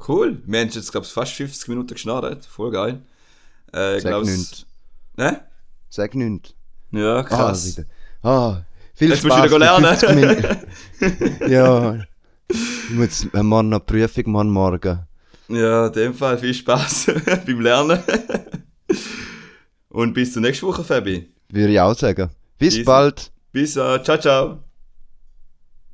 Cool. 0.08 0.42
Wir 0.46 0.60
haben 0.60 0.68
jetzt, 0.68 0.90
glaube 0.90 1.06
ich, 1.06 1.12
fast 1.12 1.32
50 1.34 1.68
Minuten 1.68 1.88
geschnarrt. 1.94 2.44
Voll 2.46 2.70
geil. 2.70 3.02
Äh, 3.72 4.00
Sag 4.00 4.24
nichts. 4.24 4.66
Ne? 5.16 5.40
Sag 5.90 6.14
nichts. 6.14 6.54
Ja, 6.90 7.18
Ah, 7.18 7.22
krass. 7.22 7.76
wieder. 7.76 7.86
Ah, 8.22 8.62
viel 8.94 9.10
Jetzt 9.10 9.24
musst 9.24 9.36
Spaß. 9.36 9.50
du 9.50 9.56
wieder 9.56 9.58
lernen. 9.58 9.96
50 9.96 10.14
Minuten. 10.14 11.50
ja. 11.50 11.98
Ich 12.48 12.90
muss 12.90 13.26
morgen 13.32 13.68
noch 13.70 13.84
Prüfung 13.86 14.30
machen 14.32 14.50
morgen. 14.50 15.00
Ja, 15.48 15.86
in 15.88 15.92
dem 15.92 16.14
Fall 16.14 16.38
viel 16.38 16.54
Spaß 16.54 17.06
beim 17.46 17.60
Lernen. 17.60 17.98
Und 19.88 20.14
bis 20.14 20.32
zur 20.32 20.42
nächsten 20.42 20.66
Woche, 20.66 20.84
Fabi. 20.84 21.28
Würde 21.50 21.72
ich 21.72 21.80
auch 21.80 21.94
sagen. 21.96 22.30
Bis 22.58 22.74
Easy. 22.74 22.84
bald. 22.84 23.30
Bis, 23.52 23.76
äh, 23.76 24.02
ciao, 24.02 24.18
ciao. 24.18 24.58